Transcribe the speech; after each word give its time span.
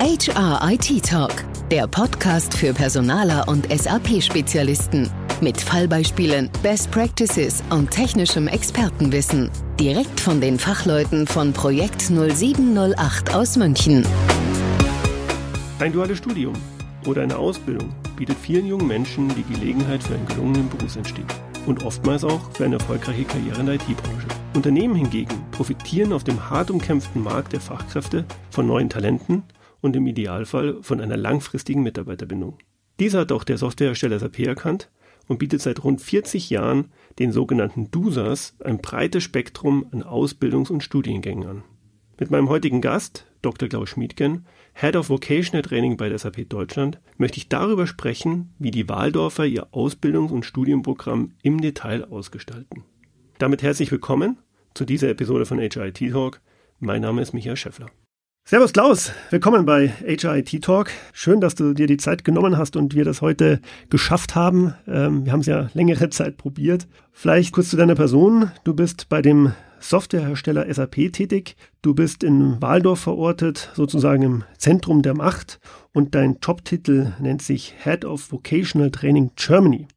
HR 0.00 0.60
IT 0.70 1.04
Talk, 1.04 1.44
der 1.72 1.88
Podcast 1.88 2.56
für 2.56 2.72
Personaler 2.72 3.48
und 3.48 3.66
SAP-Spezialisten. 3.68 5.10
Mit 5.40 5.60
Fallbeispielen, 5.60 6.50
Best 6.62 6.92
Practices 6.92 7.64
und 7.70 7.90
technischem 7.90 8.46
Expertenwissen. 8.46 9.50
Direkt 9.80 10.20
von 10.20 10.40
den 10.40 10.56
Fachleuten 10.56 11.26
von 11.26 11.52
Projekt 11.52 12.00
0708 12.02 13.34
aus 13.34 13.56
München. 13.56 14.06
Ein 15.80 15.92
duales 15.92 16.18
Studium 16.18 16.54
oder 17.04 17.22
eine 17.22 17.36
Ausbildung 17.36 17.92
bietet 18.16 18.38
vielen 18.38 18.68
jungen 18.68 18.86
Menschen 18.86 19.28
die 19.34 19.42
Gelegenheit 19.52 20.00
für 20.04 20.14
einen 20.14 20.26
gelungenen 20.28 20.68
Berufseinstieg 20.68 21.26
und 21.66 21.84
oftmals 21.84 22.22
auch 22.22 22.52
für 22.52 22.64
eine 22.64 22.76
erfolgreiche 22.76 23.24
Karriere 23.24 23.58
in 23.58 23.66
der 23.66 23.74
IT-Branche. 23.74 24.28
Unternehmen 24.54 24.94
hingegen 24.94 25.44
profitieren 25.50 26.12
auf 26.12 26.22
dem 26.22 26.48
hart 26.48 26.70
umkämpften 26.70 27.24
Markt 27.24 27.52
der 27.52 27.60
Fachkräfte 27.60 28.24
von 28.50 28.68
neuen 28.68 28.88
Talenten 28.88 29.42
und 29.80 29.96
im 29.96 30.06
Idealfall 30.06 30.82
von 30.82 31.00
einer 31.00 31.16
langfristigen 31.16 31.82
Mitarbeiterbindung. 31.82 32.58
Dies 33.00 33.14
hat 33.14 33.32
auch 33.32 33.44
der 33.44 33.58
Softwarehersteller 33.58 34.18
SAP 34.18 34.40
erkannt 34.40 34.90
und 35.28 35.38
bietet 35.38 35.60
seit 35.60 35.84
rund 35.84 36.00
40 36.00 36.50
Jahren 36.50 36.86
den 37.18 37.32
sogenannten 37.32 37.90
DUSAs 37.90 38.56
ein 38.64 38.78
breites 38.78 39.22
Spektrum 39.22 39.86
an 39.92 40.02
Ausbildungs- 40.02 40.70
und 40.70 40.82
Studiengängen 40.82 41.46
an. 41.46 41.62
Mit 42.18 42.32
meinem 42.32 42.48
heutigen 42.48 42.80
Gast, 42.80 43.26
Dr. 43.42 43.68
Klaus 43.68 43.90
Schmiedgen, 43.90 44.46
Head 44.74 44.96
of 44.96 45.08
Vocational 45.08 45.62
Training 45.62 45.96
bei 45.96 46.08
der 46.08 46.18
SAP 46.18 46.48
Deutschland, 46.48 46.98
möchte 47.16 47.38
ich 47.38 47.48
darüber 47.48 47.86
sprechen, 47.86 48.52
wie 48.58 48.72
die 48.72 48.88
Waldorfer 48.88 49.46
ihr 49.46 49.68
Ausbildungs- 49.72 50.32
und 50.32 50.44
Studienprogramm 50.44 51.34
im 51.42 51.60
Detail 51.60 52.04
ausgestalten. 52.10 52.82
Damit 53.38 53.62
herzlich 53.62 53.92
willkommen 53.92 54.38
zu 54.74 54.84
dieser 54.84 55.10
Episode 55.10 55.46
von 55.46 55.60
HIT 55.60 56.10
Talk. 56.10 56.40
Mein 56.80 57.02
Name 57.02 57.22
ist 57.22 57.32
Michael 57.32 57.56
Schäffler. 57.56 57.86
Servus 58.50 58.72
Klaus, 58.72 59.12
willkommen 59.28 59.66
bei 59.66 59.88
HIT 59.88 60.64
Talk. 60.64 60.90
Schön, 61.12 61.42
dass 61.42 61.54
du 61.54 61.74
dir 61.74 61.86
die 61.86 61.98
Zeit 61.98 62.24
genommen 62.24 62.56
hast 62.56 62.76
und 62.76 62.94
wir 62.94 63.04
das 63.04 63.20
heute 63.20 63.60
geschafft 63.90 64.36
haben. 64.36 64.72
Ähm, 64.86 65.26
wir 65.26 65.32
haben 65.32 65.40
es 65.40 65.46
ja 65.46 65.68
längere 65.74 66.08
Zeit 66.08 66.38
probiert. 66.38 66.88
Vielleicht 67.12 67.52
kurz 67.52 67.68
zu 67.68 67.76
deiner 67.76 67.94
Person. 67.94 68.50
Du 68.64 68.72
bist 68.72 69.10
bei 69.10 69.20
dem 69.20 69.52
Softwarehersteller 69.80 70.72
SAP 70.72 71.12
tätig. 71.12 71.56
Du 71.82 71.92
bist 71.92 72.24
in 72.24 72.56
Waldorf 72.62 73.00
verortet, 73.00 73.70
sozusagen 73.74 74.22
im 74.22 74.44
Zentrum 74.56 75.02
der 75.02 75.12
Macht 75.12 75.60
und 75.92 76.14
dein 76.14 76.38
Jobtitel 76.42 77.12
nennt 77.20 77.42
sich 77.42 77.74
Head 77.84 78.06
of 78.06 78.32
Vocational 78.32 78.90
Training 78.90 79.32
Germany. 79.36 79.88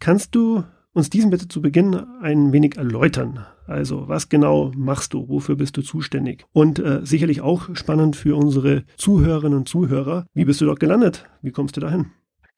Kannst 0.00 0.34
du 0.34 0.64
uns 0.94 1.10
diesen 1.10 1.28
bitte 1.28 1.48
zu 1.48 1.60
Beginn 1.60 1.94
ein 2.22 2.54
wenig 2.54 2.78
erläutern. 2.78 3.44
Also, 3.68 4.08
was 4.08 4.30
genau 4.30 4.72
machst 4.74 5.12
du? 5.12 5.28
Wofür 5.28 5.54
bist 5.54 5.76
du 5.76 5.82
zuständig? 5.82 6.46
Und 6.52 6.78
äh, 6.78 7.04
sicherlich 7.04 7.42
auch 7.42 7.68
spannend 7.74 8.16
für 8.16 8.34
unsere 8.34 8.84
Zuhörerinnen 8.96 9.58
und 9.58 9.68
Zuhörer. 9.68 10.24
Wie 10.32 10.46
bist 10.46 10.62
du 10.62 10.64
dort 10.64 10.80
gelandet? 10.80 11.26
Wie 11.42 11.52
kommst 11.52 11.76
du 11.76 11.80
dahin? 11.82 12.10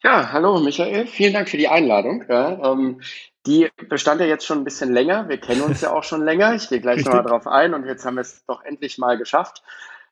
Ja, 0.05 0.30
hallo 0.33 0.61
Michael, 0.61 1.06
vielen 1.06 1.33
Dank 1.33 1.48
für 1.48 1.56
die 1.56 1.69
Einladung. 1.69 2.25
Ja, 2.28 2.72
ähm, 2.72 3.00
die 3.44 3.69
bestand 3.89 4.20
ja 4.20 4.27
jetzt 4.27 4.47
schon 4.47 4.58
ein 4.58 4.64
bisschen 4.64 4.92
länger. 4.92 5.28
Wir 5.28 5.39
kennen 5.39 5.62
uns 5.62 5.80
ja 5.83 5.92
auch 5.92 6.05
schon 6.05 6.25
länger. 6.25 6.55
Ich 6.55 6.69
gehe 6.69 6.80
gleich 6.80 7.05
nochmal 7.05 7.24
drauf 7.24 7.48
ein 7.48 7.74
und 7.74 7.84
jetzt 7.86 8.06
haben 8.06 8.14
wir 8.14 8.22
es 8.22 8.45
doch 8.47 8.62
endlich 8.64 8.97
mal 8.97 9.19
geschafft. 9.19 9.64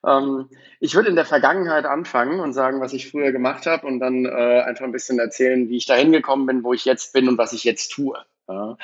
Ähm, 0.05 0.48
ich 0.80 0.96
würde 0.96 1.10
in 1.10 1.16
der 1.16 1.24
Vergangenheit 1.24 1.86
anfangen 1.86 2.40
und 2.40 2.55
sagen, 2.55 2.80
was 2.80 2.92
ich 2.92 3.08
früher 3.08 3.30
gemacht 3.30 3.66
habe 3.66 3.86
und 3.86 4.00
dann 4.00 4.27
äh, 4.27 4.62
einfach 4.62 4.84
ein 4.84 4.92
bisschen 4.92 5.20
erzählen, 5.20 5.68
wie 5.68 5.77
ich 5.77 5.86
da 5.86 5.94
hingekommen 5.94 6.46
bin, 6.46 6.64
wo 6.64 6.74
ich 6.74 6.84
jetzt 6.84 7.12
bin 7.12 7.28
und 7.28 7.38
was 7.38 7.52
ich 7.52 7.62
jetzt 7.62 7.92
tue. 7.92 8.18
Ja. 8.48 8.77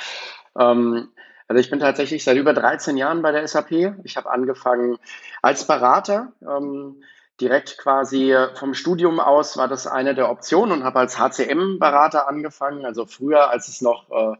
Ähm, 0.58 1.08
also 1.48 1.60
ich 1.60 1.70
bin 1.70 1.80
tatsächlich 1.80 2.24
seit 2.24 2.36
über 2.36 2.54
13 2.54 2.96
Jahren 2.96 3.22
bei 3.22 3.32
der 3.32 3.46
SAP. 3.46 3.72
Ich 4.04 4.16
habe 4.16 4.30
angefangen 4.30 4.98
als 5.42 5.66
Berater. 5.66 6.32
Ähm, 6.42 7.02
direkt 7.40 7.78
quasi 7.78 8.34
vom 8.54 8.74
Studium 8.74 9.18
aus 9.18 9.56
war 9.56 9.68
das 9.68 9.86
eine 9.86 10.14
der 10.14 10.30
Optionen 10.30 10.72
und 10.72 10.84
habe 10.84 11.00
als 11.00 11.18
HCM-Berater 11.18 12.28
angefangen. 12.28 12.86
Also 12.86 13.06
früher, 13.06 13.50
als 13.50 13.68
es 13.68 13.80
noch 13.80 14.10
äh, 14.10 14.36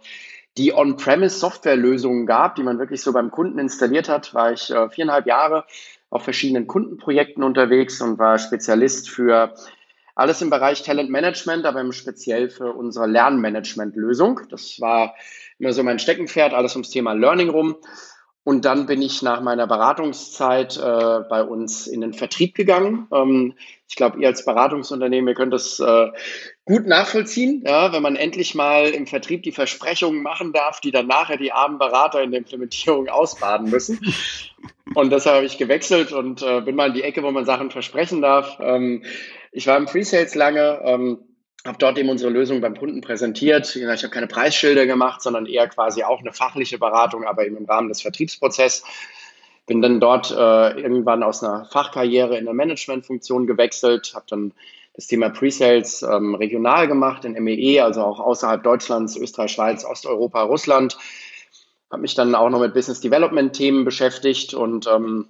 die 0.57 0.73
On-Premise-Software-Lösungen 0.73 2.27
gab, 2.27 2.55
die 2.55 2.63
man 2.63 2.79
wirklich 2.79 3.03
so 3.03 3.13
beim 3.13 3.31
Kunden 3.31 3.59
installiert 3.59 4.09
hat, 4.09 4.33
war 4.35 4.53
ich 4.53 4.71
äh, 4.71 4.89
viereinhalb 4.89 5.27
Jahre 5.27 5.65
auf 6.11 6.23
verschiedenen 6.23 6.69
Kundenprojekten 6.69 7.43
unterwegs 7.43 8.01
und 8.01 8.19
war 8.19 8.39
Spezialist 8.39 9.11
für 9.11 9.55
alles 10.15 10.41
im 10.43 10.51
Bereich 10.51 10.83
Talent 10.83 11.11
Management, 11.11 11.67
aber 11.67 11.81
im 11.81 11.93
speziell 11.93 12.49
für 12.49 12.73
unsere 12.73 13.07
Lernmanagement-Lösung. 13.07 14.41
Das 14.49 14.81
war 14.81 15.15
immer 15.59 15.73
so 15.73 15.83
mein 15.83 15.99
Steckenpferd, 15.99 16.55
alles 16.55 16.75
ums 16.75 16.91
Thema 16.91 17.13
Learning 17.13 17.49
rum. 17.49 17.77
Und 18.45 18.67
dann 18.67 18.85
bin 18.85 19.01
ich 19.01 19.23
nach 19.23 19.41
meiner 19.41 19.67
Beratungszeit 19.67 20.77
äh, 20.77 21.21
bei 21.29 21.43
uns 21.43 21.87
in 21.87 22.03
den 22.03 22.13
Vertrieb 22.13 22.55
gegangen. 22.55 23.09
Ähm, 23.11 23.55
ich 23.89 23.97
glaube, 23.97 24.21
ihr 24.21 24.29
als 24.29 24.45
Beratungsunternehmen, 24.45 25.29
ihr 25.29 25.35
könnt 25.35 25.55
das 25.55 25.81
äh, 25.81 26.09
gut 26.67 26.87
nachvollziehen, 26.87 27.65
ja, 27.67 27.93
wenn 27.95 28.03
man 28.03 28.17
endlich 28.17 28.55
mal 28.55 28.91
im 28.91 29.07
Vertrieb 29.07 29.45
die 29.45 29.53
Versprechungen 29.53 30.23
machen 30.23 30.53
darf, 30.53 30.81
die 30.81 30.91
dann 30.91 31.07
nachher 31.07 31.39
die 31.39 31.53
armen 31.53 31.79
Berater 31.79 32.23
in 32.23 32.33
der 32.33 32.41
Implementierung 32.41 33.09
ausbaden 33.09 33.71
müssen. 33.71 33.99
Und 34.95 35.11
deshalb 35.11 35.37
habe 35.37 35.47
ich 35.47 35.57
gewechselt 35.57 36.13
und 36.13 36.43
äh, 36.43 36.61
bin 36.61 36.77
mal 36.77 36.89
in 36.89 36.95
die 36.95 37.03
Ecke, 37.03 37.23
wo 37.23 37.31
man 37.31 37.47
Sachen 37.47 37.71
versprechen 37.71 38.21
darf. 38.21 38.59
Ähm, 38.61 39.05
ich 39.53 39.67
war 39.67 39.79
im 39.79 39.87
Pre-Sales 39.87 40.35
lange. 40.35 40.81
Ähm, 40.85 41.19
habe 41.65 41.79
dort 41.79 41.99
eben 41.99 42.11
unsere 42.11 42.31
Lösung 42.31 42.61
beim 42.61 42.77
Kunden 42.77 43.01
präsentiert. 43.01 43.75
Ich 43.75 43.85
habe 43.85 44.11
keine 44.11 44.27
Preisschilder 44.27 44.87
gemacht, 44.87 45.23
sondern 45.23 45.47
eher 45.47 45.67
quasi 45.69 46.05
auch 46.05 46.21
eine 46.21 46.33
fachliche 46.33 46.79
Beratung, 46.79 47.25
aber 47.25 47.47
eben 47.47 47.57
im 47.57 47.65
Rahmen 47.65 47.89
des 47.89 48.03
Vertriebsprozesses. 48.03 48.85
Bin 49.67 49.81
dann 49.81 49.99
dort 49.99 50.31
äh, 50.31 50.81
irgendwann 50.81 51.23
aus 51.23 51.43
einer 51.43 51.65
Fachkarriere 51.65 52.37
in 52.37 52.45
der 52.45 52.53
Managementfunktion 52.53 53.47
gewechselt, 53.47 54.13
habe 54.15 54.27
dann 54.29 54.53
das 54.93 55.07
Thema 55.07 55.31
Pre-Sales 55.31 56.03
ähm, 56.03 56.35
regional 56.35 56.87
gemacht 56.87 57.25
in 57.25 57.33
MEE, 57.33 57.81
also 57.81 58.03
auch 58.03 58.21
außerhalb 58.21 58.63
Deutschlands, 58.63 59.17
Österreich, 59.17 59.53
Schweiz, 59.53 59.85
Osteuropa, 59.85 60.43
Russland. 60.43 60.99
Habe 61.91 62.03
mich 62.03 62.15
dann 62.15 62.35
auch 62.35 62.51
noch 62.51 62.61
mit 62.61 62.75
Business 62.75 63.01
Development 63.01 63.55
Themen 63.55 63.87
beschäftigt 63.87 64.53
und 64.53 64.87
ähm, 64.87 65.29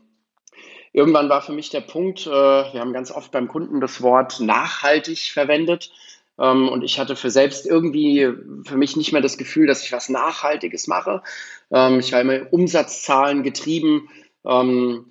irgendwann 0.93 1.29
war 1.29 1.43
für 1.43 1.53
mich 1.53 1.71
der 1.71 1.81
Punkt, 1.81 2.27
äh, 2.27 2.31
wir 2.31 2.81
haben 2.81 2.93
ganz 2.93 3.13
oft 3.13 3.31
beim 3.31 3.47
Kunden 3.47 3.81
das 3.81 4.03
Wort 4.03 4.41
nachhaltig 4.41 5.31
verwendet. 5.33 5.93
Ähm, 6.39 6.69
und 6.69 6.83
ich 6.83 6.99
hatte 6.99 7.17
für 7.17 7.31
selbst 7.31 7.67
irgendwie 7.67 8.29
für 8.65 8.77
mich 8.77 8.97
nicht 8.97 9.13
mehr 9.13 9.23
das 9.23 9.39
Gefühl, 9.39 9.67
dass 9.67 9.85
ich 9.85 9.93
was 9.93 10.09
Nachhaltiges 10.09 10.87
mache. 10.87 11.23
Ähm, 11.71 12.01
ich 12.01 12.13
war 12.13 12.21
immer 12.21 12.53
Umsatzzahlen 12.53 13.43
getrieben. 13.43 14.09
Ähm, 14.45 15.07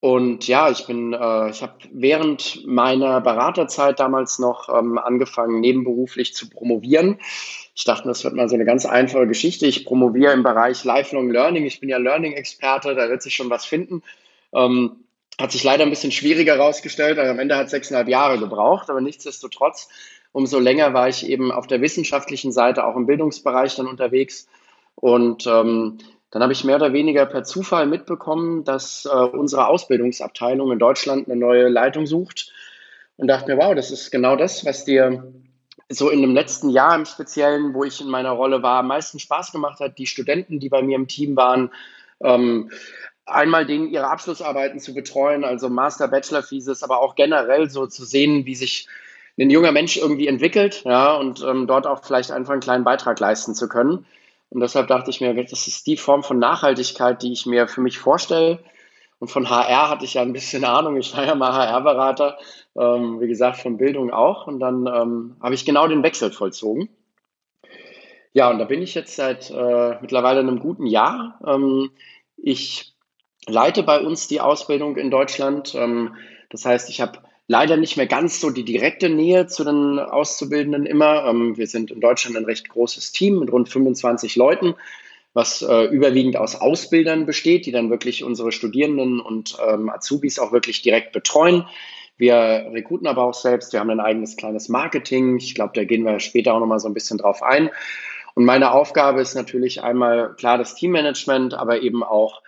und 0.00 0.46
ja, 0.46 0.70
ich 0.70 0.86
bin, 0.86 1.12
äh, 1.12 1.50
ich 1.50 1.60
habe 1.62 1.74
während 1.90 2.64
meiner 2.66 3.20
Beraterzeit 3.20 3.98
damals 3.98 4.38
noch 4.38 4.68
ähm, 4.68 4.96
angefangen, 4.96 5.60
nebenberuflich 5.60 6.34
zu 6.34 6.48
promovieren. 6.48 7.18
Ich 7.74 7.84
dachte, 7.84 8.06
das 8.06 8.22
wird 8.22 8.34
mal 8.34 8.48
so 8.48 8.54
eine 8.54 8.64
ganz 8.64 8.86
einfache 8.86 9.26
Geschichte. 9.26 9.66
Ich 9.66 9.84
promoviere 9.84 10.32
im 10.32 10.44
Bereich 10.44 10.84
Lifelong 10.84 11.30
Learning. 11.30 11.64
Ich 11.64 11.80
bin 11.80 11.88
ja 11.88 11.98
Learning-Experte, 11.98 12.94
da 12.94 13.08
wird 13.08 13.22
sich 13.22 13.34
schon 13.34 13.50
was 13.50 13.64
finden. 13.64 14.02
Ähm, 14.52 15.04
hat 15.40 15.52
sich 15.52 15.64
leider 15.64 15.84
ein 15.84 15.90
bisschen 15.90 16.12
schwieriger 16.12 16.54
herausgestellt. 16.54 17.18
Am 17.18 17.38
Ende 17.38 17.56
hat 17.56 17.66
es 17.66 17.70
sechseinhalb 17.70 18.08
Jahre 18.08 18.38
gebraucht, 18.38 18.90
aber 18.90 19.00
nichtsdestotrotz 19.00 19.88
umso 20.32 20.58
länger 20.58 20.94
war 20.94 21.08
ich 21.08 21.28
eben 21.28 21.52
auf 21.52 21.66
der 21.66 21.80
wissenschaftlichen 21.80 22.52
Seite 22.52 22.84
auch 22.86 22.96
im 22.96 23.06
Bildungsbereich 23.06 23.76
dann 23.76 23.86
unterwegs. 23.86 24.48
Und 24.94 25.46
ähm, 25.46 25.98
dann 26.30 26.42
habe 26.42 26.52
ich 26.52 26.64
mehr 26.64 26.76
oder 26.76 26.92
weniger 26.92 27.24
per 27.26 27.44
Zufall 27.44 27.86
mitbekommen, 27.86 28.64
dass 28.64 29.06
äh, 29.06 29.16
unsere 29.16 29.68
Ausbildungsabteilung 29.68 30.72
in 30.72 30.78
Deutschland 30.78 31.28
eine 31.28 31.38
neue 31.38 31.68
Leitung 31.68 32.06
sucht 32.06 32.52
und 33.16 33.28
dachte 33.28 33.54
mir, 33.54 33.62
wow, 33.62 33.74
das 33.74 33.90
ist 33.90 34.10
genau 34.10 34.36
das, 34.36 34.64
was 34.64 34.84
dir 34.84 35.32
so 35.88 36.10
in 36.10 36.20
dem 36.20 36.34
letzten 36.34 36.68
Jahr 36.68 36.94
im 36.94 37.06
Speziellen, 37.06 37.72
wo 37.72 37.84
ich 37.84 38.00
in 38.00 38.08
meiner 38.08 38.32
Rolle 38.32 38.62
war, 38.62 38.80
am 38.80 38.88
meisten 38.88 39.18
Spaß 39.18 39.52
gemacht 39.52 39.80
hat. 39.80 39.98
Die 39.98 40.06
Studenten, 40.06 40.60
die 40.60 40.68
bei 40.68 40.82
mir 40.82 40.96
im 40.96 41.08
Team 41.08 41.34
waren, 41.34 41.70
ähm, 42.20 42.70
einmal 43.24 43.66
denen 43.66 43.88
ihre 43.88 44.08
Abschlussarbeiten 44.08 44.80
zu 44.80 44.94
betreuen, 44.94 45.44
also 45.44 45.68
Master, 45.68 46.08
Bachelor 46.08 46.42
Thesis, 46.42 46.82
aber 46.82 47.00
auch 47.00 47.14
generell 47.14 47.70
so 47.70 47.86
zu 47.86 48.04
sehen, 48.04 48.44
wie 48.44 48.54
sich 48.54 48.86
ein 49.44 49.50
junger 49.50 49.72
Mensch 49.72 49.96
irgendwie 49.96 50.26
entwickelt, 50.26 50.82
ja, 50.84 51.14
und 51.14 51.42
ähm, 51.42 51.66
dort 51.66 51.86
auch 51.86 52.04
vielleicht 52.04 52.30
einfach 52.30 52.52
einen 52.52 52.60
kleinen 52.60 52.84
Beitrag 52.84 53.20
leisten 53.20 53.54
zu 53.54 53.68
können. 53.68 54.04
Und 54.50 54.60
deshalb 54.60 54.88
dachte 54.88 55.10
ich 55.10 55.20
mir, 55.20 55.34
das 55.34 55.66
ist 55.66 55.86
die 55.86 55.96
Form 55.96 56.22
von 56.22 56.38
Nachhaltigkeit, 56.38 57.22
die 57.22 57.32
ich 57.32 57.46
mir 57.46 57.68
für 57.68 57.80
mich 57.80 57.98
vorstelle. 57.98 58.60
Und 59.18 59.28
von 59.28 59.50
HR 59.50 59.90
hatte 59.90 60.04
ich 60.04 60.14
ja 60.14 60.22
ein 60.22 60.32
bisschen 60.32 60.64
Ahnung. 60.64 60.96
Ich 60.96 61.16
war 61.16 61.24
ja 61.24 61.34
mal 61.34 61.52
HR-Berater, 61.52 62.38
ähm, 62.76 63.20
wie 63.20 63.28
gesagt, 63.28 63.58
von 63.58 63.76
Bildung 63.76 64.10
auch. 64.10 64.46
Und 64.46 64.60
dann 64.60 64.86
ähm, 64.86 65.36
habe 65.40 65.54
ich 65.54 65.64
genau 65.64 65.86
den 65.86 66.02
Wechsel 66.02 66.32
vollzogen. 66.32 66.88
Ja, 68.32 68.50
und 68.50 68.58
da 68.58 68.64
bin 68.64 68.82
ich 68.82 68.94
jetzt 68.94 69.16
seit 69.16 69.50
äh, 69.50 69.98
mittlerweile 70.00 70.40
einem 70.40 70.60
guten 70.60 70.86
Jahr. 70.86 71.40
Ähm, 71.46 71.90
ich 72.36 72.94
leite 73.46 73.82
bei 73.82 74.00
uns 74.00 74.28
die 74.28 74.40
Ausbildung 74.40 74.96
in 74.96 75.10
Deutschland. 75.10 75.74
Ähm, 75.74 76.14
das 76.50 76.64
heißt, 76.64 76.88
ich 76.88 77.00
habe 77.00 77.18
leider 77.48 77.76
nicht 77.76 77.96
mehr 77.96 78.06
ganz 78.06 78.40
so 78.40 78.50
die 78.50 78.64
direkte 78.64 79.08
Nähe 79.08 79.46
zu 79.48 79.64
den 79.64 79.98
Auszubildenden 79.98 80.86
immer. 80.86 81.24
Ähm, 81.26 81.56
wir 81.56 81.66
sind 81.66 81.90
in 81.90 82.00
Deutschland 82.00 82.36
ein 82.36 82.44
recht 82.44 82.68
großes 82.68 83.10
Team 83.10 83.40
mit 83.40 83.50
rund 83.50 83.68
25 83.68 84.36
Leuten, 84.36 84.74
was 85.32 85.62
äh, 85.62 85.84
überwiegend 85.86 86.36
aus 86.36 86.54
Ausbildern 86.60 87.26
besteht, 87.26 87.66
die 87.66 87.72
dann 87.72 87.90
wirklich 87.90 88.22
unsere 88.22 88.52
Studierenden 88.52 89.18
und 89.18 89.56
ähm, 89.66 89.88
Azubis 89.88 90.38
auch 90.38 90.52
wirklich 90.52 90.82
direkt 90.82 91.12
betreuen. 91.12 91.64
Wir 92.18 92.36
rekruten 92.72 93.06
aber 93.06 93.24
auch 93.24 93.34
selbst. 93.34 93.72
Wir 93.72 93.80
haben 93.80 93.90
ein 93.90 94.00
eigenes 94.00 94.36
kleines 94.36 94.68
Marketing. 94.68 95.38
Ich 95.38 95.54
glaube, 95.54 95.72
da 95.74 95.84
gehen 95.84 96.04
wir 96.04 96.20
später 96.20 96.52
auch 96.52 96.60
nochmal 96.60 96.80
so 96.80 96.88
ein 96.88 96.94
bisschen 96.94 97.18
drauf 97.18 97.42
ein. 97.42 97.70
Und 98.34 98.44
meine 98.44 98.72
Aufgabe 98.72 99.20
ist 99.20 99.34
natürlich 99.34 99.82
einmal 99.82 100.34
klar 100.34 100.58
das 100.58 100.74
Teammanagement, 100.74 101.54
aber 101.54 101.80
eben 101.80 102.02
auch 102.02 102.42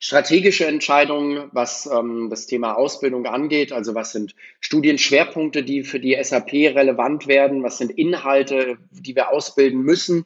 strategische 0.00 0.66
Entscheidungen, 0.66 1.50
was 1.52 1.86
ähm, 1.86 2.28
das 2.30 2.46
Thema 2.46 2.74
Ausbildung 2.74 3.26
angeht. 3.26 3.70
Also 3.70 3.94
was 3.94 4.12
sind 4.12 4.34
Studienschwerpunkte, 4.58 5.62
die 5.62 5.84
für 5.84 6.00
die 6.00 6.18
SAP 6.20 6.52
relevant 6.52 7.26
werden? 7.28 7.62
Was 7.62 7.78
sind 7.78 7.90
Inhalte, 7.92 8.78
die 8.90 9.14
wir 9.14 9.30
ausbilden 9.30 9.82
müssen? 9.82 10.24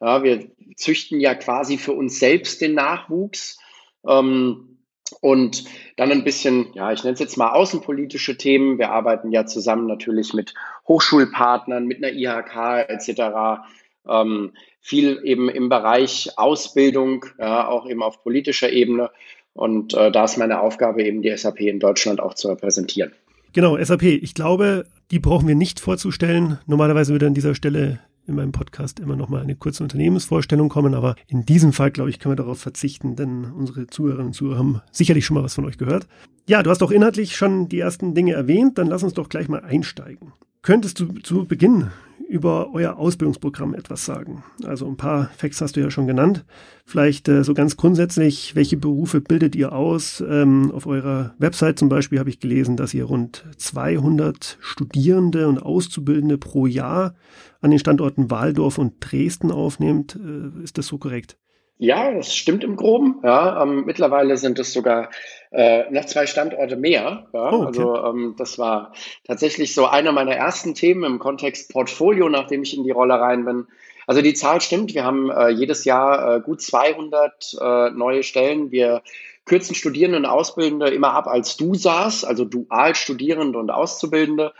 Ja, 0.00 0.22
wir 0.22 0.46
züchten 0.76 1.20
ja 1.20 1.34
quasi 1.34 1.78
für 1.78 1.92
uns 1.92 2.18
selbst 2.18 2.60
den 2.60 2.74
Nachwuchs. 2.74 3.58
Ähm, 4.06 4.78
und 5.20 5.64
dann 5.96 6.12
ein 6.12 6.24
bisschen, 6.24 6.72
ja, 6.74 6.92
ich 6.92 7.02
nenne 7.02 7.14
es 7.14 7.20
jetzt 7.20 7.36
mal 7.38 7.52
außenpolitische 7.52 8.36
Themen. 8.36 8.78
Wir 8.78 8.90
arbeiten 8.90 9.32
ja 9.32 9.46
zusammen 9.46 9.86
natürlich 9.86 10.34
mit 10.34 10.54
Hochschulpartnern, 10.86 11.86
mit 11.86 12.04
einer 12.04 12.12
IHK 12.12 12.88
etc. 12.90 13.64
Ähm, 14.06 14.52
viel 14.84 15.22
eben 15.24 15.48
im 15.48 15.70
Bereich 15.70 16.32
Ausbildung, 16.36 17.24
ja, 17.38 17.66
auch 17.66 17.88
eben 17.88 18.02
auf 18.02 18.22
politischer 18.22 18.70
Ebene. 18.70 19.10
Und 19.54 19.94
äh, 19.94 20.12
da 20.12 20.24
ist 20.24 20.36
meine 20.36 20.60
Aufgabe 20.60 21.02
eben, 21.02 21.22
die 21.22 21.34
SAP 21.34 21.60
in 21.60 21.80
Deutschland 21.80 22.20
auch 22.20 22.34
zu 22.34 22.48
repräsentieren. 22.48 23.12
Genau, 23.54 23.82
SAP. 23.82 24.02
Ich 24.02 24.34
glaube, 24.34 24.84
die 25.10 25.20
brauchen 25.20 25.48
wir 25.48 25.54
nicht 25.54 25.80
vorzustellen. 25.80 26.58
Normalerweise 26.66 27.12
würde 27.12 27.26
an 27.26 27.34
dieser 27.34 27.54
Stelle 27.54 28.00
in 28.26 28.34
meinem 28.34 28.52
Podcast 28.52 29.00
immer 29.00 29.16
noch 29.16 29.30
mal 29.30 29.40
eine 29.40 29.56
kurze 29.56 29.82
Unternehmensvorstellung 29.82 30.68
kommen, 30.68 30.94
aber 30.94 31.16
in 31.28 31.46
diesem 31.46 31.72
Fall, 31.72 31.90
glaube 31.90 32.10
ich, 32.10 32.18
können 32.18 32.32
wir 32.32 32.42
darauf 32.42 32.60
verzichten, 32.60 33.16
denn 33.16 33.44
unsere 33.56 33.86
Zuhörerinnen 33.86 34.28
und 34.28 34.32
Zuhörer 34.34 34.58
haben 34.58 34.82
sicherlich 34.92 35.24
schon 35.24 35.34
mal 35.34 35.44
was 35.44 35.54
von 35.54 35.64
euch 35.64 35.78
gehört. 35.78 36.08
Ja, 36.46 36.62
du 36.62 36.68
hast 36.68 36.82
doch 36.82 36.90
inhaltlich 36.90 37.36
schon 37.36 37.68
die 37.70 37.80
ersten 37.80 38.14
Dinge 38.14 38.34
erwähnt, 38.34 38.76
dann 38.76 38.88
lass 38.88 39.02
uns 39.02 39.14
doch 39.14 39.30
gleich 39.30 39.48
mal 39.48 39.60
einsteigen. 39.60 40.32
Könntest 40.60 41.00
du 41.00 41.06
zu 41.22 41.46
Beginn 41.46 41.90
über 42.28 42.72
euer 42.72 42.96
Ausbildungsprogramm 42.96 43.74
etwas 43.74 44.04
sagen? 44.04 44.44
Also 44.64 44.86
ein 44.86 44.96
paar 44.96 45.30
Facts 45.36 45.60
hast 45.60 45.76
du 45.76 45.80
ja 45.80 45.90
schon 45.90 46.06
genannt. 46.06 46.44
Vielleicht 46.84 47.28
äh, 47.28 47.44
so 47.44 47.54
ganz 47.54 47.76
grundsätzlich, 47.76 48.54
welche 48.54 48.76
Berufe 48.76 49.20
bildet 49.20 49.54
ihr 49.56 49.72
aus? 49.72 50.22
Ähm, 50.26 50.70
auf 50.72 50.86
eurer 50.86 51.34
Website 51.38 51.78
zum 51.78 51.88
Beispiel 51.88 52.18
habe 52.18 52.30
ich 52.30 52.40
gelesen, 52.40 52.76
dass 52.76 52.94
ihr 52.94 53.04
rund 53.04 53.44
200 53.56 54.58
Studierende 54.60 55.48
und 55.48 55.62
Auszubildende 55.62 56.38
pro 56.38 56.66
Jahr 56.66 57.14
an 57.60 57.70
den 57.70 57.78
Standorten 57.78 58.30
Waldorf 58.30 58.78
und 58.78 58.94
Dresden 59.00 59.50
aufnehmt. 59.50 60.16
Äh, 60.16 60.62
ist 60.62 60.78
das 60.78 60.86
so 60.86 60.98
korrekt? 60.98 61.38
Ja, 61.78 62.12
das 62.12 62.34
stimmt 62.34 62.62
im 62.62 62.76
Groben. 62.76 63.20
Ja, 63.24 63.62
ähm, 63.62 63.84
mittlerweile 63.84 64.36
sind 64.36 64.58
es 64.58 64.72
sogar 64.72 65.10
äh, 65.50 65.90
noch 65.90 66.04
zwei 66.04 66.26
Standorte 66.26 66.76
mehr. 66.76 67.26
Ja? 67.32 67.52
Oh, 67.52 67.56
okay. 67.56 67.66
Also 67.66 68.04
ähm, 68.04 68.34
das 68.38 68.58
war 68.58 68.92
tatsächlich 69.26 69.74
so 69.74 69.86
einer 69.86 70.12
meiner 70.12 70.34
ersten 70.34 70.74
Themen 70.74 71.04
im 71.04 71.18
Kontext 71.18 71.72
Portfolio, 71.72 72.28
nachdem 72.28 72.62
ich 72.62 72.76
in 72.76 72.84
die 72.84 72.92
Rolle 72.92 73.14
rein 73.14 73.44
bin. 73.44 73.66
Also 74.06 74.22
die 74.22 74.34
Zahl 74.34 74.60
stimmt. 74.60 74.94
Wir 74.94 75.04
haben 75.04 75.30
äh, 75.30 75.48
jedes 75.48 75.84
Jahr 75.84 76.36
äh, 76.36 76.40
gut 76.40 76.60
200 76.60 77.56
äh, 77.60 77.90
neue 77.90 78.22
Stellen. 78.22 78.70
Wir 78.70 79.02
kürzen 79.44 79.74
Studierende 79.74 80.18
und 80.18 80.26
Ausbildende 80.26 80.88
immer 80.88 81.12
ab 81.12 81.26
als 81.26 81.56
DUSAs, 81.56 82.24
also 82.24 82.44
dual 82.44 82.94
Studierende 82.94 83.58
und 83.58 83.70
Auszubildende. 83.70 84.52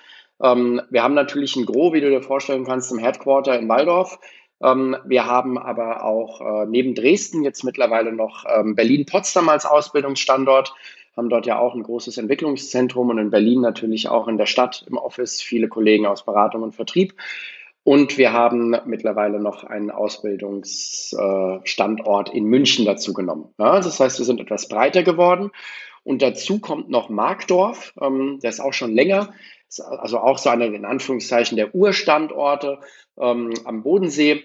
Ähm, 0.42 0.82
wir 0.90 1.02
haben 1.02 1.14
natürlich 1.14 1.56
ein 1.56 1.66
Gros, 1.66 1.92
wie 1.92 2.00
du 2.00 2.10
dir 2.10 2.22
vorstellen 2.22 2.64
kannst, 2.64 2.90
im 2.90 2.98
Headquarter 2.98 3.58
in 3.58 3.68
Waldorf. 3.68 4.18
Ähm, 4.64 4.96
wir 5.04 5.26
haben 5.26 5.58
aber 5.58 6.04
auch 6.04 6.40
äh, 6.40 6.64
neben 6.66 6.94
Dresden 6.94 7.44
jetzt 7.44 7.64
mittlerweile 7.64 8.12
noch 8.12 8.46
ähm, 8.48 8.74
Berlin-Potsdam 8.74 9.50
als 9.50 9.66
Ausbildungsstandort, 9.66 10.74
haben 11.16 11.28
dort 11.28 11.46
ja 11.46 11.58
auch 11.58 11.74
ein 11.74 11.82
großes 11.82 12.16
Entwicklungszentrum 12.18 13.10
und 13.10 13.18
in 13.18 13.30
Berlin 13.30 13.60
natürlich 13.60 14.08
auch 14.08 14.26
in 14.26 14.38
der 14.38 14.46
Stadt 14.46 14.86
im 14.88 14.96
Office 14.96 15.42
viele 15.42 15.68
Kollegen 15.68 16.06
aus 16.06 16.24
Beratung 16.24 16.62
und 16.62 16.74
Vertrieb. 16.74 17.14
Und 17.84 18.16
wir 18.16 18.32
haben 18.32 18.74
mittlerweile 18.86 19.38
noch 19.38 19.62
einen 19.62 19.90
Ausbildungsstandort 19.90 22.30
in 22.30 22.46
München 22.46 22.86
dazu 22.86 23.12
genommen. 23.12 23.50
Das 23.58 24.00
heißt, 24.00 24.18
wir 24.18 24.24
sind 24.24 24.40
etwas 24.40 24.68
breiter 24.68 25.02
geworden. 25.02 25.50
Und 26.02 26.22
dazu 26.22 26.60
kommt 26.60 26.88
noch 26.88 27.10
Markdorf, 27.10 27.92
ähm, 28.00 28.38
der 28.42 28.48
ist 28.50 28.60
auch 28.60 28.72
schon 28.72 28.94
länger 28.94 29.34
also 29.80 30.18
auch 30.18 30.38
so 30.38 30.50
einer 30.50 30.66
in 30.66 30.84
Anführungszeichen 30.84 31.56
der 31.56 31.74
Urstandorte 31.74 32.80
ähm, 33.18 33.54
am 33.64 33.82
Bodensee 33.82 34.44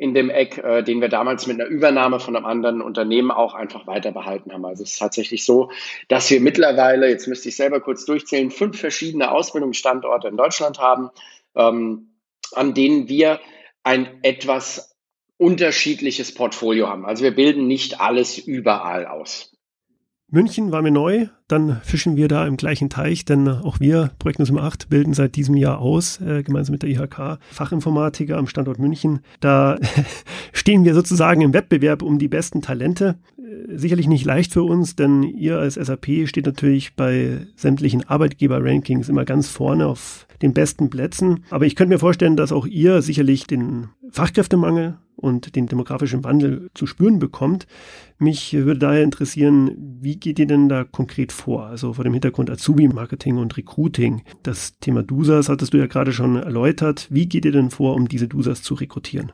in 0.00 0.14
dem 0.14 0.30
Eck, 0.30 0.56
äh, 0.56 0.82
den 0.82 1.02
wir 1.02 1.10
damals 1.10 1.46
mit 1.46 1.60
einer 1.60 1.68
Übernahme 1.68 2.20
von 2.20 2.34
einem 2.34 2.46
anderen 2.46 2.80
Unternehmen 2.80 3.30
auch 3.30 3.52
einfach 3.52 3.86
weiter 3.86 4.12
behalten 4.12 4.50
haben. 4.50 4.64
Also 4.64 4.82
es 4.82 4.92
ist 4.92 4.98
tatsächlich 4.98 5.44
so, 5.44 5.70
dass 6.08 6.30
wir 6.30 6.40
mittlerweile, 6.40 7.08
jetzt 7.08 7.26
müsste 7.26 7.50
ich 7.50 7.56
selber 7.56 7.80
kurz 7.80 8.06
durchzählen, 8.06 8.50
fünf 8.50 8.80
verschiedene 8.80 9.30
Ausbildungsstandorte 9.30 10.28
in 10.28 10.38
Deutschland 10.38 10.78
haben, 10.78 11.10
ähm, 11.54 12.14
an 12.52 12.72
denen 12.72 13.08
wir 13.08 13.40
ein 13.82 14.20
etwas 14.22 14.96
unterschiedliches 15.36 16.32
Portfolio 16.32 16.88
haben. 16.88 17.04
Also 17.04 17.22
wir 17.22 17.34
bilden 17.34 17.66
nicht 17.66 18.00
alles 18.00 18.38
überall 18.38 19.06
aus. 19.06 19.54
München 20.32 20.70
war 20.70 20.80
mir 20.80 20.92
neu, 20.92 21.26
dann 21.48 21.80
fischen 21.82 22.16
wir 22.16 22.28
da 22.28 22.46
im 22.46 22.56
gleichen 22.56 22.88
Teich, 22.88 23.24
denn 23.24 23.48
auch 23.48 23.80
wir, 23.80 24.12
Projekt 24.20 24.40
8, 24.40 24.88
bilden 24.88 25.12
seit 25.12 25.34
diesem 25.34 25.56
Jahr 25.56 25.80
aus, 25.80 26.20
äh, 26.20 26.44
gemeinsam 26.44 26.72
mit 26.72 26.82
der 26.82 26.90
IHK, 26.90 27.38
Fachinformatiker 27.50 28.38
am 28.38 28.46
Standort 28.46 28.78
München. 28.78 29.20
Da 29.40 29.78
stehen 30.52 30.84
wir 30.84 30.94
sozusagen 30.94 31.40
im 31.40 31.52
Wettbewerb 31.52 32.02
um 32.02 32.20
die 32.20 32.28
besten 32.28 32.62
Talente. 32.62 33.16
Äh, 33.38 33.76
sicherlich 33.76 34.06
nicht 34.06 34.24
leicht 34.24 34.52
für 34.52 34.62
uns, 34.62 34.94
denn 34.94 35.24
ihr 35.24 35.58
als 35.58 35.74
SAP 35.74 36.28
steht 36.28 36.46
natürlich 36.46 36.94
bei 36.94 37.46
sämtlichen 37.56 38.08
Arbeitgeber-Rankings 38.08 39.08
immer 39.08 39.24
ganz 39.24 39.48
vorne 39.48 39.88
auf 39.88 40.28
den 40.42 40.54
besten 40.54 40.90
Plätzen. 40.90 41.44
Aber 41.50 41.66
ich 41.66 41.74
könnte 41.74 41.92
mir 41.92 41.98
vorstellen, 41.98 42.36
dass 42.36 42.52
auch 42.52 42.66
ihr 42.66 43.02
sicherlich 43.02 43.46
den 43.46 43.88
Fachkräftemangel 44.10 44.96
und 45.20 45.54
den 45.54 45.66
demografischen 45.66 46.24
Wandel 46.24 46.70
zu 46.74 46.86
spüren 46.86 47.18
bekommt. 47.18 47.66
Mich 48.18 48.52
würde 48.52 48.80
daher 48.80 49.02
interessieren, 49.02 49.98
wie 50.00 50.16
geht 50.16 50.38
ihr 50.38 50.46
denn 50.46 50.68
da 50.68 50.84
konkret 50.84 51.32
vor? 51.32 51.66
Also 51.66 51.92
vor 51.92 52.04
dem 52.04 52.12
Hintergrund 52.12 52.50
Azubi-Marketing 52.50 53.38
und 53.38 53.56
Recruiting. 53.56 54.22
Das 54.42 54.78
Thema 54.78 55.02
DUSAs 55.02 55.48
hattest 55.48 55.72
du 55.72 55.78
ja 55.78 55.86
gerade 55.86 56.12
schon 56.12 56.36
erläutert. 56.36 57.06
Wie 57.10 57.28
geht 57.28 57.44
ihr 57.44 57.52
denn 57.52 57.70
vor, 57.70 57.94
um 57.94 58.08
diese 58.08 58.28
DUSAs 58.28 58.62
zu 58.62 58.74
rekrutieren? 58.74 59.32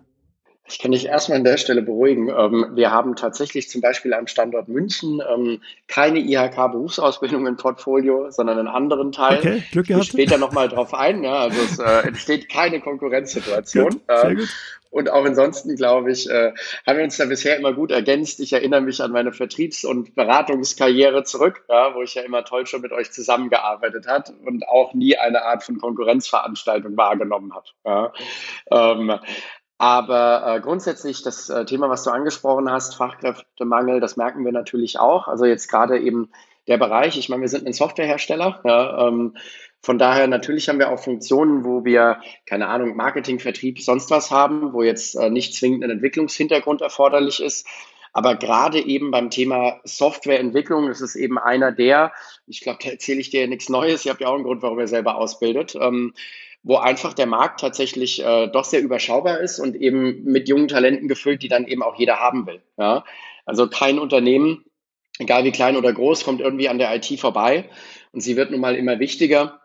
Ich 0.68 0.80
kann 0.80 0.90
dich 0.90 1.06
erstmal 1.06 1.38
an 1.38 1.44
der 1.44 1.58
Stelle 1.58 1.82
beruhigen. 1.82 2.28
Ähm, 2.28 2.72
wir 2.74 2.90
haben 2.90 3.14
tatsächlich 3.14 3.70
zum 3.70 3.80
Beispiel 3.80 4.12
am 4.14 4.26
Standort 4.26 4.68
München 4.68 5.22
ähm, 5.32 5.60
keine 5.86 6.18
IHK-Berufsausbildung 6.18 7.46
im 7.46 7.56
Portfolio, 7.56 8.30
sondern 8.30 8.58
einen 8.58 8.68
anderen 8.68 9.12
Teil. 9.12 9.38
Okay, 9.38 9.62
Glück 9.70 9.86
gehabt. 9.86 10.04
Ich 10.04 10.10
später 10.10 10.38
nochmal 10.38 10.68
drauf 10.68 10.92
ein. 10.92 11.24
Also 11.24 11.60
es 11.62 11.78
äh, 11.78 12.08
entsteht 12.08 12.48
keine 12.48 12.80
Konkurrenzsituation. 12.80 13.90
Gut, 13.90 14.02
sehr 14.08 14.30
ähm, 14.30 14.36
gut. 14.38 14.48
Und 14.96 15.10
auch 15.10 15.26
ansonsten, 15.26 15.76
glaube 15.76 16.10
ich, 16.10 16.30
äh, 16.30 16.54
haben 16.86 16.96
wir 16.96 17.04
uns 17.04 17.18
da 17.18 17.26
bisher 17.26 17.58
immer 17.58 17.74
gut 17.74 17.90
ergänzt. 17.90 18.40
Ich 18.40 18.54
erinnere 18.54 18.80
mich 18.80 19.02
an 19.02 19.12
meine 19.12 19.30
Vertriebs- 19.30 19.84
und 19.84 20.14
Beratungskarriere 20.14 21.22
zurück, 21.22 21.66
ja, 21.68 21.94
wo 21.94 22.00
ich 22.00 22.14
ja 22.14 22.22
immer 22.22 22.44
toll 22.44 22.66
schon 22.66 22.80
mit 22.80 22.92
euch 22.92 23.12
zusammengearbeitet 23.12 24.06
hat 24.06 24.32
und 24.46 24.66
auch 24.66 24.94
nie 24.94 25.18
eine 25.18 25.42
Art 25.42 25.64
von 25.64 25.76
Konkurrenzveranstaltung 25.76 26.96
wahrgenommen 26.96 27.52
habe. 27.52 27.66
Ja. 27.84 28.12
Ähm, 28.70 29.18
aber 29.76 30.56
äh, 30.56 30.60
grundsätzlich 30.60 31.22
das 31.22 31.50
äh, 31.50 31.66
Thema, 31.66 31.90
was 31.90 32.02
du 32.02 32.10
angesprochen 32.10 32.70
hast, 32.70 32.94
Fachkräftemangel, 32.94 34.00
das 34.00 34.16
merken 34.16 34.46
wir 34.46 34.52
natürlich 34.52 34.98
auch. 34.98 35.28
Also 35.28 35.44
jetzt 35.44 35.68
gerade 35.68 35.98
eben 35.98 36.30
der 36.68 36.78
Bereich, 36.78 37.18
ich 37.18 37.28
meine, 37.28 37.42
wir 37.42 37.50
sind 37.50 37.66
ein 37.66 37.74
Softwarehersteller. 37.74 38.60
Ja, 38.64 39.08
ähm, 39.08 39.36
von 39.86 40.00
daher 40.00 40.26
natürlich 40.26 40.68
haben 40.68 40.80
wir 40.80 40.90
auch 40.90 40.98
Funktionen, 40.98 41.64
wo 41.64 41.84
wir, 41.84 42.20
keine 42.44 42.66
Ahnung, 42.66 42.96
Marketing, 42.96 43.38
Vertrieb, 43.38 43.80
sonst 43.80 44.10
was 44.10 44.32
haben, 44.32 44.72
wo 44.72 44.82
jetzt 44.82 45.14
äh, 45.14 45.30
nicht 45.30 45.54
zwingend 45.54 45.84
ein 45.84 45.90
Entwicklungshintergrund 45.90 46.80
erforderlich 46.80 47.40
ist. 47.40 47.68
Aber 48.12 48.34
gerade 48.34 48.80
eben 48.80 49.12
beim 49.12 49.30
Thema 49.30 49.78
Softwareentwicklung, 49.84 50.88
das 50.88 51.02
ist 51.02 51.14
eben 51.14 51.38
einer 51.38 51.70
der, 51.70 52.12
ich 52.48 52.62
glaube, 52.62 52.80
da 52.82 52.90
erzähle 52.90 53.20
ich 53.20 53.30
dir 53.30 53.46
nichts 53.46 53.68
Neues, 53.68 54.04
ihr 54.04 54.10
habt 54.10 54.20
ja 54.20 54.26
auch 54.26 54.34
einen 54.34 54.42
Grund, 54.42 54.60
warum 54.62 54.80
ihr 54.80 54.88
selber 54.88 55.18
ausbildet. 55.18 55.76
Ähm, 55.80 56.14
wo 56.64 56.78
einfach 56.78 57.14
der 57.14 57.26
Markt 57.26 57.60
tatsächlich 57.60 58.24
äh, 58.24 58.48
doch 58.48 58.64
sehr 58.64 58.82
überschaubar 58.82 59.38
ist 59.38 59.60
und 59.60 59.76
eben 59.76 60.24
mit 60.24 60.48
jungen 60.48 60.66
Talenten 60.66 61.06
gefüllt, 61.06 61.44
die 61.44 61.48
dann 61.48 61.68
eben 61.68 61.84
auch 61.84 61.94
jeder 61.94 62.16
haben 62.16 62.44
will. 62.48 62.60
Ja? 62.76 63.04
Also 63.44 63.68
kein 63.68 64.00
Unternehmen, 64.00 64.64
egal 65.20 65.44
wie 65.44 65.52
klein 65.52 65.76
oder 65.76 65.92
groß, 65.92 66.24
kommt 66.24 66.40
irgendwie 66.40 66.68
an 66.68 66.78
der 66.78 66.92
IT 66.92 67.20
vorbei 67.20 67.68
und 68.10 68.20
sie 68.20 68.34
wird 68.34 68.50
nun 68.50 68.58
mal 68.58 68.74
immer 68.74 68.98
wichtiger. 68.98 69.60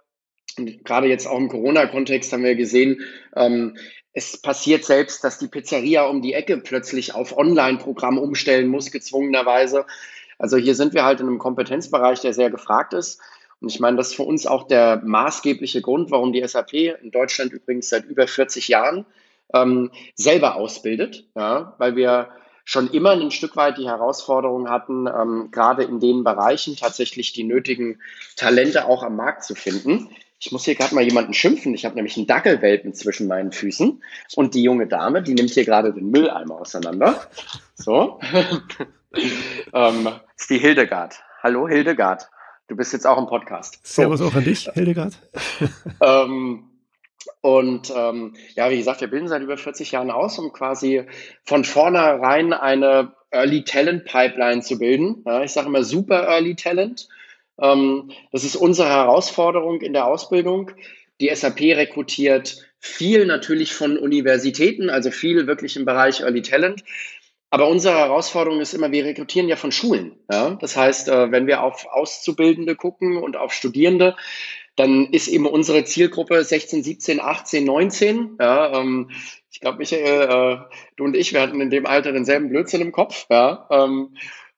Und 0.57 0.85
gerade 0.85 1.07
jetzt 1.07 1.27
auch 1.27 1.37
im 1.37 1.49
Corona-Kontext 1.49 2.31
haben 2.33 2.43
wir 2.43 2.55
gesehen, 2.55 3.01
ähm, 3.35 3.77
es 4.13 4.41
passiert 4.41 4.83
selbst, 4.83 5.23
dass 5.23 5.39
die 5.39 5.47
Pizzeria 5.47 6.03
um 6.05 6.21
die 6.21 6.33
Ecke 6.33 6.57
plötzlich 6.57 7.15
auf 7.15 7.37
Online-Programm 7.37 8.17
umstellen 8.17 8.67
muss, 8.67 8.91
gezwungenerweise. 8.91 9.85
Also 10.37 10.57
hier 10.57 10.75
sind 10.75 10.93
wir 10.93 11.05
halt 11.05 11.21
in 11.21 11.27
einem 11.27 11.37
Kompetenzbereich, 11.39 12.19
der 12.19 12.33
sehr 12.33 12.49
gefragt 12.49 12.93
ist. 12.93 13.21
Und 13.61 13.71
ich 13.71 13.79
meine, 13.79 13.97
das 13.97 14.09
ist 14.09 14.15
für 14.15 14.23
uns 14.23 14.47
auch 14.47 14.67
der 14.67 15.01
maßgebliche 15.05 15.81
Grund, 15.81 16.11
warum 16.11 16.33
die 16.33 16.45
SAP 16.45 16.73
in 16.73 17.11
Deutschland 17.11 17.53
übrigens 17.53 17.89
seit 17.89 18.05
über 18.05 18.27
40 18.27 18.67
Jahren 18.67 19.05
ähm, 19.53 19.91
selber 20.15 20.55
ausbildet, 20.55 21.27
ja, 21.35 21.75
weil 21.77 21.95
wir 21.95 22.29
schon 22.63 22.89
immer 22.89 23.11
ein 23.11 23.31
Stück 23.31 23.55
weit 23.55 23.77
die 23.77 23.87
Herausforderung 23.87 24.69
hatten, 24.69 25.07
ähm, 25.07 25.49
gerade 25.51 25.83
in 25.83 25.99
den 25.99 26.23
Bereichen 26.23 26.75
tatsächlich 26.75 27.33
die 27.33 27.43
nötigen 27.43 27.99
Talente 28.35 28.85
auch 28.85 29.03
am 29.03 29.15
Markt 29.15 29.43
zu 29.43 29.55
finden. 29.55 30.09
Ich 30.43 30.51
muss 30.51 30.65
hier 30.65 30.73
gerade 30.73 30.95
mal 30.95 31.03
jemanden 31.03 31.35
schimpfen. 31.35 31.75
Ich 31.75 31.85
habe 31.85 31.93
nämlich 31.93 32.17
einen 32.17 32.25
Dackelwelpen 32.25 32.95
zwischen 32.95 33.27
meinen 33.27 33.51
Füßen 33.51 34.01
und 34.35 34.55
die 34.55 34.63
junge 34.63 34.87
Dame, 34.87 35.21
die 35.21 35.35
nimmt 35.35 35.51
hier 35.51 35.65
gerade 35.65 35.93
den 35.93 36.09
Mülleimer 36.09 36.59
auseinander. 36.59 37.21
So. 37.75 38.19
ähm, 39.73 40.09
ist 40.35 40.49
die 40.49 40.57
Hildegard. 40.57 41.21
Hallo 41.43 41.67
Hildegard. 41.67 42.27
Du 42.67 42.75
bist 42.75 42.91
jetzt 42.91 43.05
auch 43.05 43.19
im 43.19 43.27
Podcast. 43.27 43.79
Servus 43.83 44.17
so. 44.17 44.29
auch 44.29 44.33
an 44.33 44.43
dich, 44.43 44.67
Hildegard. 44.73 45.13
ähm, 46.01 46.71
und 47.41 47.93
ähm, 47.95 48.33
ja, 48.55 48.71
wie 48.71 48.77
gesagt, 48.77 49.01
wir 49.01 49.09
bilden 49.09 49.27
seit 49.27 49.43
über 49.43 49.57
40 49.57 49.91
Jahren 49.91 50.09
aus, 50.09 50.39
um 50.39 50.51
quasi 50.51 51.03
von 51.43 51.63
vornherein 51.63 52.53
eine 52.53 53.13
Early 53.29 53.63
Talent 53.63 54.05
Pipeline 54.05 54.63
zu 54.63 54.79
bilden. 54.79 55.21
Ja, 55.23 55.43
ich 55.43 55.51
sage 55.51 55.67
immer 55.67 55.83
super 55.83 56.23
Early 56.23 56.55
Talent. 56.55 57.09
Ähm, 57.59 58.11
das 58.31 58.43
ist 58.43 58.55
unsere 58.55 58.89
Herausforderung 58.89 59.81
in 59.81 59.93
der 59.93 60.05
Ausbildung. 60.05 60.71
Die 61.19 61.33
SAP 61.33 61.61
rekrutiert 61.61 62.57
viel 62.79 63.25
natürlich 63.25 63.73
von 63.73 63.97
Universitäten, 63.97 64.89
also 64.89 65.11
viel 65.11 65.47
wirklich 65.47 65.77
im 65.77 65.85
Bereich 65.85 66.21
Early 66.21 66.41
Talent. 66.41 66.83
Aber 67.51 67.67
unsere 67.67 67.97
Herausforderung 67.97 68.61
ist 68.61 68.73
immer, 68.73 68.91
wir 68.91 69.03
rekrutieren 69.03 69.49
ja 69.49 69.57
von 69.57 69.73
Schulen. 69.73 70.15
Ja? 70.31 70.51
Das 70.61 70.77
heißt, 70.77 71.09
äh, 71.09 71.31
wenn 71.31 71.47
wir 71.47 71.61
auf 71.63 71.85
Auszubildende 71.85 72.75
gucken 72.75 73.17
und 73.17 73.35
auf 73.35 73.51
Studierende, 73.51 74.15
dann 74.77 75.07
ist 75.11 75.27
eben 75.27 75.45
unsere 75.45 75.83
Zielgruppe 75.83 76.43
16, 76.43 76.81
17, 76.81 77.19
18, 77.19 77.65
19. 77.65 78.37
Ja, 78.39 78.79
ähm, 78.79 79.11
ich 79.51 79.59
glaube, 79.59 79.79
Michael, 79.79 80.21
äh, 80.29 80.75
du 80.95 81.03
und 81.03 81.15
ich, 81.15 81.33
wir 81.33 81.41
hatten 81.41 81.59
in 81.59 81.69
dem 81.69 81.85
Alter 81.85 82.13
denselben 82.13 82.49
Blödsinn 82.49 82.81
im 82.81 82.93
Kopf. 82.93 83.27
Ja, 83.29 83.67
ähm, 83.69 84.15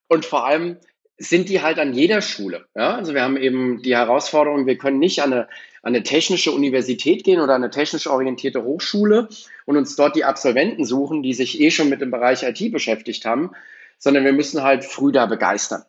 und 0.07 0.25
vor 0.25 0.45
allem 0.45 0.77
sind 1.17 1.50
die 1.50 1.62
halt 1.62 1.79
an 1.79 1.93
jeder 1.93 2.22
Schule. 2.22 2.65
Ja? 2.75 2.96
Also 2.96 3.13
wir 3.13 3.22
haben 3.22 3.38
eben 3.38 3.82
die 3.82 3.96
Herausforderung, 3.96 4.65
wir 4.65 4.77
können 4.77 5.00
nicht 5.00 5.22
an 5.22 5.34
eine, 5.34 5.41
an 5.82 5.93
eine 5.93 6.03
technische 6.03 6.51
Universität 6.51 7.24
gehen 7.24 7.39
oder 7.39 7.55
eine 7.55 7.70
technisch 7.70 8.08
orientierte 8.08 8.63
Hochschule 8.63 9.29
und 9.65 9.77
uns 9.77 9.96
dort 9.96 10.15
die 10.15 10.24
Absolventen 10.24 10.86
suchen, 10.86 11.24
die 11.24 11.34
sich 11.34 11.60
eh 11.60 11.72
schon 11.72 11.89
mit 11.89 12.01
dem 12.01 12.12
Bereich 12.12 12.43
IT 12.43 12.72
beschäftigt 12.72 13.25
haben, 13.25 13.51
sondern 13.98 14.25
wir 14.25 14.34
müssen 14.34 14.63
halt 14.63 14.86
früh 14.86 15.12
da 15.12 15.25
begeistern. 15.25 15.84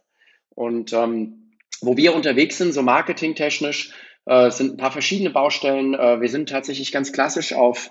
Und 0.50 0.93
ähm, 0.93 1.52
wo 1.81 1.97
wir 1.97 2.14
unterwegs 2.14 2.59
sind, 2.59 2.73
so 2.73 2.83
marketingtechnisch, 2.83 3.93
äh, 4.26 4.50
sind 4.50 4.75
ein 4.75 4.76
paar 4.76 4.93
verschiedene 4.93 5.31
Baustellen. 5.31 5.95
Äh, 5.95 6.21
wir 6.21 6.28
sind 6.28 6.49
tatsächlich 6.49 6.93
ganz 6.93 7.12
klassisch 7.12 7.52
auf 7.52 7.90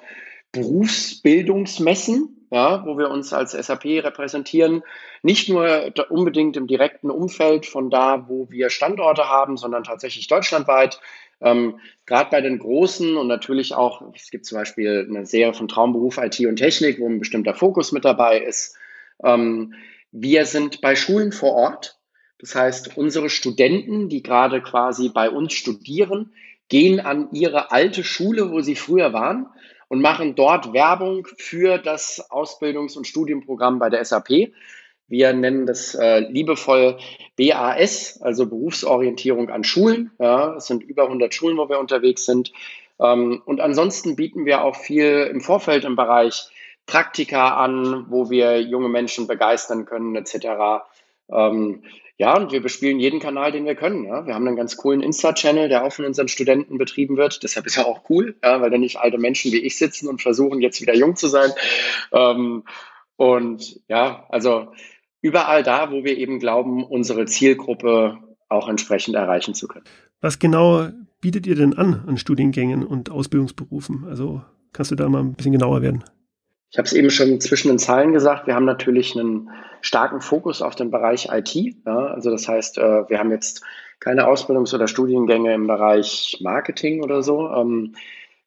Berufsbildungsmessen, 0.54 2.48
ja, 2.52 2.86
wo 2.86 2.98
wir 2.98 3.10
uns 3.10 3.34
als 3.34 3.52
SAP 3.52 3.86
repräsentieren. 3.86 4.84
Nicht 5.24 5.50
nur 5.50 5.92
unbedingt 6.10 6.56
im 6.56 6.68
direkten 6.68 7.10
Umfeld 7.10 7.66
von 7.66 7.90
da, 7.90 8.30
wo 8.30 8.50
wir 8.50 8.70
Standorte 8.70 9.28
haben, 9.28 9.58
sondern 9.58 9.84
tatsächlich 9.84 10.28
deutschlandweit. 10.28 11.02
Ähm, 11.42 11.80
Gerade 12.06 12.30
bei 12.30 12.42
den 12.42 12.60
großen 12.60 13.18
und 13.18 13.28
natürlich 13.28 13.74
auch, 13.74 14.04
es 14.14 14.30
gibt 14.30 14.46
zum 14.46 14.60
Beispiel 14.60 15.08
eine 15.10 15.26
Serie 15.26 15.56
von 15.56 15.68
Traumberuf 15.68 16.18
IT 16.20 16.40
und 16.42 16.58
Technik, 16.58 17.00
wo 17.00 17.10
ein 17.10 17.20
bestimmter 17.20 17.56
Fokus 17.56 17.92
mit 17.92 18.06
dabei 18.06 18.40
ist. 18.40 18.78
Ähm, 19.24 19.74
wir 20.12 20.46
sind 20.46 20.82
bei 20.82 20.96
Schulen 20.96 21.32
vor 21.32 21.54
Ort. 21.54 22.00
Das 22.38 22.54
heißt, 22.54 22.96
unsere 22.96 23.30
Studenten, 23.30 24.08
die 24.08 24.22
gerade 24.22 24.62
quasi 24.62 25.10
bei 25.10 25.32
uns 25.32 25.54
studieren, 25.54 26.34
gehen 26.70 27.00
an 27.00 27.30
ihre 27.32 27.72
alte 27.72 28.04
Schule, 28.04 28.52
wo 28.52 28.62
sie 28.62 28.76
früher 28.76 29.14
waren 29.14 29.48
und 29.88 30.02
machen 30.02 30.36
dort 30.36 30.74
Werbung 30.74 31.28
für 31.38 31.78
das 31.78 32.30
Ausbildungs- 32.32 32.98
und 32.98 33.08
Studienprogramm 33.08 33.80
bei 33.80 33.90
der 33.90 34.04
SAP. 34.04 34.52
Wir 35.08 35.34
nennen 35.34 35.66
das 35.66 35.96
äh, 35.96 36.20
liebevoll 36.20 36.98
BAS, 37.38 38.22
also 38.22 38.48
Berufsorientierung 38.48 39.50
an 39.50 39.64
Schulen. 39.64 40.12
Ja, 40.20 40.56
es 40.56 40.68
sind 40.68 40.84
über 40.84 41.04
100 41.04 41.34
Schulen, 41.34 41.58
wo 41.58 41.70
wir 41.70 41.80
unterwegs 41.80 42.26
sind. 42.26 42.52
Ähm, 43.00 43.42
und 43.46 43.60
ansonsten 43.60 44.16
bieten 44.16 44.46
wir 44.46 44.64
auch 44.64 44.76
viel 44.76 45.30
im 45.32 45.42
Vorfeld 45.42 45.84
im 45.84 45.96
Bereich 45.96 46.50
Praktika 46.86 47.56
an, 47.56 48.06
wo 48.10 48.30
wir 48.30 48.62
junge 48.62 48.90
Menschen 48.90 49.28
begeistern 49.28 49.86
können, 49.86 50.16
etc. 50.16 50.84
Ähm, 51.30 51.84
ja, 52.24 52.38
und 52.38 52.54
wir 52.54 52.62
bespielen 52.62 53.02
jeden 53.02 53.20
Kanal, 53.20 53.52
den 53.52 53.66
wir 53.66 53.76
können. 53.76 54.06
Ja. 54.06 54.26
Wir 54.26 54.34
haben 54.34 54.48
einen 54.48 54.56
ganz 54.56 54.78
coolen 54.78 55.02
Insta-Channel, 55.02 55.68
der 55.68 55.84
auch 55.84 55.92
von 55.92 56.06
unseren 56.06 56.30
Studenten 56.30 56.78
betrieben 56.78 57.18
wird. 57.18 57.44
Deshalb 57.44 57.66
ist 57.66 57.76
er 57.76 57.86
auch 57.86 58.10
cool, 58.10 58.38
ja, 58.42 58.62
weil 58.62 58.70
da 58.70 58.78
nicht 58.78 58.96
alte 58.96 59.18
Menschen 59.18 59.52
wie 59.52 59.60
ich 59.60 59.78
sitzen 59.78 60.08
und 60.08 60.22
versuchen, 60.22 60.62
jetzt 60.62 60.80
wieder 60.80 60.96
jung 60.96 61.18
zu 61.18 61.28
sein. 61.28 61.52
Ähm, 62.14 62.64
und 63.18 63.82
ja, 63.90 64.26
also 64.30 64.72
überall 65.22 65.64
da, 65.64 65.92
wo 65.92 66.06
wir 66.06 66.18
eben 66.18 66.40
glauben, 66.40 66.86
unsere 66.86 67.26
Zielgruppe 67.26 68.20
auch 68.48 68.70
entsprechend 68.70 69.16
erreichen 69.16 69.54
zu 69.54 69.68
können. 69.68 69.84
Was 70.22 70.40
genau 70.40 70.88
bietet 71.20 71.46
ihr 71.46 71.56
denn 71.56 71.74
an 71.74 72.06
an 72.08 72.18
Studiengängen 72.18 72.86
und 72.86 73.12
Ausbildungsberufen? 73.12 74.06
Also 74.08 74.42
kannst 74.72 74.92
du 74.92 74.96
da 74.96 75.10
mal 75.10 75.20
ein 75.20 75.34
bisschen 75.34 75.52
genauer 75.52 75.82
werden? 75.82 76.06
Ich 76.74 76.78
habe 76.80 76.88
es 76.88 76.94
eben 76.94 77.12
schon 77.12 77.40
zwischen 77.40 77.68
den 77.68 77.78
Zeilen 77.78 78.14
gesagt, 78.14 78.48
wir 78.48 78.56
haben 78.56 78.66
natürlich 78.66 79.16
einen 79.16 79.52
starken 79.82 80.22
Fokus 80.22 80.64
auf 80.64 80.74
den 80.74 80.90
Bereich 80.90 81.30
IT. 81.32 81.54
Ja, 81.54 82.08
also 82.08 82.32
das 82.32 82.48
heißt, 82.48 82.80
äh, 82.80 83.08
wir 83.08 83.20
haben 83.20 83.30
jetzt 83.30 83.62
keine 84.00 84.26
Ausbildungs- 84.28 84.74
oder 84.74 84.88
Studiengänge 84.88 85.54
im 85.54 85.68
Bereich 85.68 86.40
Marketing 86.42 87.04
oder 87.04 87.22
so. 87.22 87.48
Ähm, 87.50 87.94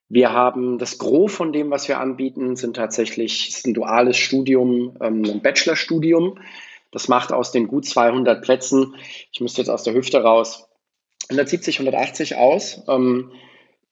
wir 0.09 0.33
haben 0.33 0.79
das 0.79 0.99
Gros 0.99 1.33
von 1.33 1.53
dem, 1.53 1.71
was 1.71 1.87
wir 1.87 2.01
anbieten, 2.01 2.57
sind 2.57 2.75
tatsächlich 2.75 3.49
ist 3.49 3.65
ein 3.65 3.75
duales 3.75 4.17
Studium, 4.17 4.97
ähm, 5.01 5.23
ein 5.25 5.41
Bachelorstudium. 5.41 6.41
Das 6.91 7.07
macht 7.07 7.31
aus 7.31 7.53
den 7.53 7.69
gut 7.69 7.87
200 7.87 8.43
Plätzen, 8.43 8.97
ich 9.31 9.41
müsste 9.41 9.61
jetzt 9.61 9.71
aus 9.71 9.85
der 9.85 9.95
Hüfte 9.95 10.21
raus, 10.21 10.69
170, 11.29 11.79
180 11.79 12.35
aus. 12.35 12.83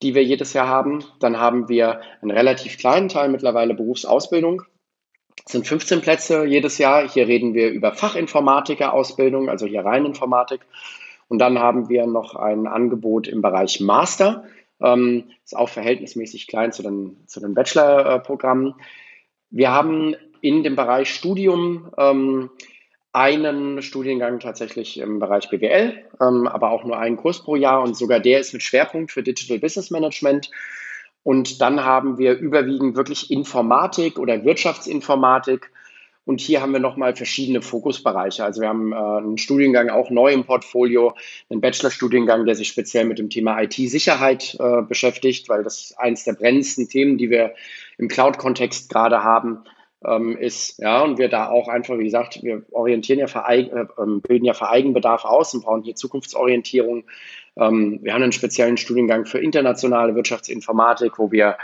Die 0.04 0.14
wir 0.14 0.22
jedes 0.22 0.52
Jahr 0.52 0.68
haben. 0.68 1.02
Dann 1.18 1.40
haben 1.40 1.68
wir 1.68 2.02
einen 2.20 2.30
relativ 2.30 2.76
kleinen 2.78 3.08
Teil 3.08 3.30
mittlerweile 3.30 3.74
Berufsausbildung. 3.74 4.62
Das 5.42 5.52
sind 5.52 5.66
15 5.66 6.02
Plätze 6.02 6.44
jedes 6.44 6.76
Jahr. 6.76 7.08
Hier 7.08 7.26
reden 7.26 7.54
wir 7.54 7.70
über 7.70 7.92
Fachinformatiker-Ausbildung, 7.92 9.48
also 9.48 9.64
hier 9.64 9.84
rein 9.84 10.04
Informatik. 10.04 10.60
Und 11.28 11.38
dann 11.38 11.58
haben 11.58 11.88
wir 11.88 12.06
noch 12.06 12.36
ein 12.36 12.66
Angebot 12.66 13.28
im 13.28 13.40
Bereich 13.40 13.80
Master. 13.80 14.44
Ähm, 14.78 15.30
ist 15.42 15.56
auch 15.56 15.70
verhältnismäßig 15.70 16.48
klein 16.48 16.70
zu 16.70 16.82
den, 16.82 17.26
zu 17.26 17.40
den 17.40 17.54
Bachelor-Programmen. 17.54 18.74
Wir 19.48 19.72
haben 19.72 20.14
in 20.42 20.62
dem 20.64 20.76
Bereich 20.76 21.08
Studium 21.08 21.90
ähm, 21.96 22.50
einen 23.14 23.80
Studiengang 23.80 24.40
tatsächlich 24.40 24.98
im 24.98 25.20
Bereich 25.20 25.48
BWL, 25.48 26.02
ähm, 26.20 26.48
aber 26.48 26.70
auch 26.70 26.84
nur 26.84 26.98
einen 26.98 27.16
Kurs 27.16 27.42
pro 27.42 27.54
Jahr 27.54 27.80
und 27.80 27.96
sogar 27.96 28.18
der 28.18 28.40
ist 28.40 28.52
mit 28.52 28.62
Schwerpunkt 28.62 29.12
für 29.12 29.22
Digital 29.22 29.60
Business 29.60 29.90
Management. 29.92 30.50
Und 31.22 31.60
dann 31.60 31.84
haben 31.84 32.18
wir 32.18 32.36
überwiegend 32.36 32.96
wirklich 32.96 33.30
Informatik 33.30 34.18
oder 34.18 34.44
Wirtschaftsinformatik. 34.44 35.70
Und 36.26 36.40
hier 36.40 36.60
haben 36.60 36.72
wir 36.72 36.80
nochmal 36.80 37.14
verschiedene 37.14 37.62
Fokusbereiche. 37.62 38.44
Also 38.44 38.62
wir 38.62 38.68
haben 38.68 38.92
äh, 38.92 38.96
einen 38.96 39.38
Studiengang 39.38 39.90
auch 39.90 40.10
neu 40.10 40.32
im 40.32 40.44
Portfolio, 40.44 41.14
einen 41.50 41.60
Bachelorstudiengang, 41.60 42.46
der 42.46 42.56
sich 42.56 42.66
speziell 42.66 43.04
mit 43.04 43.20
dem 43.20 43.30
Thema 43.30 43.62
IT-Sicherheit 43.62 44.56
äh, 44.58 44.82
beschäftigt, 44.82 45.48
weil 45.48 45.62
das 45.62 45.84
ist 45.84 45.98
eines 46.00 46.24
der 46.24 46.32
brennendsten 46.32 46.88
Themen, 46.88 47.16
die 47.16 47.30
wir 47.30 47.54
im 47.96 48.08
Cloud-Kontext 48.08 48.90
gerade 48.90 49.22
haben 49.22 49.64
ähm, 50.06 50.36
ist. 50.36 50.78
Ja, 50.78 51.02
und 51.02 51.18
wir 51.18 51.28
da 51.28 51.48
auch 51.48 51.68
einfach, 51.68 51.98
wie 51.98 52.04
gesagt, 52.04 52.42
wir 52.42 52.62
orientieren 52.72 53.18
ja 53.18 53.26
für, 53.26 53.44
äh, 53.48 53.68
ähm, 53.98 54.20
bilden 54.20 54.44
ja 54.44 54.54
für 54.54 54.68
Eigenbedarf 54.68 55.24
aus 55.24 55.54
und 55.54 55.64
brauchen 55.64 55.82
hier 55.82 55.94
Zukunftsorientierung. 55.94 57.04
Ähm, 57.56 58.00
wir 58.02 58.14
haben 58.14 58.22
einen 58.22 58.32
speziellen 58.32 58.76
Studiengang 58.76 59.26
für 59.26 59.38
internationale 59.38 60.14
Wirtschaftsinformatik, 60.14 61.18
wo 61.18 61.30
wir 61.30 61.56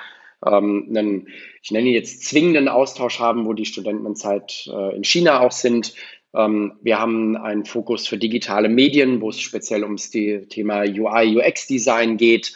ähm, 0.47 0.87
einen, 0.89 1.29
ich 1.63 1.71
nenne 1.71 1.89
ihn 1.89 1.95
jetzt 1.95 2.25
zwingenden 2.25 2.69
Austausch 2.69 3.19
haben, 3.19 3.47
wo 3.47 3.53
die 3.53 3.67
Studenten 3.67 4.17
Zeit 4.17 4.69
äh, 4.73 4.97
in 4.97 5.05
China 5.05 5.41
auch 5.41 5.53
sind. 5.53 5.95
Ähm, 6.35 6.75
wir 6.81 6.99
haben 6.99 7.37
einen 7.37 7.65
Fokus 7.65 8.07
für 8.07 8.17
digitale 8.17 8.69
Medien, 8.69 9.21
wo 9.21 9.31
es 9.31 9.41
speziell 9.41 9.85
ums 9.85 10.11
Thema 10.11 10.83
UI, 10.83 11.37
UX-Design 11.37 12.17
geht. 12.17 12.55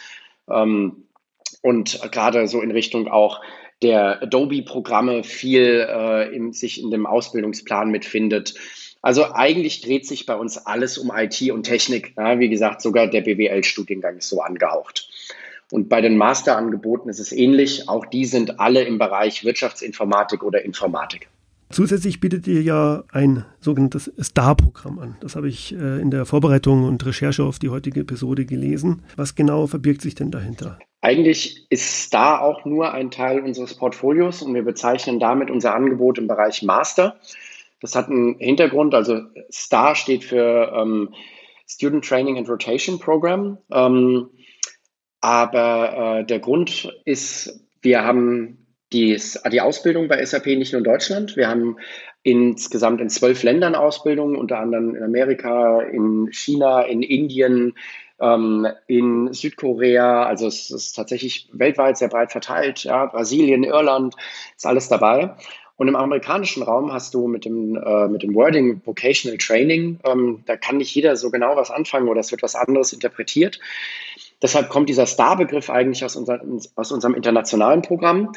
Ähm, 0.48 1.04
und 1.62 2.00
gerade 2.12 2.46
so 2.46 2.60
in 2.60 2.70
Richtung 2.70 3.08
auch 3.08 3.40
der 3.82 4.22
Adobe-Programme 4.22 5.24
viel 5.24 5.86
äh, 5.88 6.34
in, 6.34 6.52
sich 6.52 6.80
in 6.80 6.90
dem 6.90 7.06
Ausbildungsplan 7.06 7.90
mitfindet. 7.90 8.54
Also 9.02 9.32
eigentlich 9.34 9.82
dreht 9.82 10.06
sich 10.06 10.24
bei 10.24 10.34
uns 10.34 10.56
alles 10.56 10.96
um 10.96 11.12
IT 11.14 11.50
und 11.50 11.64
Technik. 11.64 12.14
Ja, 12.16 12.38
wie 12.38 12.48
gesagt, 12.48 12.80
sogar 12.80 13.06
der 13.06 13.20
BWL-Studiengang 13.20 14.16
ist 14.16 14.30
so 14.30 14.40
angehaucht. 14.40 15.10
Und 15.70 15.88
bei 15.88 16.00
den 16.00 16.16
Masterangeboten 16.16 17.10
ist 17.10 17.18
es 17.18 17.32
ähnlich. 17.32 17.88
Auch 17.88 18.06
die 18.06 18.24
sind 18.24 18.60
alle 18.60 18.84
im 18.84 18.98
Bereich 18.98 19.44
Wirtschaftsinformatik 19.44 20.42
oder 20.42 20.64
Informatik. 20.64 21.28
Zusätzlich 21.74 22.20
bietet 22.20 22.46
ihr 22.46 22.62
ja 22.62 23.02
ein 23.10 23.44
sogenanntes 23.58 24.08
STAR-Programm 24.16 25.00
an. 25.00 25.16
Das 25.20 25.34
habe 25.34 25.48
ich 25.48 25.74
äh, 25.74 26.00
in 26.00 26.12
der 26.12 26.24
Vorbereitung 26.24 26.84
und 26.84 27.04
Recherche 27.04 27.42
auf 27.42 27.58
die 27.58 27.68
heutige 27.68 27.98
Episode 27.98 28.46
gelesen. 28.46 29.02
Was 29.16 29.34
genau 29.34 29.66
verbirgt 29.66 30.00
sich 30.00 30.14
denn 30.14 30.30
dahinter? 30.30 30.78
Eigentlich 31.00 31.66
ist 31.70 32.04
Star 32.04 32.42
auch 32.42 32.64
nur 32.64 32.92
ein 32.92 33.10
Teil 33.10 33.40
unseres 33.40 33.74
Portfolios 33.74 34.40
und 34.40 34.54
wir 34.54 34.62
bezeichnen 34.62 35.18
damit 35.18 35.50
unser 35.50 35.74
Angebot 35.74 36.16
im 36.18 36.28
Bereich 36.28 36.62
Master. 36.62 37.18
Das 37.80 37.96
hat 37.96 38.08
einen 38.08 38.38
Hintergrund, 38.38 38.94
also 38.94 39.22
STAR 39.50 39.96
steht 39.96 40.22
für 40.22 40.72
ähm, 40.76 41.12
Student 41.66 42.04
Training 42.04 42.38
and 42.38 42.48
Rotation 42.48 43.00
Program. 43.00 43.58
Ähm, 43.72 44.30
aber 45.20 46.20
äh, 46.20 46.24
der 46.24 46.38
Grund 46.38 46.96
ist, 47.04 47.66
wir 47.82 48.04
haben 48.04 48.63
die, 48.94 49.20
die 49.52 49.60
Ausbildung 49.60 50.08
bei 50.08 50.24
SAP 50.24 50.46
nicht 50.46 50.72
nur 50.72 50.78
in 50.78 50.84
Deutschland, 50.84 51.36
wir 51.36 51.48
haben 51.48 51.76
insgesamt 52.22 53.00
in 53.00 53.10
zwölf 53.10 53.42
Ländern 53.42 53.74
Ausbildung, 53.74 54.36
unter 54.36 54.58
anderem 54.58 54.94
in 54.94 55.02
Amerika, 55.02 55.82
in 55.82 56.28
China, 56.32 56.82
in 56.82 57.02
Indien, 57.02 57.74
ähm, 58.20 58.66
in 58.86 59.32
Südkorea. 59.32 60.24
Also 60.24 60.46
es 60.46 60.70
ist 60.70 60.94
tatsächlich 60.94 61.48
weltweit 61.52 61.98
sehr 61.98 62.08
breit 62.08 62.32
verteilt. 62.32 62.84
Ja, 62.84 63.06
Brasilien, 63.06 63.64
Irland, 63.64 64.14
ist 64.56 64.66
alles 64.66 64.88
dabei. 64.88 65.34
Und 65.76 65.88
im 65.88 65.96
amerikanischen 65.96 66.62
Raum 66.62 66.92
hast 66.92 67.14
du 67.14 67.26
mit 67.26 67.44
dem, 67.44 67.76
äh, 67.76 68.08
mit 68.08 68.22
dem 68.22 68.34
Wording 68.34 68.80
Vocational 68.84 69.38
Training, 69.38 69.98
ähm, 70.04 70.44
da 70.46 70.56
kann 70.56 70.76
nicht 70.76 70.94
jeder 70.94 71.16
so 71.16 71.30
genau 71.30 71.56
was 71.56 71.72
anfangen 71.72 72.08
oder 72.08 72.20
es 72.20 72.30
wird 72.30 72.42
was 72.42 72.54
anderes 72.54 72.92
interpretiert. 72.92 73.58
Deshalb 74.44 74.68
kommt 74.68 74.90
dieser 74.90 75.06
Star-Begriff 75.06 75.70
eigentlich 75.70 76.04
aus, 76.04 76.16
unser, 76.16 76.38
aus 76.74 76.92
unserem 76.92 77.14
internationalen 77.14 77.80
Programm. 77.80 78.32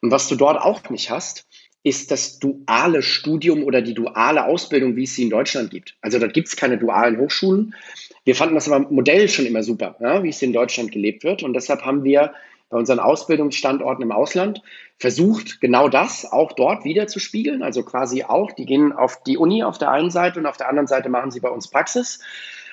Und 0.00 0.10
was 0.10 0.26
du 0.26 0.34
dort 0.34 0.60
auch 0.60 0.90
nicht 0.90 1.08
hast, 1.08 1.46
ist 1.84 2.10
das 2.10 2.40
duale 2.40 3.00
Studium 3.00 3.62
oder 3.62 3.80
die 3.80 3.94
duale 3.94 4.44
Ausbildung, 4.44 4.96
wie 4.96 5.04
es 5.04 5.14
sie 5.14 5.22
in 5.22 5.30
Deutschland 5.30 5.70
gibt. 5.70 5.96
Also 6.00 6.18
da 6.18 6.26
gibt 6.26 6.48
es 6.48 6.56
keine 6.56 6.78
dualen 6.78 7.16
Hochschulen. 7.16 7.76
Wir 8.24 8.34
fanden 8.34 8.56
das 8.56 8.66
Modell 8.68 9.28
schon 9.28 9.46
immer 9.46 9.62
super, 9.62 9.94
ja, 10.00 10.24
wie 10.24 10.30
es 10.30 10.42
in 10.42 10.52
Deutschland 10.52 10.90
gelebt 10.90 11.22
wird. 11.22 11.44
Und 11.44 11.54
deshalb 11.54 11.82
haben 11.82 12.02
wir 12.02 12.32
bei 12.68 12.76
unseren 12.76 12.98
Ausbildungsstandorten 12.98 14.02
im 14.02 14.10
Ausland 14.10 14.62
versucht, 14.98 15.60
genau 15.60 15.88
das 15.88 16.24
auch 16.24 16.50
dort 16.50 16.84
wieder 16.84 17.06
zu 17.06 17.20
spiegeln. 17.20 17.62
Also 17.62 17.84
quasi 17.84 18.24
auch, 18.24 18.50
die 18.50 18.66
gehen 18.66 18.92
auf 18.92 19.22
die 19.22 19.36
Uni 19.36 19.62
auf 19.62 19.78
der 19.78 19.92
einen 19.92 20.10
Seite 20.10 20.40
und 20.40 20.46
auf 20.46 20.56
der 20.56 20.68
anderen 20.68 20.88
Seite 20.88 21.08
machen 21.08 21.30
sie 21.30 21.38
bei 21.38 21.50
uns 21.50 21.68
Praxis. 21.68 22.18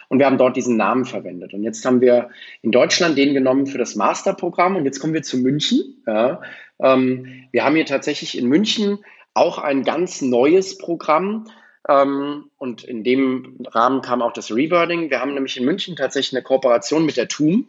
Und 0.09 0.19
wir 0.19 0.25
haben 0.25 0.37
dort 0.37 0.57
diesen 0.57 0.75
Namen 0.75 1.05
verwendet. 1.05 1.53
Und 1.53 1.63
jetzt 1.63 1.85
haben 1.85 2.01
wir 2.01 2.29
in 2.61 2.71
Deutschland 2.71 3.17
den 3.17 3.33
genommen 3.33 3.67
für 3.67 3.77
das 3.77 3.95
Masterprogramm. 3.95 4.75
Und 4.75 4.85
jetzt 4.85 4.99
kommen 4.99 5.13
wir 5.13 5.23
zu 5.23 5.37
München. 5.37 6.03
Ja. 6.05 6.41
Ähm, 6.79 7.47
wir 7.51 7.63
haben 7.63 7.75
hier 7.75 7.85
tatsächlich 7.85 8.37
in 8.37 8.47
München 8.47 8.99
auch 9.33 9.59
ein 9.59 9.83
ganz 9.83 10.21
neues 10.21 10.77
Programm. 10.77 11.45
Ähm, 11.87 12.45
und 12.57 12.83
in 12.83 13.03
dem 13.03 13.57
Rahmen 13.67 14.01
kam 14.01 14.21
auch 14.21 14.33
das 14.33 14.53
Rebirthing. 14.53 15.09
Wir 15.09 15.21
haben 15.21 15.33
nämlich 15.33 15.57
in 15.57 15.65
München 15.65 15.95
tatsächlich 15.95 16.35
eine 16.35 16.43
Kooperation 16.43 17.05
mit 17.05 17.15
der 17.15 17.27
TUM 17.27 17.67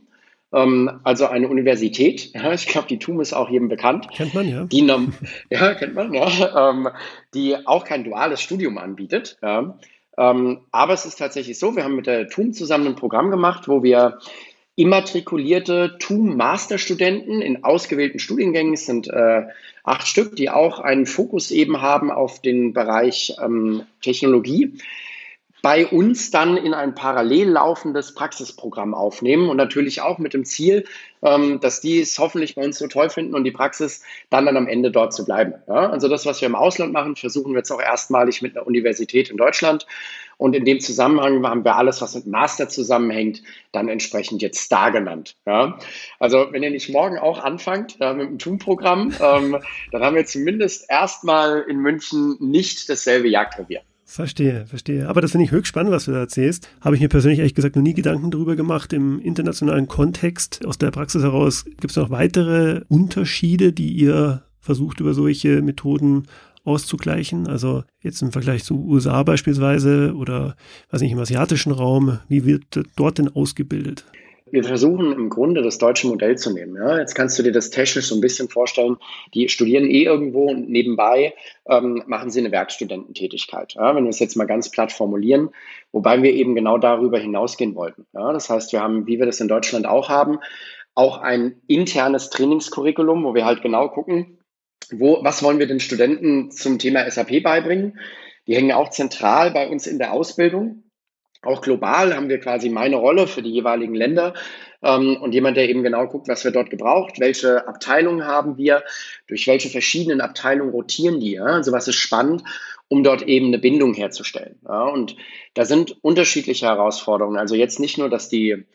ähm, 0.53 1.01
also 1.05 1.27
eine 1.27 1.49
Universität. 1.49 2.33
Ja, 2.35 2.53
ich 2.53 2.67
glaube, 2.67 2.89
die 2.89 2.99
TUM 2.99 3.21
ist 3.21 3.33
auch 3.33 3.49
jedem 3.49 3.69
bekannt. 3.69 4.09
Kennt 4.15 4.35
man, 4.35 4.49
ja. 4.49 4.65
Die, 4.65 4.87
ja, 5.51 5.75
kennt 5.75 5.95
man, 5.95 6.13
ja. 6.13 6.71
Ähm, 6.71 6.89
die 7.35 7.57
auch 7.67 7.85
kein 7.85 8.05
duales 8.05 8.41
Studium 8.41 8.79
anbietet. 8.79 9.39
Ja. 9.43 9.79
Ähm, 10.19 10.61
aber 10.71 10.93
es 10.93 11.07
ist 11.07 11.19
tatsächlich 11.19 11.59
so, 11.59 11.77
wir 11.77 11.85
haben 11.85 11.97
mit 11.97 12.07
der 12.07 12.29
TUM 12.29 12.53
zusammen 12.53 12.89
ein 12.89 12.97
Programm 12.97 13.31
gemacht, 13.31 13.69
wo 13.69 13.83
wir 13.83 14.19
immatrikulierte 14.77 15.97
TUM-Masterstudenten 15.99 17.43
in 17.43 17.65
ausgewählten 17.65 18.19
Studiengängen, 18.19 18.75
es 18.75 18.87
sind 18.87 19.09
äh, 19.09 19.43
acht 19.85 20.07
Stück, 20.07 20.37
die 20.37 20.49
auch 20.49 20.79
einen 20.79 21.07
Fokus 21.07 21.51
eben 21.51 21.83
haben 21.83 22.11
auf 22.11 22.41
den 22.41 22.73
Bereich 22.73 23.37
ähm, 23.43 23.83
Technologie, 24.01 24.73
bei 25.63 25.87
uns 25.87 26.31
dann 26.31 26.57
in 26.57 26.75
ein 26.75 26.95
parallel 26.95 27.51
laufendes 27.51 28.15
Praxisprogramm 28.15 28.95
aufnehmen 28.95 29.49
und 29.49 29.57
natürlich 29.57 30.01
auch 30.01 30.19
mit 30.19 30.35
dem 30.35 30.45
Ziel, 30.45 30.85
ähm, 31.23 31.61
dass 31.61 31.81
die 31.81 32.01
es 32.01 32.19
hoffentlich 32.19 32.55
bei 32.55 32.65
uns 32.65 32.79
so 32.79 32.87
toll 32.87 33.11
finden 33.11 33.35
und 33.35 33.45
die 33.45 33.51
Praxis 33.51 34.03
dann, 34.31 34.47
dann 34.47 34.57
am 34.57 34.69
Ende 34.69 34.91
dort 34.91 35.13
zu 35.13 35.25
bleiben. 35.25 35.55
Also 35.67 36.09
das, 36.09 36.27
was 36.27 36.41
wir 36.41 36.47
im 36.47 36.55
Ausland 36.55 36.93
machen, 36.93 37.17
versuchen 37.17 37.53
wir 37.53 37.59
jetzt 37.59 37.71
auch 37.71 37.81
erstmalig 37.81 38.43
mit 38.43 38.57
einer 38.57 38.67
Universität 38.67 39.31
in 39.31 39.37
Deutschland. 39.37 39.87
Und 40.39 40.57
in 40.57 40.65
dem 40.65 40.81
Zusammenhang 40.81 41.47
haben 41.47 41.67
wir 41.67 41.77
alles, 41.77 42.01
was 42.01 42.15
mit 42.15 42.27
Master 42.27 42.67
zusammenhängt, 42.71 43.43
dann 43.73 43.91
entsprechend 43.91 44.41
jetzt 44.41 44.61
Star 44.61 44.91
genannt. 44.91 45.37
Ja? 45.45 45.79
Also 46.19 46.49
wenn 46.53 46.63
ihr 46.63 46.71
nicht 46.71 46.89
morgen 46.89 47.19
auch 47.19 47.41
anfangt 47.41 47.99
ja, 48.01 48.15
mit 48.15 48.27
dem 48.27 48.39
TUM-Programm, 48.39 49.13
ähm, 49.21 49.59
dann 49.93 50.03
haben 50.03 50.17
wir 50.17 50.25
zumindest 50.25 50.87
erstmal 50.89 51.67
in 51.69 51.81
München 51.81 52.39
nicht 52.41 52.89
dasselbe 52.89 53.29
Jagdrevier. 53.29 53.83
Verstehe, 54.11 54.67
verstehe. 54.67 55.09
Aber 55.09 55.21
das 55.21 55.31
finde 55.31 55.45
ich 55.45 55.53
höchst 55.53 55.69
spannend, 55.69 55.93
was 55.93 56.07
du 56.07 56.11
da 56.11 56.19
erzählst. 56.19 56.69
Habe 56.81 56.97
ich 56.97 57.01
mir 57.01 57.09
persönlich 57.09 57.39
ehrlich 57.39 57.55
gesagt 57.55 57.77
noch 57.77 57.83
nie 57.85 57.95
Gedanken 57.95 58.33
darüber 58.33 58.57
gemacht. 58.57 58.93
Im 58.93 59.21
internationalen 59.21 59.87
Kontext, 59.87 60.67
aus 60.67 60.79
der 60.79 60.91
Praxis 60.91 61.23
heraus, 61.23 61.65
gibt 61.65 61.91
es 61.93 61.97
noch 61.97 62.11
weitere 62.11 62.81
Unterschiede, 62.89 63.73
die 63.73 63.93
ihr 63.93 64.43
versucht, 64.59 64.99
über 64.99 65.15
solche 65.15 65.63
Methoden 65.63 66.25
auszugleichen? 66.65 67.47
Also 67.47 67.85
jetzt 68.01 68.21
im 68.21 68.33
Vergleich 68.33 68.65
zu 68.65 68.85
USA 68.85 69.23
beispielsweise 69.23 70.13
oder, 70.17 70.57
weiß 70.91 71.03
nicht, 71.03 71.13
im 71.13 71.21
asiatischen 71.21 71.71
Raum, 71.71 72.19
wie 72.29 72.45
wird 72.45 72.81
dort 72.97 73.19
denn 73.19 73.29
ausgebildet? 73.29 74.07
Wir 74.53 74.65
versuchen 74.65 75.13
im 75.13 75.29
Grunde 75.29 75.63
das 75.63 75.79
deutsche 75.79 76.07
Modell 76.07 76.37
zu 76.37 76.53
nehmen. 76.53 76.77
Ja? 76.77 76.99
Jetzt 76.99 77.15
kannst 77.15 77.39
du 77.39 77.43
dir 77.43 77.53
das 77.53 77.71
technisch 77.71 78.07
so 78.07 78.15
ein 78.15 78.21
bisschen 78.21 78.49
vorstellen. 78.49 78.97
Die 79.35 79.49
studieren 79.49 79.85
eh 79.85 80.05
irgendwo 80.05 80.51
und 80.51 80.69
nebenbei 80.69 81.35
ähm, 81.69 82.03
machen 82.07 82.31
sie 82.31 82.41
eine 82.41 82.53
Werkstudententätigkeit. 82.53 83.75
Ja? 83.75 83.95
Wenn 83.95 84.05
wir 84.05 84.11
es 84.11 84.19
jetzt 84.19 84.37
mal 84.37 84.47
ganz 84.47 84.71
platt 84.71 84.93
formulieren, 84.93 85.51
wobei 85.93 86.23
wir 86.23 86.33
eben 86.33 86.55
genau 86.55 86.79
darüber 86.79 87.19
hinausgehen 87.19 87.75
wollten. 87.75 88.07
Ja? 88.13 88.33
Das 88.33 88.51
heißt, 88.51 88.73
wir 88.73 88.81
haben, 88.81 89.07
wie 89.07 89.19
wir 89.19 89.27
das 89.27 89.41
in 89.41 89.49
Deutschland 89.49 89.87
auch 89.87 90.09
haben, 90.09 90.39
auch 90.95 91.19
ein 91.19 91.61
internes 91.67 92.31
Trainingscurriculum, 92.31 93.25
wo 93.25 93.35
wir 93.35 93.45
halt 93.45 93.63
genau 93.63 93.89
gucken, 93.89 94.39
wo, 94.91 95.23
was 95.23 95.43
wollen 95.43 95.59
wir 95.59 95.67
den 95.67 95.81
Studenten 95.81 96.51
zum 96.51 96.79
Thema 96.79 97.09
SAP 97.11 97.43
beibringen. 97.43 97.99
Die 98.47 98.57
hängen 98.57 98.73
auch 98.73 98.91
zentral 98.91 99.51
bei 99.53 99.69
uns 99.69 99.87
in 99.87 99.99
der 99.99 100.13
Ausbildung. 100.13 100.83
Auch 101.43 101.63
global 101.63 102.15
haben 102.15 102.29
wir 102.29 102.39
quasi 102.39 102.69
meine 102.69 102.97
Rolle 102.97 103.27
für 103.27 103.41
die 103.41 103.51
jeweiligen 103.51 103.95
Länder 103.95 104.35
ähm, 104.83 105.17
und 105.17 105.33
jemand, 105.33 105.57
der 105.57 105.71
eben 105.71 105.83
genau 105.83 106.07
guckt, 106.07 106.29
was 106.29 106.45
wird 106.45 106.57
dort 106.57 106.69
gebraucht, 106.69 107.19
welche 107.19 107.67
Abteilungen 107.67 108.27
haben 108.27 108.59
wir, 108.59 108.85
durch 109.27 109.47
welche 109.47 109.71
verschiedenen 109.71 110.21
Abteilungen 110.21 110.73
rotieren 110.73 111.19
die. 111.19 111.33
Ja? 111.33 111.45
Also 111.45 111.73
was 111.73 111.89
ist 111.89 111.97
spannend, 111.97 112.43
um 112.89 113.03
dort 113.03 113.23
eben 113.23 113.47
eine 113.47 113.59
Bindung 113.59 113.95
herzustellen. 113.95 114.59
Ja? 114.65 114.85
Und 114.85 115.17
da 115.55 115.65
sind 115.65 115.97
unterschiedliche 116.03 116.67
Herausforderungen. 116.67 117.39
Also 117.39 117.55
jetzt 117.55 117.81
nicht 117.81 117.97
nur, 117.97 118.11
dass 118.11 118.29
die, 118.29 118.67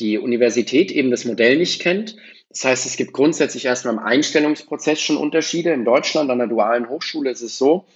die 0.00 0.18
Universität 0.18 0.90
eben 0.90 1.12
das 1.12 1.24
Modell 1.24 1.56
nicht 1.56 1.80
kennt. 1.80 2.16
Das 2.48 2.64
heißt, 2.64 2.86
es 2.86 2.96
gibt 2.96 3.12
grundsätzlich 3.12 3.64
erstmal 3.64 3.94
im 3.94 4.00
Einstellungsprozess 4.00 5.00
schon 5.00 5.18
Unterschiede. 5.18 5.70
In 5.70 5.84
Deutschland 5.84 6.30
an 6.30 6.38
der 6.38 6.48
dualen 6.48 6.88
Hochschule 6.88 7.30
ist 7.30 7.42
es 7.42 7.58
so, 7.58 7.86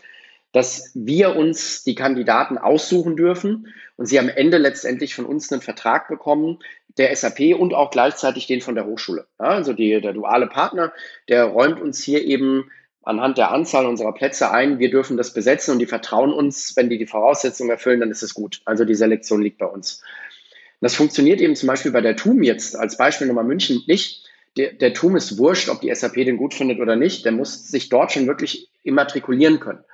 dass 0.52 0.90
wir 0.94 1.34
uns 1.36 1.82
die 1.82 1.94
Kandidaten 1.94 2.58
aussuchen 2.58 3.16
dürfen 3.16 3.68
und 3.96 4.06
sie 4.06 4.18
am 4.18 4.28
Ende 4.28 4.58
letztendlich 4.58 5.14
von 5.14 5.24
uns 5.24 5.50
einen 5.50 5.62
Vertrag 5.62 6.08
bekommen, 6.08 6.58
der 6.98 7.14
SAP 7.16 7.58
und 7.58 7.72
auch 7.74 7.90
gleichzeitig 7.90 8.46
den 8.46 8.60
von 8.60 8.74
der 8.74 8.86
Hochschule. 8.86 9.26
Ja, 9.40 9.46
also 9.46 9.72
die, 9.72 10.00
der 10.00 10.12
duale 10.12 10.46
Partner, 10.46 10.92
der 11.28 11.44
räumt 11.44 11.80
uns 11.80 12.02
hier 12.02 12.22
eben 12.22 12.70
anhand 13.02 13.38
der 13.38 13.50
Anzahl 13.50 13.86
unserer 13.86 14.12
Plätze 14.12 14.50
ein, 14.50 14.78
wir 14.78 14.90
dürfen 14.90 15.16
das 15.16 15.34
besetzen 15.34 15.72
und 15.72 15.78
die 15.78 15.86
vertrauen 15.86 16.32
uns, 16.32 16.76
wenn 16.76 16.90
die 16.90 16.98
die 16.98 17.06
Voraussetzungen 17.06 17.70
erfüllen, 17.70 18.00
dann 18.00 18.10
ist 18.10 18.22
es 18.22 18.34
gut. 18.34 18.60
Also 18.64 18.84
die 18.84 18.94
Selektion 18.94 19.42
liegt 19.42 19.58
bei 19.58 19.66
uns. 19.66 20.02
Das 20.80 20.94
funktioniert 20.94 21.40
eben 21.40 21.56
zum 21.56 21.68
Beispiel 21.68 21.92
bei 21.92 22.00
der 22.00 22.16
TUM 22.16 22.42
jetzt 22.42 22.76
als 22.76 22.96
Beispiel 22.96 23.26
Nummer 23.26 23.44
München 23.44 23.82
nicht. 23.86 24.28
Der, 24.56 24.72
der 24.72 24.92
TUM 24.92 25.16
ist 25.16 25.38
wurscht, 25.38 25.68
ob 25.68 25.80
die 25.80 25.94
SAP 25.94 26.14
den 26.14 26.36
gut 26.36 26.54
findet 26.54 26.80
oder 26.80 26.96
nicht. 26.96 27.24
Der 27.24 27.32
muss 27.32 27.68
sich 27.68 27.88
dort 27.88 28.12
schon 28.12 28.26
wirklich 28.26 28.68
immatrikulieren 28.82 29.60
können. 29.60 29.84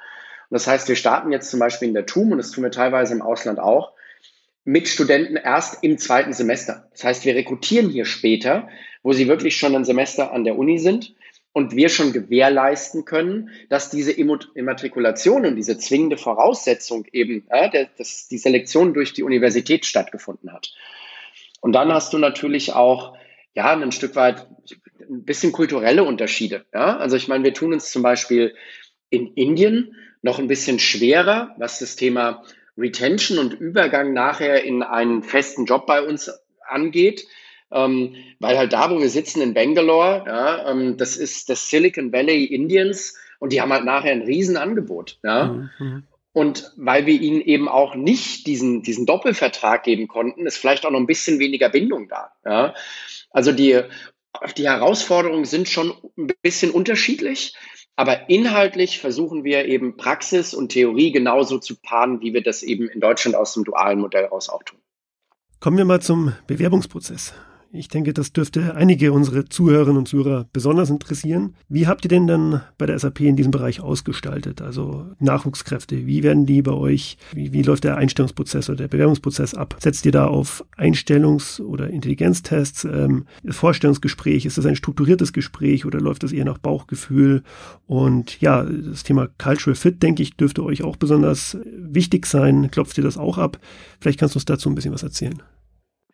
Das 0.51 0.67
heißt, 0.67 0.89
wir 0.89 0.97
starten 0.97 1.33
jetzt 1.33 1.51
zum 1.51 1.61
Beispiel 1.61 1.89
in 1.89 1.95
der 1.95 2.07
TUM 2.07 2.33
und 2.33 2.39
das 2.39 2.51
tun 2.51 2.65
wir 2.65 2.71
teilweise 2.71 3.15
im 3.15 3.23
Ausland 3.23 3.59
auch 3.59 3.93
mit 4.65 4.87
Studenten 4.89 5.37
erst 5.37 5.83
im 5.83 5.97
zweiten 5.99 6.33
Semester. 6.33 6.89
Das 6.93 7.05
heißt, 7.05 7.25
wir 7.25 7.35
rekrutieren 7.35 7.89
hier 7.89 8.05
später, 8.05 8.69
wo 9.03 9.13
sie 9.13 9.29
wirklich 9.29 9.57
schon 9.57 9.75
ein 9.75 9.85
Semester 9.85 10.33
an 10.33 10.45
der 10.45 10.59
Uni 10.59 10.79
sind 10.79 11.15
und 11.53 11.75
wir 11.75 11.89
schon 11.89 12.13
gewährleisten 12.13 13.05
können, 13.05 13.51
dass 13.71 13.91
diese 13.91 14.13
Immatrikulation 14.13 15.47
und 15.47 15.57
diese 15.57 15.79
zwingende 15.79 16.19
Voraussetzung 16.19 17.07
eben, 17.13 17.47
äh, 17.49 17.87
dass 17.97 18.29
die 18.29 18.39
Selektion 18.39 18.95
durch 18.95 19.13
die 19.15 19.23
Universität 19.23 19.87
stattgefunden 19.87 20.53
hat. 20.53 20.75
Und 21.61 21.73
dann 21.73 21.93
hast 21.93 22.13
du 22.13 22.19
natürlich 22.19 22.75
auch 22.75 23.17
ja 23.55 23.73
ein 23.73 23.93
Stück 23.93 24.15
weit 24.17 24.47
ein 25.01 25.25
bisschen 25.25 25.53
kulturelle 25.53 26.05
Unterschiede. 26.05 26.67
Ja? 26.73 26.99
Also 26.99 27.17
ich 27.17 27.29
meine, 27.29 27.45
wir 27.45 27.55
tun 27.55 27.73
uns 27.73 27.91
zum 27.91 28.03
Beispiel 28.03 28.55
in 29.11 29.33
Indien 29.35 29.97
noch 30.23 30.39
ein 30.39 30.49
bisschen 30.49 30.79
schwerer, 30.79 31.55
was 31.59 31.79
das 31.79 31.97
Thema 31.97 32.43
Retention 32.77 33.39
und 33.39 33.55
Übergang 33.55 34.13
nachher 34.13 34.65
in 34.65 34.83
einen 34.83 35.23
festen 35.23 35.67
Job 35.67 35.87
bei 35.87 36.03
uns 36.03 36.31
angeht. 36.67 37.27
Ähm, 37.71 38.15
weil 38.39 38.57
halt 38.57 38.73
da, 38.73 38.91
wo 38.91 38.99
wir 38.99 39.11
sitzen 39.11 39.43
in 39.43 39.53
Bangalore, 39.53 40.25
ja, 40.27 40.71
ähm, 40.71 40.97
das 40.97 41.17
ist 41.17 41.51
das 41.51 41.69
Silicon 41.69 42.13
Valley 42.13 42.45
Indiens 42.45 43.15
und 43.41 43.53
die 43.53 43.61
haben 43.61 43.73
halt 43.73 43.85
nachher 43.85 44.13
ein 44.13 44.23
Riesenangebot. 44.23 45.19
Ja. 45.23 45.69
Mhm. 45.79 46.05
Und 46.33 46.73
weil 46.77 47.05
wir 47.05 47.21
ihnen 47.21 47.41
eben 47.41 47.69
auch 47.69 47.95
nicht 47.95 48.47
diesen, 48.47 48.83
diesen 48.83 49.07
Doppelvertrag 49.07 49.83
geben 49.83 50.09
konnten, 50.09 50.47
ist 50.47 50.57
vielleicht 50.57 50.87
auch 50.87 50.91
noch 50.91 51.01
ein 51.01 51.07
bisschen 51.07 51.39
weniger 51.39 51.69
Bindung 51.69 52.09
da. 52.09 52.33
Ja. 52.45 52.75
Also 53.31 53.53
die, 53.53 53.83
die 54.57 54.69
Herausforderungen 54.69 55.45
sind 55.45 55.69
schon 55.69 55.93
ein 56.17 56.33
bisschen 56.43 56.71
unterschiedlich. 56.71 57.55
Aber 57.99 58.31
inhaltlich 58.31 59.01
versuchen 59.01 59.43
wir 59.43 59.65
eben 59.65 59.97
Praxis 59.97 60.55
und 60.55 60.69
Theorie 60.69 61.11
genauso 61.11 61.59
zu 61.59 61.75
paaren, 61.75 62.21
wie 62.21 62.33
wir 62.33 62.45
das 62.45 62.63
eben 62.63 62.89
in 62.89 63.01
Deutschland 63.01 63.35
aus 63.35 63.55
dem 63.55 63.65
dualen 63.65 63.99
Modell 63.99 64.27
raus 64.27 64.49
auch 64.49 64.63
tun. 64.63 64.79
Kommen 65.59 65.79
wir 65.79 65.85
mal 65.85 66.01
zum 66.01 66.33
Bewerbungsprozess. 66.47 67.35
Ich 67.71 67.89
denke, 67.89 68.15
das 68.15 68.33
dürfte 68.33 68.77
einige 68.77 69.13
unserer 69.13 69.45
Zuhörerinnen 69.45 69.99
und 69.99 70.09
Zuhörer 70.09 70.47
besonders 70.55 70.89
interessieren. 70.89 71.55
Wie 71.69 71.87
habt 71.87 72.03
ihr 72.05 72.09
denn 72.09 72.27
dann 72.27 72.63
bei 72.79 72.87
der 72.87 72.99
SAP 72.99 73.21
in 73.21 73.37
diesem 73.37 73.51
Bereich 73.51 73.81
ausgestaltet? 73.81 74.63
Also 74.63 75.05
Nachwuchskräfte, 75.19 76.07
wie 76.07 76.23
werden 76.23 76.47
die 76.47 76.63
bei 76.63 76.73
euch, 76.73 77.19
wie, 77.35 77.53
wie 77.53 77.61
läuft 77.61 77.85
der 77.85 77.99
Einstellungsprozess 77.99 78.71
oder 78.71 78.79
der 78.79 78.89
Bewerbungsprozess 78.89 79.55
ab? 79.55 79.77
Setzt 79.81 80.07
ihr 80.07 80.13
da 80.13 80.29
auf 80.29 80.65
Einstellungs- 80.79 81.61
oder 81.61 81.91
Intelligenztests, 81.91 82.85
ähm, 82.85 83.27
Vorstellungsgespräch? 83.47 84.47
Ist 84.47 84.57
das 84.57 84.65
ein 84.65 84.77
strukturiertes 84.77 85.35
Gespräch 85.35 85.85
oder 85.85 86.01
läuft 86.01 86.23
das 86.23 86.33
eher 86.33 86.47
nach 86.47 86.59
Bauchgefühl? 86.59 87.43
Und 87.87 88.41
ja, 88.41 88.65
das 88.65 89.03
Thema 89.03 89.29
Cultural 89.37 89.75
Fit, 89.75 90.03
denke 90.03 90.23
ich, 90.23 90.39
dürfte 90.39 90.65
euch 90.65 90.83
auch 90.83 90.97
besonders 90.97 91.59
wichtig 91.77 92.25
sein. 92.25 92.71
Klopft 92.71 92.97
ihr 92.97 93.05
das 93.05 93.19
auch 93.19 93.37
ab? 93.37 93.59
Vielleicht 94.01 94.19
kannst 94.19 94.37
du 94.37 94.39
uns 94.39 94.47
dazu 94.47 94.71
ein 94.71 94.75
bisschen 94.75 94.95
was 94.95 95.03
erzählen. 95.03 95.43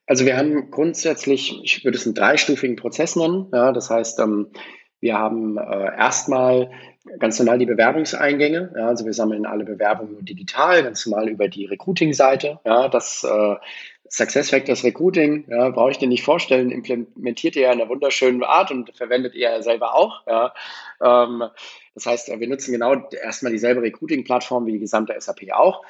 Also 0.06 0.26
wir 0.26 0.36
haben 0.36 0.70
grundsätzlich, 0.70 1.60
ich 1.62 1.84
würde 1.84 1.96
es 1.96 2.06
einen 2.06 2.14
dreistufigen 2.14 2.76
Prozess 2.76 3.16
nennen. 3.16 3.48
Ja, 3.52 3.72
das 3.72 3.90
heißt, 3.90 4.20
ähm, 4.20 4.48
wir 5.00 5.18
haben 5.18 5.58
äh, 5.58 5.96
erstmal 5.96 6.70
ganz 7.18 7.38
normal 7.38 7.58
die 7.58 7.66
Bewerbungseingänge. 7.66 8.74
Ja, 8.76 8.88
also 8.88 9.04
wir 9.04 9.12
sammeln 9.12 9.46
alle 9.46 9.64
Bewerbungen 9.64 10.12
nur 10.12 10.22
digital, 10.22 10.82
ganz 10.82 11.04
normal 11.06 11.28
über 11.28 11.48
die 11.48 11.66
Recruiting-Seite. 11.66 12.60
Ja, 12.64 12.88
das 12.88 13.24
äh, 13.24 13.56
SuccessFactors 14.08 14.84
Recruiting, 14.84 15.46
ja, 15.48 15.70
brauche 15.70 15.90
ich 15.90 15.98
dir 15.98 16.08
nicht 16.08 16.22
vorstellen, 16.22 16.70
implementiert 16.70 17.56
ihr 17.56 17.66
in 17.66 17.80
einer 17.80 17.88
wunderschönen 17.88 18.44
Art 18.44 18.70
und 18.70 18.94
verwendet 18.96 19.34
ihr 19.34 19.62
selber 19.62 19.94
auch. 19.94 20.26
Ja. 20.26 20.54
Ähm, 21.02 21.44
das 21.94 22.06
heißt, 22.06 22.40
wir 22.40 22.48
nutzen 22.48 22.72
genau 22.72 23.08
erstmal 23.10 23.52
dieselbe 23.52 23.82
Recruiting-Plattform 23.82 24.66
wie 24.66 24.72
die 24.72 24.80
gesamte 24.80 25.14
SAP 25.18 25.52
auch. 25.52 25.82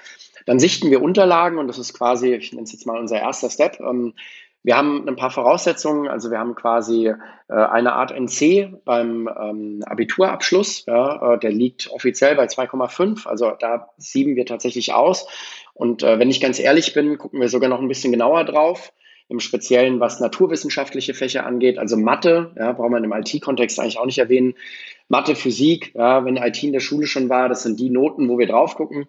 Dann 0.46 0.58
sichten 0.58 0.90
wir 0.90 1.02
Unterlagen 1.02 1.58
und 1.58 1.68
das 1.68 1.78
ist 1.78 1.94
quasi, 1.94 2.34
ich 2.34 2.52
nenne 2.52 2.64
es 2.64 2.72
jetzt 2.72 2.86
mal 2.86 2.98
unser 2.98 3.20
erster 3.20 3.48
Step. 3.48 3.80
Ähm, 3.80 4.14
wir 4.62 4.76
haben 4.76 5.06
ein 5.06 5.16
paar 5.16 5.30
Voraussetzungen, 5.30 6.08
also 6.08 6.30
wir 6.30 6.38
haben 6.38 6.54
quasi 6.54 7.08
äh, 7.08 7.14
eine 7.52 7.92
Art 7.92 8.12
NC 8.12 8.82
beim 8.84 9.28
ähm, 9.28 9.82
Abiturabschluss, 9.84 10.86
äh, 10.86 11.38
der 11.38 11.50
liegt 11.50 11.90
offiziell 11.90 12.34
bei 12.34 12.46
2,5, 12.46 13.26
also 13.26 13.52
da 13.58 13.90
sieben 13.98 14.36
wir 14.36 14.46
tatsächlich 14.46 14.94
aus. 14.94 15.26
Und 15.74 16.02
äh, 16.02 16.18
wenn 16.18 16.30
ich 16.30 16.40
ganz 16.40 16.58
ehrlich 16.58 16.94
bin, 16.94 17.18
gucken 17.18 17.40
wir 17.40 17.50
sogar 17.50 17.68
noch 17.68 17.80
ein 17.80 17.88
bisschen 17.88 18.12
genauer 18.12 18.44
drauf 18.44 18.92
im 19.28 19.40
Speziellen 19.40 20.00
was 20.00 20.20
naturwissenschaftliche 20.20 21.14
Fächer 21.14 21.46
angeht, 21.46 21.78
also 21.78 21.96
Mathe, 21.96 22.52
ja, 22.58 22.72
braucht 22.72 22.90
man 22.90 23.04
im 23.04 23.12
IT-Kontext 23.12 23.80
eigentlich 23.80 23.98
auch 23.98 24.06
nicht 24.06 24.18
erwähnen. 24.18 24.54
Mathe, 25.08 25.34
Physik, 25.34 25.92
ja, 25.94 26.24
wenn 26.24 26.36
IT 26.36 26.62
in 26.62 26.72
der 26.72 26.80
Schule 26.80 27.06
schon 27.06 27.28
war, 27.28 27.48
das 27.48 27.62
sind 27.62 27.80
die 27.80 27.90
Noten, 27.90 28.28
wo 28.28 28.38
wir 28.38 28.46
drauf 28.46 28.74
gucken. 28.74 29.06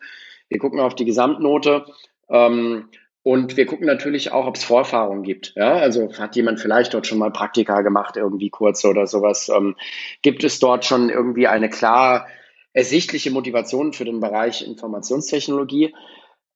Wir 0.47 0.59
gucken 0.59 0.79
auf 0.79 0.95
die 0.95 1.05
Gesamtnote. 1.05 1.85
Ähm, 2.29 2.89
und 3.23 3.57
wir 3.57 3.65
gucken 3.65 3.87
natürlich 3.87 4.31
auch, 4.31 4.45
ob 4.45 4.55
es 4.55 4.63
Vorerfahrungen 4.63 5.23
gibt. 5.23 5.53
Ja, 5.55 5.73
also 5.73 6.13
hat 6.19 6.35
jemand 6.35 6.59
vielleicht 6.59 6.93
dort 6.93 7.07
schon 7.07 7.17
mal 7.17 7.31
Praktika 7.31 7.81
gemacht, 7.81 8.17
irgendwie 8.17 8.51
kurz 8.51 8.85
oder 8.85 9.07
sowas. 9.07 9.49
Ähm, 9.49 9.75
gibt 10.21 10.43
es 10.43 10.59
dort 10.59 10.85
schon 10.85 11.09
irgendwie 11.09 11.47
eine 11.47 11.69
klar 11.69 12.27
ersichtliche 12.73 13.31
Motivation 13.31 13.93
für 13.93 14.05
den 14.05 14.19
Bereich 14.19 14.63
Informationstechnologie? 14.63 15.95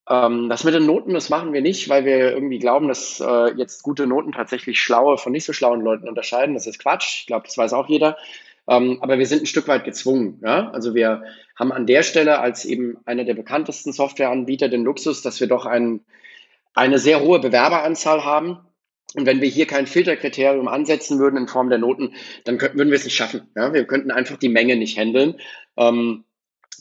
Ähm, 0.09 0.49
das 0.49 0.63
mit 0.63 0.73
den 0.73 0.87
Noten, 0.87 1.13
das 1.13 1.29
machen 1.29 1.53
wir 1.53 1.61
nicht, 1.61 1.87
weil 1.87 2.03
wir 2.03 2.31
irgendwie 2.31 2.59
glauben, 2.59 2.87
dass 2.87 3.19
äh, 3.19 3.53
jetzt 3.55 3.83
gute 3.83 4.07
Noten 4.07 4.31
tatsächlich 4.31 4.81
schlaue 4.81 5.17
von 5.17 5.31
nicht 5.31 5.45
so 5.45 5.53
schlauen 5.53 5.81
Leuten 5.81 6.09
unterscheiden. 6.09 6.55
Das 6.55 6.65
ist 6.65 6.79
Quatsch. 6.79 7.21
Ich 7.21 7.27
glaube, 7.27 7.45
das 7.45 7.57
weiß 7.57 7.73
auch 7.73 7.87
jeder. 7.87 8.17
Ähm, 8.67 8.97
aber 9.01 9.19
wir 9.19 9.27
sind 9.27 9.43
ein 9.43 9.47
Stück 9.47 9.67
weit 9.67 9.83
gezwungen. 9.83 10.39
Ja? 10.43 10.71
Also 10.71 10.95
wir 10.95 11.23
haben 11.55 11.71
an 11.71 11.85
der 11.85 12.01
Stelle 12.01 12.39
als 12.39 12.65
eben 12.65 12.97
einer 13.05 13.23
der 13.23 13.35
bekanntesten 13.35 13.93
Softwareanbieter 13.93 14.67
den 14.67 14.83
Luxus, 14.83 15.21
dass 15.21 15.39
wir 15.39 15.47
doch 15.47 15.67
ein, 15.67 16.01
eine 16.73 16.97
sehr 16.97 17.21
hohe 17.21 17.39
Bewerberanzahl 17.39 18.25
haben. 18.25 18.59
Und 19.15 19.25
wenn 19.25 19.41
wir 19.41 19.49
hier 19.49 19.65
kein 19.65 19.87
Filterkriterium 19.87 20.67
ansetzen 20.67 21.19
würden 21.19 21.37
in 21.37 21.47
Form 21.47 21.69
der 21.69 21.79
Noten, 21.79 22.13
dann 22.45 22.57
könnten, 22.57 22.77
würden 22.77 22.89
wir 22.89 22.97
es 22.97 23.05
nicht 23.05 23.15
schaffen. 23.15 23.47
Ja? 23.55 23.73
Wir 23.73 23.85
könnten 23.85 24.09
einfach 24.09 24.37
die 24.37 24.49
Menge 24.49 24.75
nicht 24.75 24.97
handeln. 24.97 25.39
Ähm, 25.77 26.23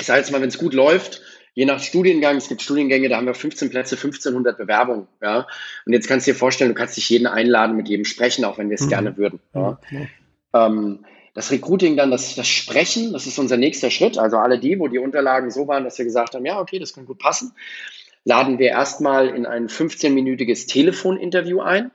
ich 0.00 0.06
sage 0.06 0.20
jetzt 0.20 0.30
mal, 0.30 0.40
wenn 0.40 0.48
es 0.48 0.58
gut 0.58 0.74
läuft, 0.74 1.22
je 1.58 1.64
nach 1.64 1.80
Studiengang, 1.80 2.36
es 2.36 2.46
gibt 2.46 2.62
Studiengänge, 2.62 3.08
da 3.08 3.16
haben 3.16 3.26
wir 3.26 3.34
15 3.34 3.68
Plätze, 3.70 3.96
1500 3.96 4.56
Bewerbungen. 4.56 5.08
Ja? 5.20 5.48
Und 5.84 5.92
jetzt 5.92 6.06
kannst 6.06 6.24
du 6.24 6.30
dir 6.30 6.38
vorstellen, 6.38 6.70
du 6.70 6.76
kannst 6.76 6.96
dich 6.96 7.10
jeden 7.10 7.26
einladen, 7.26 7.74
mit 7.74 7.88
jedem 7.88 8.04
sprechen, 8.04 8.44
auch 8.44 8.58
wenn 8.58 8.70
wir 8.70 8.76
es 8.76 8.82
mhm. 8.82 8.90
gerne 8.90 9.16
würden. 9.16 9.40
Ja? 9.52 9.80
Mhm. 9.90 10.08
Ähm, 10.54 11.04
das 11.34 11.50
Recruiting 11.50 11.96
dann, 11.96 12.12
das, 12.12 12.36
das 12.36 12.46
Sprechen, 12.46 13.12
das 13.12 13.26
ist 13.26 13.40
unser 13.40 13.56
nächster 13.56 13.90
Schritt. 13.90 14.18
Also 14.18 14.36
alle 14.36 14.60
die, 14.60 14.78
wo 14.78 14.86
die 14.86 15.00
Unterlagen 15.00 15.50
so 15.50 15.66
waren, 15.66 15.82
dass 15.82 15.98
wir 15.98 16.04
gesagt 16.04 16.36
haben, 16.36 16.46
ja, 16.46 16.60
okay, 16.60 16.78
das 16.78 16.92
kann 16.92 17.06
gut 17.06 17.18
passen, 17.18 17.50
laden 18.22 18.60
wir 18.60 18.68
erstmal 18.68 19.26
in 19.26 19.44
ein 19.44 19.66
15-minütiges 19.66 20.68
Telefoninterview 20.68 21.60
ein. 21.60 21.90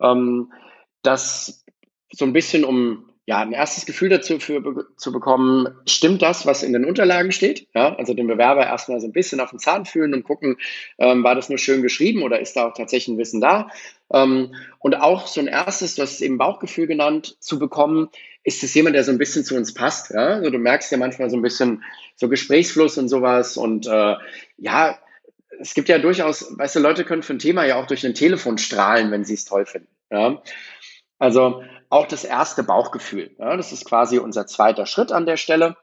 Ähm, 0.00 0.52
das 1.02 1.64
so 2.12 2.24
ein 2.24 2.32
bisschen 2.32 2.64
um 2.64 3.07
ja, 3.28 3.40
ein 3.40 3.52
erstes 3.52 3.84
Gefühl 3.84 4.08
dazu 4.08 4.40
für, 4.40 4.86
zu 4.96 5.12
bekommen, 5.12 5.68
stimmt 5.86 6.22
das, 6.22 6.46
was 6.46 6.62
in 6.62 6.72
den 6.72 6.86
Unterlagen 6.86 7.30
steht? 7.30 7.66
Ja, 7.74 7.94
also 7.94 8.14
den 8.14 8.26
Bewerber 8.26 8.66
erstmal 8.66 9.02
so 9.02 9.06
ein 9.06 9.12
bisschen 9.12 9.40
auf 9.40 9.50
den 9.50 9.58
Zahn 9.58 9.84
fühlen 9.84 10.14
und 10.14 10.22
gucken, 10.22 10.56
ähm, 10.96 11.22
war 11.24 11.34
das 11.34 11.50
nur 11.50 11.58
schön 11.58 11.82
geschrieben 11.82 12.22
oder 12.22 12.40
ist 12.40 12.56
da 12.56 12.66
auch 12.66 12.72
tatsächlich 12.72 13.14
ein 13.14 13.18
Wissen 13.18 13.42
da? 13.42 13.68
Ähm, 14.10 14.54
und 14.78 14.94
auch 14.94 15.26
so 15.26 15.42
ein 15.42 15.46
erstes, 15.46 15.94
du 15.94 16.00
hast 16.00 16.12
es 16.12 16.20
eben 16.22 16.38
Bauchgefühl 16.38 16.86
genannt, 16.86 17.36
zu 17.38 17.58
bekommen, 17.58 18.08
ist 18.44 18.64
es 18.64 18.72
jemand, 18.72 18.96
der 18.96 19.04
so 19.04 19.12
ein 19.12 19.18
bisschen 19.18 19.44
zu 19.44 19.56
uns 19.56 19.74
passt? 19.74 20.10
Ja? 20.10 20.28
Also 20.36 20.48
du 20.48 20.56
merkst 20.56 20.90
ja 20.90 20.96
manchmal 20.96 21.28
so 21.28 21.36
ein 21.36 21.42
bisschen 21.42 21.84
so 22.16 22.30
Gesprächsfluss 22.30 22.96
und 22.96 23.10
sowas 23.10 23.58
und 23.58 23.86
äh, 23.86 24.14
ja, 24.56 24.98
es 25.60 25.74
gibt 25.74 25.90
ja 25.90 25.98
durchaus, 25.98 26.56
weißt 26.56 26.76
du, 26.76 26.80
Leute 26.80 27.04
können 27.04 27.22
für 27.22 27.34
ein 27.34 27.40
Thema 27.40 27.66
ja 27.66 27.76
auch 27.76 27.86
durch 27.88 28.06
ein 28.06 28.14
Telefon 28.14 28.56
strahlen, 28.56 29.10
wenn 29.10 29.26
sie 29.26 29.34
es 29.34 29.44
toll 29.44 29.66
finden. 29.66 29.88
Ja? 30.10 30.42
Also 31.18 31.62
auch 31.90 32.06
das 32.06 32.24
erste 32.24 32.62
Bauchgefühl. 32.62 33.30
Ja, 33.38 33.56
das 33.56 33.72
ist 33.72 33.84
quasi 33.84 34.18
unser 34.18 34.46
zweiter 34.46 34.86
Schritt 34.86 35.12
an 35.12 35.26
der 35.26 35.36
Stelle. 35.36 35.76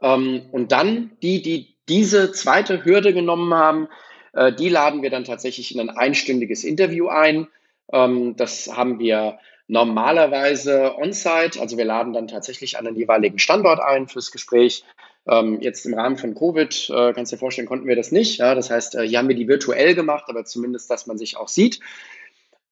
Ähm, 0.00 0.42
und 0.52 0.72
dann 0.72 1.12
die, 1.22 1.42
die 1.42 1.76
diese 1.88 2.32
zweite 2.32 2.84
Hürde 2.84 3.12
genommen 3.12 3.54
haben, 3.54 3.88
äh, 4.32 4.52
die 4.52 4.68
laden 4.68 5.02
wir 5.02 5.10
dann 5.10 5.24
tatsächlich 5.24 5.74
in 5.74 5.80
ein 5.80 5.90
einstündiges 5.90 6.64
Interview 6.64 7.08
ein. 7.08 7.48
Ähm, 7.92 8.36
das 8.36 8.74
haben 8.74 8.98
wir 8.98 9.38
normalerweise 9.66 10.96
on-site, 10.96 11.60
also 11.60 11.76
wir 11.76 11.84
laden 11.84 12.12
dann 12.12 12.26
tatsächlich 12.26 12.76
an 12.76 12.84
den 12.84 12.96
jeweiligen 12.96 13.38
Standort 13.38 13.80
ein 13.80 14.08
fürs 14.08 14.32
Gespräch. 14.32 14.84
Ähm, 15.28 15.60
jetzt 15.60 15.86
im 15.86 15.94
Rahmen 15.94 16.16
von 16.16 16.34
Covid, 16.34 16.90
äh, 16.90 17.12
kannst 17.12 17.30
du 17.30 17.36
dir 17.36 17.40
vorstellen, 17.40 17.68
konnten 17.68 17.86
wir 17.86 17.94
das 17.94 18.10
nicht. 18.10 18.38
Ja? 18.38 18.54
Das 18.54 18.70
heißt, 18.70 18.96
äh, 18.96 19.06
hier 19.06 19.18
haben 19.18 19.28
wir 19.28 19.36
die 19.36 19.48
virtuell 19.48 19.94
gemacht, 19.94 20.24
aber 20.28 20.44
zumindest, 20.44 20.90
dass 20.90 21.06
man 21.06 21.18
sich 21.18 21.36
auch 21.36 21.48
sieht. 21.48 21.78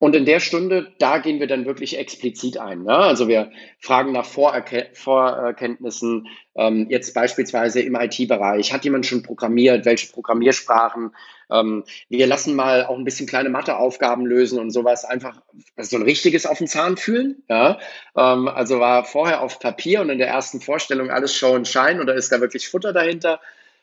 Und 0.01 0.15
in 0.15 0.27
der 0.27 0.39
Stunde, 0.39 0.95
da 1.01 1.19
gehen 1.19 1.41
wir 1.41 1.49
dann 1.49 1.67
wirklich 1.67 1.99
explizit 1.99 2.57
ein. 2.57 2.85
Ne? 2.85 2.97
Also 2.97 3.27
wir 3.27 3.51
fragen 3.81 4.13
nach 4.13 4.25
Vorerke 4.25 4.91
Vorerkenntnissen, 4.93 6.29
ähm, 6.55 6.87
jetzt 6.89 7.15
beispielsweise 7.15 7.81
im 7.81 7.97
IT-Bereich. 7.97 8.73
Hat 8.73 8.85
jemand 8.85 9.07
schon 9.07 9.25
programmiert? 9.25 9.85
Welche 9.87 10.13
Programmiersprachen? 10.13 11.17
Ähm, 11.51 11.83
wir 12.09 12.29
lassen 12.29 12.55
mal 12.55 12.87
auch 12.87 12.97
ein 12.97 13.05
bisschen 13.05 13.27
kleine 13.27 13.49
Matheaufgaben 13.49 14.25
lösen 14.25 14.61
und 14.61 14.71
sowas. 14.71 15.05
Einfach 15.05 15.43
so 15.77 15.97
ein 15.97 16.03
richtiges 16.03 16.47
auf 16.47 16.59
den 16.59 16.69
Zahn 16.69 16.97
fühlen. 16.97 17.43
Ja? 17.49 17.81
Ähm, 18.17 18.47
also 18.47 18.79
war 18.79 19.05
vorher 19.05 19.43
auf 19.43 19.59
Papier 19.59 20.01
und 20.01 20.11
in 20.11 20.19
der 20.19 20.29
ersten 20.29 20.61
Vorstellung 20.61 21.11
alles 21.11 21.35
Show 21.35 21.55
und 21.55 21.67
Shine 21.67 22.01
oder 22.01 22.15
ist 22.15 22.31
da 22.31 22.41
wirklich 22.41 22.69
Futter 22.69 22.93
dahinter? 22.93 23.41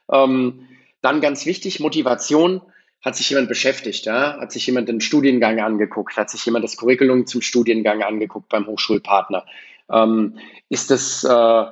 Ähm, 0.10 0.68
dann 1.02 1.20
ganz 1.20 1.46
wichtig, 1.46 1.82
Motivation 1.82 2.62
hat 3.06 3.16
sich 3.16 3.30
jemand 3.30 3.48
beschäftigt, 3.48 4.06
ja? 4.06 4.40
hat 4.40 4.52
sich 4.52 4.66
jemand 4.66 4.90
den 4.90 5.00
Studiengang 5.00 5.60
angeguckt, 5.60 6.18
hat 6.18 6.32
sich 6.32 6.44
jemand 6.44 6.66
das 6.66 6.76
Curriculum 6.76 7.28
zum 7.28 7.42
Studiengang 7.42 8.02
angeguckt 8.02 8.50
beim 8.50 8.66
Hochschulpartner. 8.66 9.46
Ähm, 9.92 10.40
ist 10.70 10.90
das, 10.90 11.24
äh, 11.24 11.66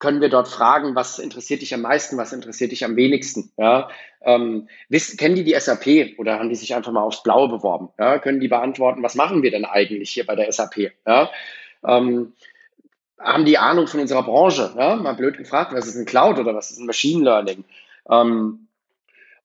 können 0.00 0.20
wir 0.20 0.30
dort 0.30 0.48
fragen, 0.48 0.96
was 0.96 1.20
interessiert 1.20 1.62
dich 1.62 1.72
am 1.72 1.82
meisten, 1.82 2.16
was 2.16 2.32
interessiert 2.32 2.72
dich 2.72 2.84
am 2.84 2.96
wenigsten? 2.96 3.52
Ja? 3.56 3.88
Ähm, 4.20 4.68
wissen, 4.88 5.16
kennen 5.16 5.36
die 5.36 5.44
die 5.44 5.54
SAP 5.54 6.18
oder 6.18 6.40
haben 6.40 6.48
die 6.48 6.56
sich 6.56 6.74
einfach 6.74 6.90
mal 6.90 7.02
aufs 7.02 7.22
Blaue 7.22 7.48
beworben? 7.48 7.90
Ja? 7.96 8.18
Können 8.18 8.40
die 8.40 8.48
beantworten, 8.48 9.04
was 9.04 9.14
machen 9.14 9.44
wir 9.44 9.52
denn 9.52 9.64
eigentlich 9.64 10.10
hier 10.10 10.26
bei 10.26 10.34
der 10.34 10.50
SAP? 10.50 10.90
Ja? 11.06 11.30
Ähm, 11.86 12.32
haben 13.16 13.44
die 13.44 13.58
Ahnung 13.58 13.86
von 13.86 14.00
unserer 14.00 14.24
Branche? 14.24 14.74
Ja? 14.76 14.96
Mal 14.96 15.14
blöd 15.14 15.38
gefragt, 15.38 15.72
was 15.72 15.86
ist 15.86 15.96
ein 15.96 16.04
Cloud 16.04 16.40
oder 16.40 16.52
was 16.52 16.72
ist 16.72 16.80
ein 16.80 16.86
Machine 16.86 17.22
Learning? 17.22 17.62
Ähm, 18.10 18.66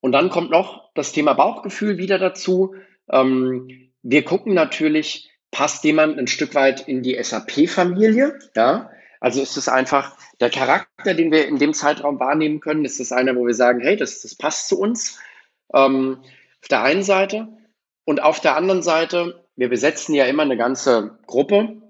und 0.05 0.11
dann 0.11 0.29
kommt 0.29 0.51
noch 0.51 0.91
das 0.93 1.13
Thema 1.13 1.33
Bauchgefühl 1.33 1.97
wieder 1.97 2.19
dazu. 2.19 2.75
Ähm, 3.09 3.89
wir 4.03 4.23
gucken 4.23 4.53
natürlich, 4.53 5.31
passt 5.49 5.83
jemand 5.83 6.19
ein 6.19 6.27
Stück 6.27 6.53
weit 6.53 6.87
in 6.87 7.01
die 7.01 7.17
SAP-Familie? 7.19 8.37
Ja? 8.55 8.91
Also 9.19 9.41
ist 9.41 9.57
es 9.57 9.67
einfach 9.67 10.15
der 10.39 10.51
Charakter, 10.51 11.15
den 11.15 11.31
wir 11.31 11.47
in 11.47 11.57
dem 11.57 11.73
Zeitraum 11.73 12.19
wahrnehmen 12.19 12.59
können, 12.59 12.85
ist 12.85 12.99
es 12.99 13.11
einer, 13.11 13.35
wo 13.35 13.47
wir 13.47 13.55
sagen, 13.55 13.79
hey, 13.79 13.95
das, 13.95 14.21
das 14.21 14.35
passt 14.35 14.67
zu 14.67 14.79
uns. 14.79 15.17
Ähm, 15.73 16.19
auf 16.61 16.67
der 16.69 16.83
einen 16.83 17.01
Seite. 17.01 17.47
Und 18.03 18.21
auf 18.21 18.39
der 18.39 18.55
anderen 18.55 18.83
Seite, 18.83 19.43
wir 19.55 19.69
besetzen 19.69 20.13
ja 20.13 20.25
immer 20.25 20.43
eine 20.43 20.55
ganze 20.55 21.17
Gruppe 21.25 21.81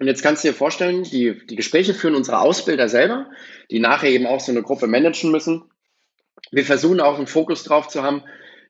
Und 0.00 0.06
jetzt 0.06 0.22
kannst 0.22 0.44
du 0.44 0.48
dir 0.48 0.54
vorstellen, 0.54 1.04
die, 1.04 1.46
die 1.46 1.56
Gespräche 1.56 1.94
führen 1.94 2.14
unsere 2.14 2.40
Ausbilder 2.40 2.90
selber, 2.90 3.30
die 3.70 3.80
nachher 3.80 4.10
eben 4.10 4.26
auch 4.26 4.40
so 4.40 4.52
eine 4.52 4.62
Gruppe 4.62 4.86
managen 4.86 5.30
müssen. 5.30 5.64
Wir 6.54 6.64
versuchen 6.64 7.00
auch 7.00 7.16
einen 7.16 7.26
Fokus 7.26 7.64
drauf 7.64 7.88
zu 7.88 8.02
haben, 8.02 8.22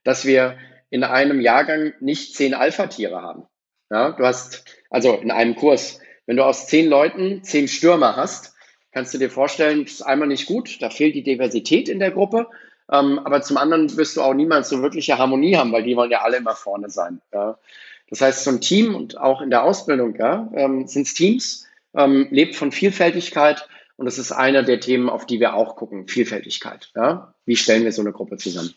dass 0.03 0.25
wir 0.25 0.57
in 0.89 1.03
einem 1.03 1.41
Jahrgang 1.41 1.93
nicht 1.99 2.35
zehn 2.35 2.53
Alpha-Tiere 2.53 3.21
haben. 3.21 3.43
Ja, 3.91 4.11
du 4.11 4.25
hast, 4.25 4.65
also 4.89 5.13
in 5.13 5.29
einem 5.29 5.55
Kurs, 5.55 5.99
wenn 6.25 6.37
du 6.37 6.43
aus 6.43 6.67
zehn 6.67 6.87
Leuten 6.87 7.43
zehn 7.43 7.67
Stürmer 7.67 8.15
hast, 8.15 8.55
kannst 8.91 9.13
du 9.13 9.17
dir 9.17 9.29
vorstellen, 9.29 9.83
das 9.83 9.93
ist 9.93 10.01
einmal 10.01 10.27
nicht 10.27 10.47
gut, 10.47 10.81
da 10.81 10.89
fehlt 10.89 11.15
die 11.15 11.23
Diversität 11.23 11.87
in 11.87 11.99
der 11.99 12.11
Gruppe, 12.11 12.47
ähm, 12.91 13.19
aber 13.19 13.41
zum 13.41 13.57
anderen 13.57 13.95
wirst 13.97 14.17
du 14.17 14.21
auch 14.21 14.33
niemals 14.33 14.69
so 14.69 14.81
wirkliche 14.81 15.17
Harmonie 15.17 15.55
haben, 15.55 15.71
weil 15.71 15.83
die 15.83 15.95
wollen 15.95 16.11
ja 16.11 16.21
alle 16.21 16.37
immer 16.37 16.55
vorne 16.55 16.89
sein. 16.89 17.21
Ja. 17.33 17.59
Das 18.09 18.21
heißt, 18.21 18.43
so 18.43 18.51
ein 18.51 18.61
Team 18.61 18.95
und 18.95 19.17
auch 19.19 19.41
in 19.41 19.49
der 19.49 19.63
Ausbildung 19.63 20.15
ja, 20.15 20.49
ähm, 20.55 20.87
sind 20.87 21.07
es 21.07 21.13
Teams, 21.13 21.67
ähm, 21.95 22.27
lebt 22.31 22.55
von 22.55 22.71
Vielfältigkeit 22.71 23.67
und 23.97 24.05
das 24.05 24.17
ist 24.17 24.31
einer 24.31 24.63
der 24.63 24.79
Themen, 24.79 25.09
auf 25.09 25.25
die 25.25 25.39
wir 25.39 25.53
auch 25.53 25.75
gucken, 25.75 26.07
Vielfältigkeit. 26.07 26.91
Ja. 26.95 27.33
Wie 27.45 27.55
stellen 27.55 27.83
wir 27.83 27.91
so 27.91 28.01
eine 28.01 28.11
Gruppe 28.11 28.37
zusammen? 28.37 28.73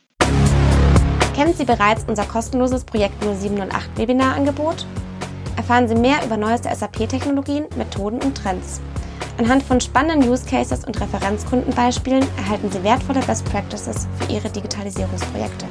Kennen 1.35 1.55
Sie 1.55 1.65
bereits 1.65 2.05
unser 2.09 2.25
kostenloses 2.25 2.85
Projekt 2.85 3.23
0708 3.23 3.97
Webinarangebot? 3.97 4.87
Erfahren 5.57 5.89
Sie 5.89 5.95
mehr 5.95 6.25
über 6.25 6.37
neueste 6.37 6.69
SAP-Technologien, 6.75 7.67
Methoden 7.77 8.21
und 8.23 8.37
Trends. 8.37 8.81
Anhand 9.39 9.63
von 9.63 9.81
spannenden 9.81 10.29
Use 10.29 10.45
Cases 10.47 10.85
und 10.85 11.01
Referenzkundenbeispielen 11.01 12.27
erhalten 12.37 12.71
Sie 12.71 12.83
wertvolle 12.83 13.21
Best 13.21 13.45
Practices 13.45 14.09
für 14.19 14.33
Ihre 14.33 14.51
Digitalisierungsprojekte. 14.51 15.67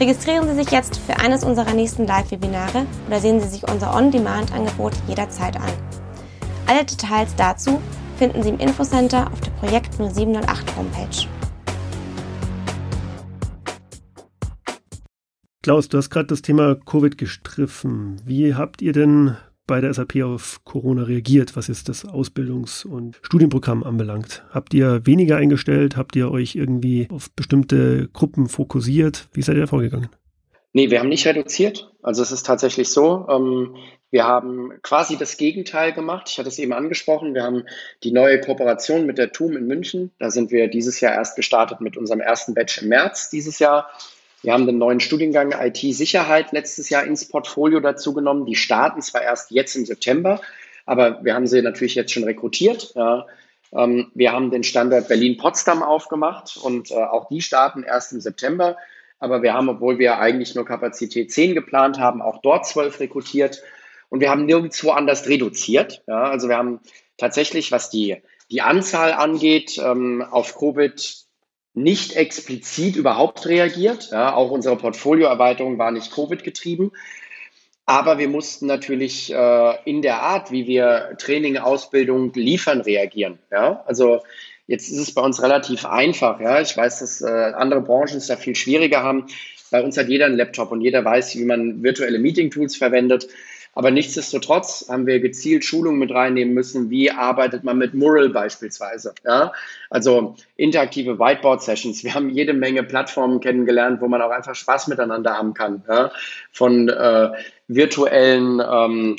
Registrieren 0.00 0.48
Sie 0.48 0.54
sich 0.54 0.70
jetzt 0.70 0.98
für 0.98 1.18
eines 1.18 1.44
unserer 1.44 1.72
nächsten 1.72 2.06
Live-Webinare 2.06 2.86
oder 3.06 3.20
sehen 3.20 3.40
Sie 3.40 3.48
sich 3.48 3.66
unser 3.70 3.94
On-Demand-Angebot 3.94 4.92
jederzeit 5.08 5.56
an. 5.56 5.72
Alle 6.66 6.84
Details 6.84 7.34
dazu 7.36 7.80
finden 8.16 8.42
Sie 8.42 8.48
im 8.48 8.58
Infocenter 8.58 9.30
auf 9.32 9.40
der 9.40 9.50
Projekt 9.52 9.94
0708 9.94 10.76
Homepage. 10.76 11.28
Klaus, 15.62 15.88
du 15.88 15.96
hast 15.96 16.10
gerade 16.10 16.26
das 16.26 16.42
Thema 16.42 16.74
Covid 16.74 17.16
gestriffen. 17.16 18.20
Wie 18.26 18.54
habt 18.54 18.82
ihr 18.82 18.92
denn 18.92 19.36
bei 19.66 19.80
der 19.80 19.94
SAP 19.94 20.16
auf 20.22 20.60
Corona 20.64 21.04
reagiert, 21.04 21.56
was 21.56 21.68
jetzt 21.68 21.88
das 21.88 22.04
Ausbildungs- 22.04 22.84
und 22.84 23.18
Studienprogramm 23.22 23.82
anbelangt? 23.82 24.44
Habt 24.50 24.74
ihr 24.74 25.06
weniger 25.06 25.38
eingestellt? 25.38 25.96
Habt 25.96 26.16
ihr 26.16 26.30
euch 26.30 26.54
irgendwie 26.54 27.08
auf 27.10 27.30
bestimmte 27.30 28.08
Gruppen 28.12 28.48
fokussiert? 28.48 29.28
Wie 29.32 29.40
seid 29.40 29.56
ihr 29.56 29.62
da 29.62 29.66
vorgegangen? 29.66 30.10
Nee, 30.76 30.90
wir 30.90 30.98
haben 30.98 31.08
nicht 31.08 31.24
reduziert. 31.24 31.92
Also 32.02 32.20
es 32.20 32.32
ist 32.32 32.46
tatsächlich 32.46 32.88
so, 32.88 33.28
ähm, 33.30 33.76
wir 34.10 34.24
haben 34.24 34.72
quasi 34.82 35.16
das 35.16 35.36
Gegenteil 35.36 35.92
gemacht. 35.92 36.28
Ich 36.28 36.38
hatte 36.38 36.48
es 36.48 36.58
eben 36.58 36.72
angesprochen. 36.72 37.32
Wir 37.32 37.44
haben 37.44 37.64
die 38.02 38.10
neue 38.10 38.40
Kooperation 38.40 39.06
mit 39.06 39.16
der 39.16 39.30
TUM 39.30 39.56
in 39.56 39.68
München. 39.68 40.10
Da 40.18 40.30
sind 40.30 40.50
wir 40.50 40.66
dieses 40.66 41.00
Jahr 41.00 41.14
erst 41.14 41.36
gestartet 41.36 41.80
mit 41.80 41.96
unserem 41.96 42.20
ersten 42.20 42.54
Batch 42.54 42.82
im 42.82 42.88
März 42.88 43.30
dieses 43.30 43.60
Jahr. 43.60 43.88
Wir 44.42 44.52
haben 44.52 44.66
den 44.66 44.78
neuen 44.78 44.98
Studiengang 44.98 45.52
IT-Sicherheit 45.52 46.50
letztes 46.50 46.90
Jahr 46.90 47.04
ins 47.04 47.28
Portfolio 47.28 47.78
dazu 47.78 48.12
genommen. 48.12 48.44
Die 48.44 48.56
starten 48.56 49.00
zwar 49.00 49.22
erst 49.22 49.52
jetzt 49.52 49.76
im 49.76 49.86
September, 49.86 50.40
aber 50.86 51.24
wir 51.24 51.34
haben 51.34 51.46
sie 51.46 51.62
natürlich 51.62 51.94
jetzt 51.94 52.12
schon 52.12 52.24
rekrutiert. 52.24 52.92
Ja. 52.96 53.26
Ähm, 53.72 54.10
wir 54.14 54.32
haben 54.32 54.50
den 54.50 54.64
Standort 54.64 55.06
Berlin-Potsdam 55.06 55.84
aufgemacht 55.84 56.56
und 56.56 56.90
äh, 56.90 56.94
auch 56.94 57.28
die 57.28 57.42
starten 57.42 57.84
erst 57.84 58.12
im 58.12 58.20
September. 58.20 58.76
Aber 59.18 59.42
wir 59.42 59.54
haben, 59.54 59.68
obwohl 59.68 59.98
wir 59.98 60.18
eigentlich 60.18 60.54
nur 60.54 60.64
Kapazität 60.64 61.32
10 61.32 61.54
geplant 61.54 61.98
haben, 61.98 62.20
auch 62.20 62.40
dort 62.42 62.66
12 62.66 63.00
rekrutiert. 63.00 63.62
Und 64.08 64.20
wir 64.20 64.30
haben 64.30 64.46
nirgendwo 64.46 64.90
anders 64.90 65.28
reduziert. 65.28 66.02
Ja. 66.06 66.24
Also 66.24 66.48
wir 66.48 66.56
haben 66.56 66.80
tatsächlich, 67.16 67.72
was 67.72 67.90
die, 67.90 68.16
die 68.50 68.62
Anzahl 68.62 69.12
angeht, 69.12 69.78
ähm, 69.82 70.22
auf 70.22 70.56
Covid 70.58 71.24
nicht 71.74 72.14
explizit 72.14 72.96
überhaupt 72.96 73.46
reagiert. 73.46 74.10
Ja, 74.12 74.34
auch 74.34 74.50
unsere 74.50 74.76
Portfolioerweiterung 74.76 75.78
war 75.78 75.90
nicht 75.90 76.12
Covid 76.12 76.44
getrieben. 76.44 76.92
Aber 77.86 78.18
wir 78.18 78.28
mussten 78.28 78.66
natürlich 78.66 79.32
äh, 79.32 79.78
in 79.84 80.00
der 80.00 80.22
Art, 80.22 80.50
wie 80.50 80.66
wir 80.66 81.16
Training, 81.18 81.58
Ausbildung 81.58 82.32
liefern, 82.32 82.80
reagieren. 82.80 83.38
Ja? 83.50 83.82
Also 83.86 84.22
jetzt 84.66 84.90
ist 84.90 84.98
es 84.98 85.14
bei 85.14 85.22
uns 85.22 85.42
relativ 85.42 85.84
einfach. 85.84 86.40
Ja? 86.40 86.60
Ich 86.60 86.76
weiß, 86.76 87.00
dass 87.00 87.20
äh, 87.20 87.52
andere 87.54 87.80
Branchen 87.80 88.16
es 88.16 88.26
da 88.26 88.36
viel 88.36 88.54
schwieriger 88.54 89.02
haben. 89.02 89.26
Bei 89.70 89.82
uns 89.82 89.96
hat 89.96 90.08
jeder 90.08 90.26
einen 90.26 90.36
Laptop 90.36 90.72
und 90.72 90.80
jeder 90.80 91.04
weiß, 91.04 91.36
wie 91.36 91.44
man 91.44 91.82
virtuelle 91.82 92.18
Meeting-Tools 92.18 92.76
verwendet. 92.76 93.28
Aber 93.74 93.90
nichtsdestotrotz 93.90 94.86
haben 94.88 95.06
wir 95.06 95.18
gezielt 95.20 95.64
Schulungen 95.64 95.98
mit 95.98 96.12
reinnehmen 96.12 96.54
müssen. 96.54 96.90
Wie 96.90 97.10
arbeitet 97.10 97.64
man 97.64 97.76
mit 97.76 97.92
Mural 97.92 98.28
beispielsweise? 98.28 99.14
Ja? 99.24 99.52
Also 99.90 100.36
interaktive 100.56 101.18
Whiteboard-Sessions. 101.18 102.04
Wir 102.04 102.14
haben 102.14 102.30
jede 102.30 102.52
Menge 102.52 102.84
Plattformen 102.84 103.40
kennengelernt, 103.40 104.00
wo 104.00 104.08
man 104.08 104.22
auch 104.22 104.30
einfach 104.30 104.54
Spaß 104.54 104.86
miteinander 104.88 105.36
haben 105.36 105.54
kann. 105.54 105.82
Ja? 105.88 106.12
Von 106.52 106.88
äh, 106.88 107.30
virtuellen, 107.66 108.60
ähm, 108.60 109.16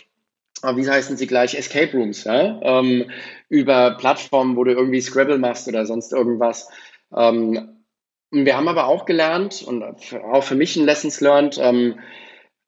wie 0.73 0.89
heißen 0.89 1.17
sie 1.17 1.27
gleich, 1.27 1.55
Escape 1.55 1.91
Rooms, 1.91 2.23
ja? 2.23 2.59
ähm, 2.61 3.11
über 3.49 3.97
Plattformen, 3.97 4.55
wo 4.55 4.63
du 4.63 4.71
irgendwie 4.71 5.01
Scrabble 5.01 5.37
machst 5.37 5.67
oder 5.67 5.85
sonst 5.85 6.13
irgendwas. 6.13 6.69
Ähm, 7.15 7.83
wir 8.31 8.57
haben 8.57 8.67
aber 8.67 8.87
auch 8.87 9.05
gelernt 9.05 9.63
und 9.63 9.83
auch 9.83 10.43
für 10.43 10.55
mich 10.55 10.75
ein 10.75 10.85
Lessons 10.85 11.21
learned, 11.21 11.57
ähm, 11.61 11.99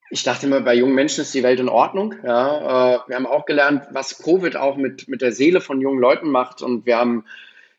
ich 0.10 0.24
dachte 0.24 0.46
immer, 0.46 0.62
bei 0.62 0.74
jungen 0.76 0.96
Menschen 0.96 1.22
ist 1.22 1.34
die 1.34 1.44
Welt 1.44 1.60
in 1.60 1.70
Ordnung. 1.70 2.16
Ja, 2.24 2.96
äh, 2.96 3.00
wir 3.08 3.16
haben 3.16 3.26
auch 3.26 3.46
gelernt, 3.46 3.88
was 3.92 4.18
Covid 4.24 4.56
auch 4.56 4.78
mit, 4.78 5.08
mit 5.08 5.22
der 5.22 5.32
Seele 5.32 5.62
von 5.62 5.82
jungen 5.82 6.00
Leuten 6.00 6.30
macht. 6.30 6.62
Und 6.62 6.86
wir 6.86 6.98
haben 6.98 7.26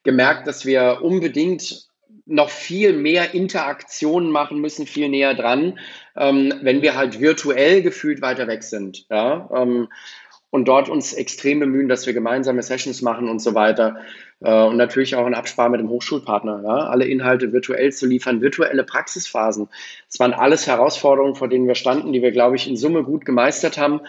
gemerkt, 0.03 0.47
dass 0.47 0.67
wir 0.67 0.99
unbedingt 1.03 1.89
noch 2.27 2.51
viel 2.51 2.93
mehr 2.93 3.33
Interaktionen 3.33 4.31
machen 4.31 4.61
müssen, 4.61 4.87
viel 4.87 5.09
näher 5.09 5.35
dran, 5.35 5.79
ähm, 6.17 6.53
wenn 6.61 6.83
wir 6.83 6.95
halt 6.95 7.21
virtuell 7.21 7.81
gefühlt 7.81 8.21
weiter 8.21 8.47
weg 8.47 8.63
sind. 8.63 9.07
Ja, 9.09 9.49
ähm, 9.55 9.89
und 10.51 10.67
dort 10.67 10.89
uns 10.89 11.13
extrem 11.13 11.61
bemühen, 11.61 11.89
dass 11.89 12.07
wir 12.07 12.15
gemeinsame 12.15 12.63
Sessions 12.63 13.03
machen 13.03 13.29
und 13.29 13.41
so 13.41 13.55
weiter. 13.55 13.99
Äh, 14.41 14.65
und 14.65 14.77
natürlich 14.77 15.15
auch 15.17 15.27
in 15.27 15.35
Absprache 15.35 15.71
mit 15.71 15.81
dem 15.81 15.89
Hochschulpartner, 15.89 16.63
ja, 16.65 16.89
alle 16.89 17.07
Inhalte 17.07 17.53
virtuell 17.53 17.93
zu 17.93 18.07
liefern, 18.07 18.41
virtuelle 18.41 18.85
Praxisphasen. 18.85 19.69
Das 20.09 20.21
waren 20.21 20.33
alles 20.33 20.67
Herausforderungen, 20.67 21.35
vor 21.35 21.49
denen 21.49 21.67
wir 21.67 21.75
standen, 21.75 22.13
die 22.13 22.23
wir, 22.23 22.33
glaube 22.33 22.57
ich, 22.57 22.69
in 22.69 22.77
Summe 22.77 23.03
gut 23.03 23.25
gemeistert 23.25 23.79
haben. 23.79 24.01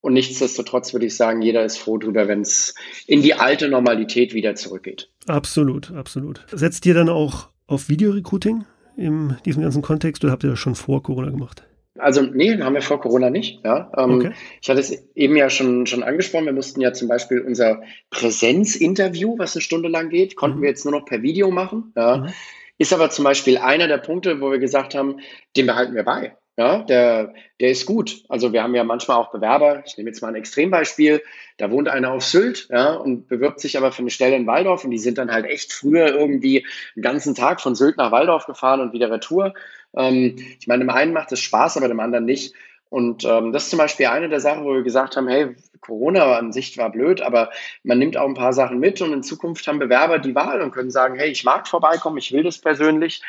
Und 0.00 0.12
nichtsdestotrotz 0.12 0.92
würde 0.92 1.06
ich 1.06 1.16
sagen, 1.16 1.42
jeder 1.42 1.64
ist 1.64 1.78
froh 1.78 1.98
darüber, 1.98 2.28
wenn 2.28 2.40
es 2.40 2.74
in 3.06 3.22
die 3.22 3.34
alte 3.34 3.68
Normalität 3.68 4.34
wieder 4.34 4.54
zurückgeht. 4.54 5.10
Absolut, 5.26 5.90
absolut. 5.92 6.46
Setzt 6.52 6.86
ihr 6.86 6.94
dann 6.94 7.08
auch 7.08 7.48
auf 7.66 7.88
Videorecruiting 7.88 8.64
in 8.96 9.36
diesem 9.44 9.62
ganzen 9.62 9.82
Kontext 9.82 10.22
oder 10.22 10.32
habt 10.32 10.44
ihr 10.44 10.50
das 10.50 10.58
schon 10.58 10.76
vor 10.76 11.02
Corona 11.02 11.30
gemacht? 11.30 11.64
Also 11.98 12.22
nee, 12.22 12.60
haben 12.60 12.74
wir 12.74 12.82
vor 12.82 13.00
Corona 13.00 13.30
nicht. 13.30 13.64
Ja. 13.64 13.90
Ähm, 13.96 14.18
okay. 14.18 14.32
Ich 14.60 14.68
hatte 14.68 14.80
es 14.80 15.06
eben 15.14 15.36
ja 15.36 15.50
schon, 15.50 15.86
schon 15.86 16.02
angesprochen. 16.02 16.46
Wir 16.46 16.52
mussten 16.52 16.80
ja 16.80 16.92
zum 16.92 17.08
Beispiel 17.08 17.40
unser 17.40 17.82
Präsenzinterview, 18.10 19.38
was 19.38 19.54
eine 19.54 19.62
Stunde 19.62 19.88
lang 19.88 20.10
geht, 20.10 20.36
konnten 20.36 20.58
mhm. 20.58 20.62
wir 20.62 20.68
jetzt 20.70 20.84
nur 20.84 20.92
noch 20.92 21.04
per 21.04 21.22
Video 21.22 21.50
machen. 21.50 21.92
Ja. 21.96 22.18
Mhm. 22.18 22.32
Ist 22.78 22.92
aber 22.92 23.10
zum 23.10 23.24
Beispiel 23.24 23.58
einer 23.58 23.88
der 23.88 23.98
Punkte, 23.98 24.40
wo 24.40 24.50
wir 24.50 24.58
gesagt 24.58 24.94
haben, 24.94 25.20
den 25.56 25.66
behalten 25.66 25.94
wir 25.94 26.04
bei. 26.04 26.36
Ja, 26.58 26.78
der, 26.78 27.34
der 27.60 27.70
ist 27.70 27.84
gut. 27.84 28.24
Also 28.30 28.54
wir 28.54 28.62
haben 28.62 28.74
ja 28.74 28.82
manchmal 28.82 29.18
auch 29.18 29.30
Bewerber, 29.30 29.82
ich 29.84 29.98
nehme 29.98 30.08
jetzt 30.08 30.22
mal 30.22 30.28
ein 30.28 30.36
Extrembeispiel, 30.36 31.22
da 31.58 31.70
wohnt 31.70 31.88
einer 31.88 32.12
auf 32.12 32.24
Sylt 32.24 32.68
ja, 32.70 32.94
und 32.94 33.28
bewirbt 33.28 33.60
sich 33.60 33.76
aber 33.76 33.92
für 33.92 34.00
eine 34.00 34.10
Stelle 34.10 34.36
in 34.36 34.46
Waldorf 34.46 34.82
und 34.82 34.90
die 34.90 34.98
sind 34.98 35.18
dann 35.18 35.30
halt 35.30 35.44
echt 35.44 35.74
früher 35.74 36.06
irgendwie 36.14 36.64
einen 36.94 37.02
ganzen 37.02 37.34
Tag 37.34 37.60
von 37.60 37.74
Sylt 37.74 37.98
nach 37.98 38.10
Waldorf 38.10 38.46
gefahren 38.46 38.80
und 38.80 38.94
wieder 38.94 39.10
retour. 39.10 39.52
Ähm, 39.94 40.36
ich 40.60 40.66
meine, 40.66 40.84
dem 40.84 40.90
einen 40.90 41.12
macht 41.12 41.32
es 41.32 41.40
Spaß, 41.40 41.76
aber 41.76 41.88
dem 41.88 42.00
anderen 42.00 42.24
nicht. 42.24 42.54
Und 42.88 43.24
ähm, 43.24 43.52
das 43.52 43.64
ist 43.64 43.70
zum 43.70 43.78
Beispiel 43.78 44.06
eine 44.06 44.28
der 44.28 44.40
Sachen, 44.40 44.64
wo 44.64 44.72
wir 44.72 44.82
gesagt 44.82 45.16
haben, 45.16 45.28
hey, 45.28 45.56
Corona 45.80 46.36
an 46.36 46.52
sich 46.52 46.78
war 46.78 46.90
blöd, 46.90 47.20
aber 47.20 47.50
man 47.82 47.98
nimmt 47.98 48.16
auch 48.16 48.28
ein 48.28 48.34
paar 48.34 48.52
Sachen 48.52 48.78
mit 48.78 49.00
und 49.00 49.12
in 49.12 49.22
Zukunft 49.22 49.66
haben 49.66 49.78
Bewerber 49.78 50.18
die 50.18 50.34
Wahl 50.34 50.60
und 50.60 50.70
können 50.70 50.90
sagen, 50.90 51.16
hey, 51.16 51.28
ich 51.28 51.44
mag 51.44 51.68
vorbeikommen, 51.68 52.18
ich 52.18 52.32
will 52.32 52.42
das 52.42 52.58
persönlich. 52.58 53.22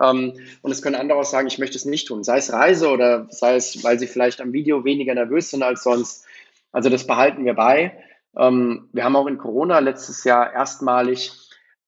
Ähm, 0.00 0.34
und 0.62 0.70
es 0.70 0.82
können 0.82 0.96
andere 0.96 1.18
auch 1.18 1.24
sagen, 1.24 1.46
ich 1.46 1.58
möchte 1.58 1.78
es 1.78 1.84
nicht 1.84 2.08
tun, 2.08 2.24
sei 2.24 2.38
es 2.38 2.52
Reise 2.52 2.88
oder 2.90 3.26
sei 3.30 3.56
es, 3.56 3.82
weil 3.84 3.98
sie 3.98 4.06
vielleicht 4.06 4.40
am 4.40 4.52
Video 4.52 4.84
weniger 4.84 5.14
nervös 5.14 5.50
sind 5.50 5.62
als 5.62 5.82
sonst. 5.82 6.26
Also 6.72 6.90
das 6.90 7.06
behalten 7.06 7.44
wir 7.44 7.54
bei. 7.54 7.96
Ähm, 8.36 8.88
wir 8.92 9.04
haben 9.04 9.16
auch 9.16 9.26
in 9.26 9.38
Corona 9.38 9.78
letztes 9.78 10.24
Jahr 10.24 10.52
erstmalig 10.52 11.32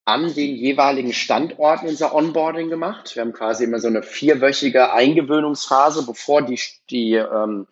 an 0.09 0.35
den 0.35 0.57
jeweiligen 0.57 1.13
Standorten 1.13 1.87
unser 1.87 2.15
Onboarding 2.15 2.71
gemacht. 2.71 3.15
Wir 3.15 3.21
haben 3.21 3.35
quasi 3.35 3.65
immer 3.65 3.79
so 3.79 3.89
eine 3.89 4.03
vierwöchige 4.03 4.91
Eingewöhnungsphase, 4.95 6.07
bevor 6.07 6.41
die, 6.41 6.59
die, 6.89 7.13
ähm, 7.13 7.67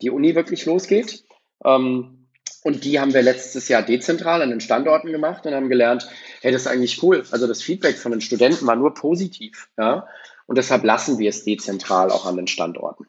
die 0.00 0.08
Uni 0.08 0.34
wirklich 0.34 0.64
losgeht. 0.64 1.22
Ähm, 1.62 2.28
und 2.64 2.84
die 2.84 2.98
haben 2.98 3.12
wir 3.12 3.20
letztes 3.20 3.68
Jahr 3.68 3.82
dezentral 3.82 4.40
an 4.40 4.48
den 4.48 4.62
Standorten 4.62 5.12
gemacht 5.12 5.44
und 5.44 5.54
haben 5.54 5.68
gelernt, 5.68 6.08
hey, 6.40 6.50
das 6.50 6.62
ist 6.62 6.68
eigentlich 6.68 7.02
cool. 7.02 7.26
Also 7.30 7.46
das 7.46 7.62
Feedback 7.62 7.98
von 7.98 8.12
den 8.12 8.22
Studenten 8.22 8.66
war 8.66 8.76
nur 8.76 8.94
positiv. 8.94 9.68
Ja? 9.76 10.06
Und 10.46 10.56
deshalb 10.56 10.84
lassen 10.84 11.18
wir 11.18 11.28
es 11.28 11.44
dezentral 11.44 12.10
auch 12.10 12.24
an 12.24 12.36
den 12.36 12.46
Standorten. 12.46 13.06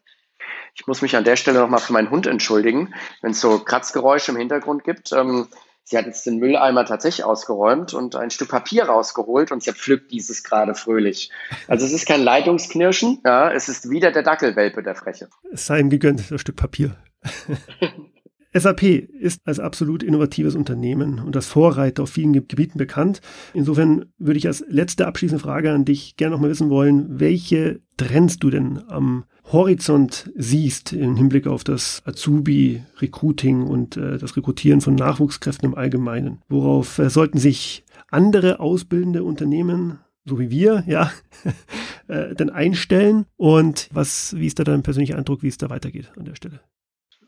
Ich 0.75 0.87
muss 0.87 1.01
mich 1.01 1.15
an 1.15 1.23
der 1.23 1.37
Stelle 1.37 1.59
nochmal 1.59 1.79
für 1.79 1.93
meinen 1.93 2.09
Hund 2.09 2.27
entschuldigen, 2.27 2.93
wenn 3.21 3.31
es 3.31 3.39
so 3.39 3.59
Kratzgeräusche 3.59 4.31
im 4.31 4.37
Hintergrund 4.37 4.83
gibt. 4.83 5.13
Ähm, 5.13 5.47
sie 5.83 5.97
hat 5.97 6.05
jetzt 6.05 6.25
den 6.25 6.37
Mülleimer 6.37 6.85
tatsächlich 6.85 7.25
ausgeräumt 7.25 7.93
und 7.93 8.15
ein 8.15 8.29
Stück 8.29 8.49
Papier 8.49 8.85
rausgeholt 8.85 9.51
und 9.51 9.61
zerpflückt 9.61 10.11
dieses 10.11 10.43
gerade 10.43 10.75
fröhlich. 10.75 11.31
Also 11.67 11.85
es 11.85 11.93
ist 11.93 12.07
kein 12.07 12.21
Leitungsknirschen, 12.21 13.19
ja, 13.25 13.51
es 13.51 13.69
ist 13.69 13.89
wieder 13.89 14.11
der 14.11 14.23
Dackelwelpe 14.23 14.83
der 14.83 14.95
Freche. 14.95 15.29
Es 15.51 15.65
sei 15.65 15.79
ihm 15.79 15.89
gegönnt, 15.89 16.31
das 16.31 16.41
Stück 16.41 16.55
Papier. 16.55 16.95
SAP 18.55 18.83
ist 18.83 19.41
als 19.45 19.59
absolut 19.59 20.03
innovatives 20.03 20.55
Unternehmen 20.55 21.19
und 21.19 21.35
als 21.35 21.47
Vorreiter 21.47 22.03
auf 22.03 22.11
vielen 22.11 22.33
Gebieten 22.33 22.77
bekannt. 22.77 23.19
Insofern 23.53 24.05
würde 24.19 24.37
ich 24.37 24.45
als 24.45 24.63
letzte 24.67 25.07
abschließende 25.07 25.43
Frage 25.43 25.71
an 25.71 25.85
dich 25.85 26.17
gerne 26.17 26.35
nochmal 26.35 26.51
wissen 26.51 26.69
wollen, 26.69 27.19
welche 27.19 27.81
Trends 27.97 28.37
du 28.37 28.51
denn 28.51 28.83
am 28.87 29.25
Horizont 29.51 30.31
siehst 30.35 30.93
im 30.93 31.15
Hinblick 31.15 31.47
auf 31.47 31.63
das 31.63 32.01
Azubi-Recruiting 32.05 33.63
und 33.63 33.97
äh, 33.97 34.17
das 34.17 34.35
Rekrutieren 34.37 34.81
von 34.81 34.95
Nachwuchskräften 34.95 35.69
im 35.69 35.75
Allgemeinen. 35.75 36.41
Worauf 36.49 36.97
äh, 36.99 37.09
sollten 37.09 37.37
sich 37.37 37.83
andere 38.09 38.59
ausbildende 38.59 39.23
Unternehmen 39.23 39.99
so 40.25 40.39
wie 40.39 40.49
wir, 40.49 40.83
ja, 40.87 41.11
äh, 42.07 42.33
denn 42.35 42.49
einstellen 42.49 43.25
und 43.37 43.89
was, 43.91 44.35
wie 44.37 44.47
ist 44.47 44.59
da 44.59 44.63
dein 44.63 44.83
persönlicher 44.83 45.17
Eindruck, 45.17 45.43
wie 45.43 45.49
es 45.49 45.57
da 45.57 45.69
weitergeht 45.69 46.11
an 46.17 46.25
der 46.25 46.35
Stelle? 46.35 46.59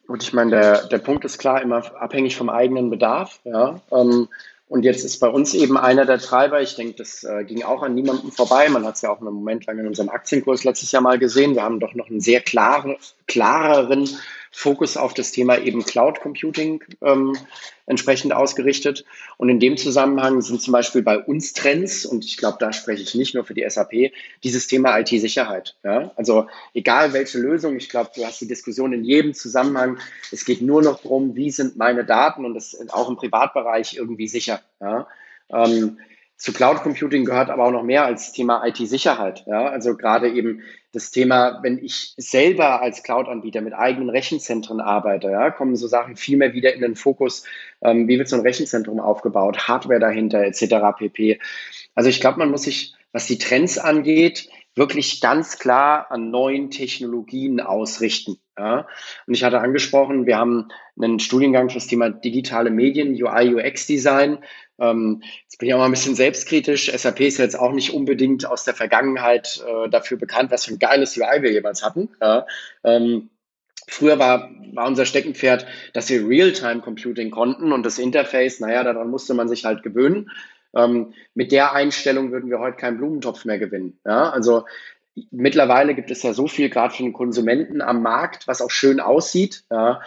Und 0.08 0.24
ich 0.24 0.34
meine, 0.34 0.52
der, 0.52 0.88
der 0.88 1.00
Punkt 1.00 1.26
ist 1.26 1.40
klar, 1.40 1.62
immer 1.62 1.84
abhängig 2.00 2.36
vom 2.36 2.50
eigenen 2.50 2.90
Bedarf. 2.90 3.42
Ja. 3.44 3.82
Ähm, 3.92 4.28
und 4.68 4.84
jetzt 4.84 5.06
ist 5.06 5.20
bei 5.20 5.28
uns 5.28 5.54
eben 5.54 5.78
einer 5.78 6.06
der 6.06 6.18
Treiber, 6.18 6.60
ich 6.62 6.76
denke, 6.76 6.96
das 6.96 7.24
äh, 7.24 7.44
ging 7.44 7.62
auch 7.64 7.84
an 7.84 7.94
niemandem 7.94 8.32
vorbei. 8.32 8.68
Man 8.70 8.84
hat 8.86 8.96
es 8.96 9.02
ja 9.02 9.12
auch 9.12 9.22
einen 9.22 9.34
Moment 9.34 9.68
lang 9.68 9.78
in 9.78 9.88
unserem 9.88 10.10
Aktienkurs 10.10 10.64
letztes 10.64 10.92
Jahr 10.92 11.04
mal 11.04 11.20
gesehen. 11.20 11.54
Wir 11.54 11.62
haben 11.62 11.80
doch 11.80 11.94
noch 11.94 12.10
einen 12.10 12.20
sehr 12.20 12.42
klaren, 12.42 12.98
klareren 13.28 14.10
Fokus 14.58 14.96
auf 14.96 15.14
das 15.14 15.34
Thema 15.34 15.58
eben 15.58 15.84
Cloud 15.84 16.22
Computing 16.22 16.82
ähm, 17.02 17.38
entsprechend 17.88 18.34
ausgerichtet. 18.34 19.04
Und 19.36 19.50
in 19.50 19.60
dem 19.60 19.76
Zusammenhang 19.76 20.42
sind 20.42 20.62
zum 20.62 20.72
Beispiel 20.72 21.02
bei 21.02 21.20
uns 21.20 21.52
Trends, 21.52 22.06
und 22.06 22.24
ich 22.24 22.38
glaube, 22.38 22.56
da 22.62 22.72
spreche 22.72 23.04
ich 23.04 23.16
nicht 23.16 23.36
nur 23.36 23.44
für 23.44 23.54
die 23.54 23.70
SAP, 23.70 24.14
dieses 24.46 24.68
Thema 24.68 24.98
IT-Sicherheit. 24.98 25.76
Ja? 25.84 26.12
Also 26.16 26.48
egal 26.74 27.12
welche 27.12 27.38
Lösung, 27.38 27.76
ich 27.76 27.90
glaube, 27.90 28.12
du 28.16 28.26
hast 28.26 28.40
die 28.40 28.48
Diskussion 28.48 28.94
in 28.94 29.04
jedem 29.04 29.34
Zusammenhang. 29.34 29.98
Es 30.32 30.46
geht 30.46 30.62
nur 30.62 30.82
noch 30.82 31.02
darum, 31.02 31.36
wie 31.36 31.52
sind 31.52 31.76
meine 31.76 32.06
Daten 32.06 32.46
und 32.46 32.54
das 32.54 32.78
auch 32.92 33.10
im 33.10 33.18
Privatbereich 33.18 33.98
irgendwie 33.98 34.30
sicher. 34.30 34.62
Ja? 34.80 35.06
Ähm, 35.50 35.98
zu 36.38 36.52
Cloud 36.52 36.84
Computing 36.84 37.24
gehört 37.24 37.50
aber 37.50 37.66
auch 37.66 37.72
noch 37.72 37.84
mehr 37.84 38.04
als 38.04 38.34
Thema 38.34 38.66
IT-Sicherheit. 38.66 39.46
Ja? 39.48 39.68
Also 39.68 39.96
gerade 39.96 40.30
eben 40.30 40.64
das 40.92 41.12
Thema, 41.12 41.60
wenn 41.64 41.78
ich 41.78 42.14
selber 42.18 42.82
als 42.82 43.04
Cloud-Anbieter 43.04 43.62
mit 43.62 43.74
eigenen 43.74 44.10
Rechenzentren 44.10 44.80
arbeite, 44.80 45.30
ja, 45.30 45.52
kommen 45.52 45.76
so 45.76 45.88
Sachen 45.88 46.16
viel 46.16 46.38
mehr 46.38 46.54
wieder 46.54 46.74
in 46.74 46.82
den 46.82 46.96
Fokus. 46.96 47.46
Ähm, 47.82 48.08
wie 48.08 48.18
wird 48.18 48.28
so 48.28 48.36
ein 48.36 48.42
Rechenzentrum 48.42 49.00
aufgebaut, 49.00 49.68
Hardware 49.68 50.00
dahinter 50.00 50.44
etc. 50.44 50.98
pp. 50.98 51.40
Also 51.96 52.10
ich 52.10 52.20
glaube, 52.20 52.40
man 52.40 52.52
muss 52.52 52.64
sich, 52.64 52.94
was 53.12 53.28
die 53.28 53.38
Trends 53.38 53.78
angeht, 53.78 54.50
wirklich 54.76 55.22
ganz 55.22 55.58
klar 55.58 56.12
an 56.12 56.32
neuen 56.32 56.70
Technologien 56.70 57.62
ausrichten. 57.62 58.38
Ja. 58.58 58.88
Und 59.28 59.34
ich 59.34 59.44
hatte 59.44 59.60
angesprochen, 59.60 60.26
wir 60.26 60.38
haben 60.38 60.70
einen 61.00 61.20
Studiengang 61.20 61.70
für 61.70 61.76
das 61.76 61.88
Thema 61.88 62.10
digitale 62.10 62.70
Medien, 62.70 63.12
UI, 63.12 63.56
UX 63.56 63.86
Design. 63.88 64.38
Ähm, 64.80 65.22
jetzt 65.44 65.58
bin 65.58 65.68
ich 65.68 65.74
auch 65.74 65.80
mal 65.80 65.86
ein 65.86 65.92
bisschen 65.92 66.16
selbstkritisch. 66.16 66.92
SAP 66.92 67.22
ist 67.22 67.38
jetzt 67.38 67.60
auch 67.60 67.74
nicht 67.74 67.94
unbedingt 67.94 68.46
aus 68.46 68.64
der 68.64 68.74
Vergangenheit 68.74 69.64
äh, 69.68 69.90
dafür 69.90 70.18
bekannt, 70.18 70.52
was 70.52 70.66
für 70.66 70.74
ein 70.74 70.80
geiles 70.80 71.18
UI 71.18 71.42
wir 71.42 71.52
jemals 71.52 71.84
hatten. 71.84 72.10
Ja. 72.22 72.46
Ähm, 72.84 73.30
Früher 73.88 74.18
war, 74.18 74.50
war 74.74 74.88
unser 74.88 75.06
Steckenpferd, 75.06 75.68
dass 75.94 76.10
wir 76.10 76.28
Real-Time-Computing 76.28 77.30
konnten 77.30 77.72
und 77.72 77.86
das 77.86 78.00
Interface, 78.00 78.60
naja, 78.60 78.84
daran 78.84 79.12
musste 79.12 79.36
man 79.36 79.48
sich 79.48 79.64
halt 79.64 79.84
gewöhnen. 79.84 80.32
Ähm, 80.76 81.14
mit 81.34 81.52
der 81.52 81.74
Einstellung 81.74 82.32
würden 82.32 82.50
wir 82.50 82.60
heute 82.60 82.78
keinen 82.78 82.98
Blumentopf 82.98 83.46
mehr 83.46 83.60
gewinnen. 83.60 84.00
Ja? 84.06 84.30
Also 84.30 84.66
mittlerweile 85.32 85.96
gibt 85.96 86.12
es 86.12 86.24
ja 86.24 86.34
so 86.34 86.48
viel 86.48 86.70
gerade 86.70 86.94
für 86.94 87.04
den 87.04 87.14
Konsumenten 87.14 87.82
am 87.82 88.02
Markt, 88.02 88.48
was 88.48 88.62
auch 88.62 88.72
schön 88.72 89.00
aussieht. 89.00 89.64
Ja? 89.72 90.02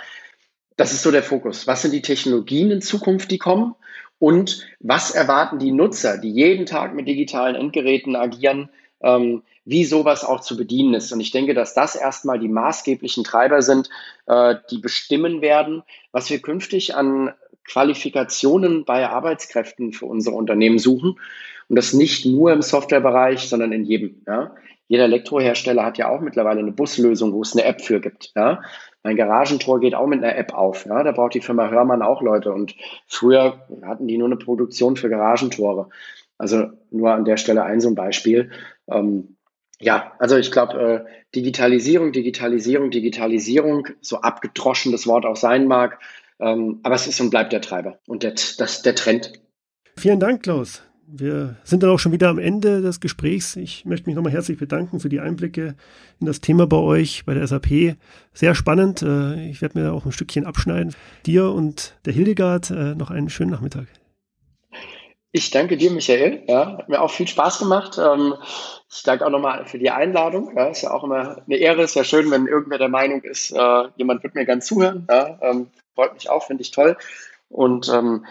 Das 0.77 0.93
ist 0.93 1.03
so 1.03 1.11
der 1.11 1.23
Fokus. 1.23 1.67
Was 1.67 1.83
sind 1.83 1.93
die 1.93 2.03
Technologien 2.03 2.71
in 2.71 2.83
Zukunft, 2.83 3.31
die 3.31 3.39
kommen? 3.39 3.75
Und 4.19 4.67
was 4.81 5.13
erwarten 5.13 5.59
die 5.59 5.73
Nutzer, 5.73 6.19
die 6.19 6.31
jeden 6.31 6.67
Tag 6.67 6.95
mit 6.95 7.07
digitalen 7.07 7.55
Endgeräten 7.55 8.17
agieren, 8.17 8.69
ähm, 9.01 9.43
wie 9.65 9.85
sowas 9.85 10.25
auch 10.25 10.41
zu 10.41 10.57
bedienen 10.57 10.95
ist. 10.95 11.13
Und 11.13 11.21
ich 11.21 11.31
denke, 11.31 11.55
dass 11.55 11.75
das 11.75 11.95
erstmal 11.95 12.39
die 12.39 12.49
maßgeblichen 12.49 13.23
Treiber 13.23 13.63
sind, 13.63 13.91
äh, 14.27 14.57
die 14.71 14.79
bestimmen 14.79 15.41
werden, 15.41 15.83
was 16.11 16.31
wir 16.31 16.41
künftig 16.41 16.95
an 16.97 17.33
Qualifikationen 17.65 18.85
bei 18.85 19.09
Arbeitskräften 19.09 19.93
für 19.93 20.07
unsere 20.07 20.35
Unternehmen 20.35 20.79
suchen. 20.79 21.21
Und 21.69 21.77
das 21.77 21.93
nicht 21.93 22.25
nur 22.25 22.53
im 22.53 22.63
Softwarebereich, 22.63 23.49
sondern 23.49 23.73
in 23.73 23.85
jedem. 23.85 24.23
Ja. 24.27 24.55
Jeder 24.89 25.05
Elektrohersteller 25.05 25.85
hat 25.85 25.99
ja 25.99 26.09
auch 26.09 26.21
mittlerweile 26.21 26.61
eine 26.61 26.73
Buslösung, 26.73 27.33
wo 27.33 27.43
es 27.43 27.55
eine 27.55 27.65
App 27.65 27.83
für 27.83 28.01
gibt. 28.01 28.33
Ja. 28.35 28.63
Mein 29.03 29.17
Garagentor 29.17 29.81
geht 29.81 29.95
auch 29.95 30.07
mit 30.07 30.25
einer 30.25 30.37
App 30.37 30.55
auf. 30.55 30.87
Ja. 30.87 31.03
Da 31.05 31.13
braucht 31.13 31.35
die 31.35 31.41
Firma 31.41 31.69
Hörmann 31.69 32.03
auch 32.03 32.23
Leute. 32.23 32.53
Und 32.53 32.75
früher 33.07 33.67
hatten 33.83 34.09
die 34.09 34.19
nur 34.19 34.29
eine 34.29 34.37
Produktion 34.37 34.97
für 34.97 35.09
Garagentore. 35.09 35.91
Also 36.39 36.69
nur 36.91 37.13
an 37.13 37.25
der 37.25 37.37
Stelle 37.37 37.65
ein 37.65 37.81
so 37.81 37.89
ein 37.89 37.95
Beispiel. 37.95 38.51
Ähm, 38.91 39.37
ja, 39.81 40.13
also 40.19 40.37
ich 40.37 40.51
glaube, 40.51 41.07
äh, 41.07 41.11
Digitalisierung, 41.35 42.13
Digitalisierung, 42.13 42.91
Digitalisierung, 42.91 43.89
so 44.01 44.21
abgedroschen 44.21 44.93
das 44.93 45.07
Wort 45.07 45.25
auch 45.25 45.37
sein 45.37 45.67
mag, 45.67 46.01
ähm, 46.41 46.81
aber 46.83 46.95
es 46.95 47.07
ist 47.07 47.21
und 47.21 47.31
bleibt 47.31 47.53
der 47.53 47.61
Treiber 47.61 47.99
und 48.07 48.23
der, 48.23 48.33
das, 48.33 48.83
der 48.83 48.95
Trend. 48.95 49.33
Vielen 49.97 50.21
Dank, 50.21 50.43
Klaus. 50.43 50.83
Wir 51.11 51.57
sind 51.65 51.83
dann 51.83 51.89
auch 51.89 51.99
schon 51.99 52.13
wieder 52.13 52.29
am 52.29 52.39
Ende 52.39 52.83
des 52.83 53.01
Gesprächs. 53.01 53.57
Ich 53.57 53.87
möchte 53.87 54.07
mich 54.07 54.15
nochmal 54.15 54.33
herzlich 54.33 54.59
bedanken 54.59 55.01
für 55.01 55.09
die 55.09 55.21
Einblicke 55.21 55.75
in 56.21 56.27
das 56.27 56.43
Thema 56.43 56.67
bei 56.67 56.77
euch, 56.77 57.25
bei 57.25 57.33
der 57.33 57.47
SAP. 57.47 57.97
Sehr 58.35 58.55
spannend. 58.55 59.01
Äh, 59.01 59.49
ich 59.49 59.63
werde 59.63 59.79
mir 59.79 59.95
auch 59.95 60.05
ein 60.05 60.13
Stückchen 60.13 60.45
abschneiden. 60.45 60.95
Dir 61.25 61.51
und 61.51 61.97
der 62.05 62.13
Hildegard 62.13 62.71
äh, 62.71 62.95
noch 62.95 63.11
einen 63.11 63.31
schönen 63.31 63.51
Nachmittag. 63.51 63.87
Ich 65.33 65.51
danke 65.51 65.79
dir, 65.79 65.91
Michael. 65.91 66.43
Ja, 66.47 66.77
hat 66.77 66.91
mir 66.91 67.01
auch 67.01 67.11
viel 67.11 67.27
Spaß 67.27 67.59
gemacht. 67.59 67.99
Ähm, 67.99 68.35
ich 68.91 69.03
danke 69.03 69.25
auch 69.25 69.31
nochmal 69.31 69.65
für 69.65 69.79
die 69.79 69.91
Einladung. 69.91 70.53
Ja, 70.55 70.67
ist 70.67 70.83
ja 70.83 70.91
auch 70.91 71.05
immer 71.05 71.43
eine 71.43 71.57
Ehre. 71.57 71.85
Ist 71.85 71.95
ja 71.95 72.05
schön, 72.05 72.31
wenn 72.31 72.47
irgendwer 72.47 72.79
der 72.79 72.91
Meinung 72.91 73.23
ist, 73.23 73.51
äh, 73.51 73.85
jemand 73.97 74.23
wird 74.25 74.35
mir 74.35 74.45
gern 74.45 74.61
zuhören. 74.61 75.07
Ja, 75.09 75.39
ähm, 75.41 75.69
freut 75.95 76.13
mich 76.13 76.29
auch, 76.29 76.47
finde 76.47 76.61
ich 76.61 76.71
toll. 76.71 76.99
Und 77.49 77.89
ähm, 77.89 78.27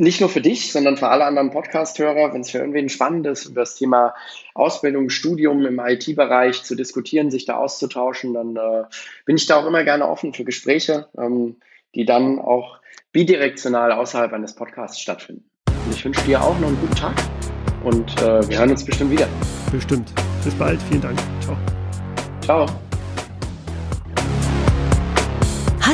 nicht 0.00 0.20
nur 0.20 0.28
für 0.28 0.40
dich, 0.40 0.72
sondern 0.72 0.96
für 0.96 1.08
alle 1.08 1.24
anderen 1.24 1.50
Podcast-Hörer, 1.50 2.32
wenn 2.32 2.40
es 2.40 2.50
für 2.50 2.58
irgendwen 2.58 2.88
spannend 2.88 3.26
ist, 3.26 3.46
über 3.46 3.60
das 3.60 3.74
Thema 3.74 4.14
Ausbildung, 4.54 5.10
Studium 5.10 5.64
im 5.66 5.78
IT-Bereich 5.78 6.62
zu 6.62 6.74
diskutieren, 6.74 7.30
sich 7.30 7.44
da 7.44 7.56
auszutauschen, 7.56 8.34
dann 8.34 8.56
äh, 8.56 8.84
bin 9.26 9.36
ich 9.36 9.46
da 9.46 9.56
auch 9.56 9.66
immer 9.66 9.84
gerne 9.84 10.08
offen 10.08 10.32
für 10.32 10.44
Gespräche, 10.44 11.08
ähm, 11.18 11.56
die 11.94 12.04
dann 12.04 12.38
auch 12.38 12.78
bidirektional 13.12 13.92
außerhalb 13.92 14.32
eines 14.32 14.54
Podcasts 14.54 15.00
stattfinden. 15.00 15.44
Und 15.68 15.94
ich 15.94 16.04
wünsche 16.04 16.24
dir 16.24 16.42
auch 16.42 16.58
noch 16.58 16.68
einen 16.68 16.80
guten 16.80 16.96
Tag 16.96 17.16
und 17.84 18.10
äh, 18.22 18.48
wir 18.48 18.58
hören 18.58 18.70
uns 18.70 18.84
bestimmt 18.84 19.10
wieder. 19.10 19.28
Bestimmt. 19.72 20.12
Bis 20.44 20.54
bald. 20.54 20.80
Vielen 20.82 21.02
Dank. 21.02 21.18
Ciao. 21.40 21.56
Ciao. 22.42 22.89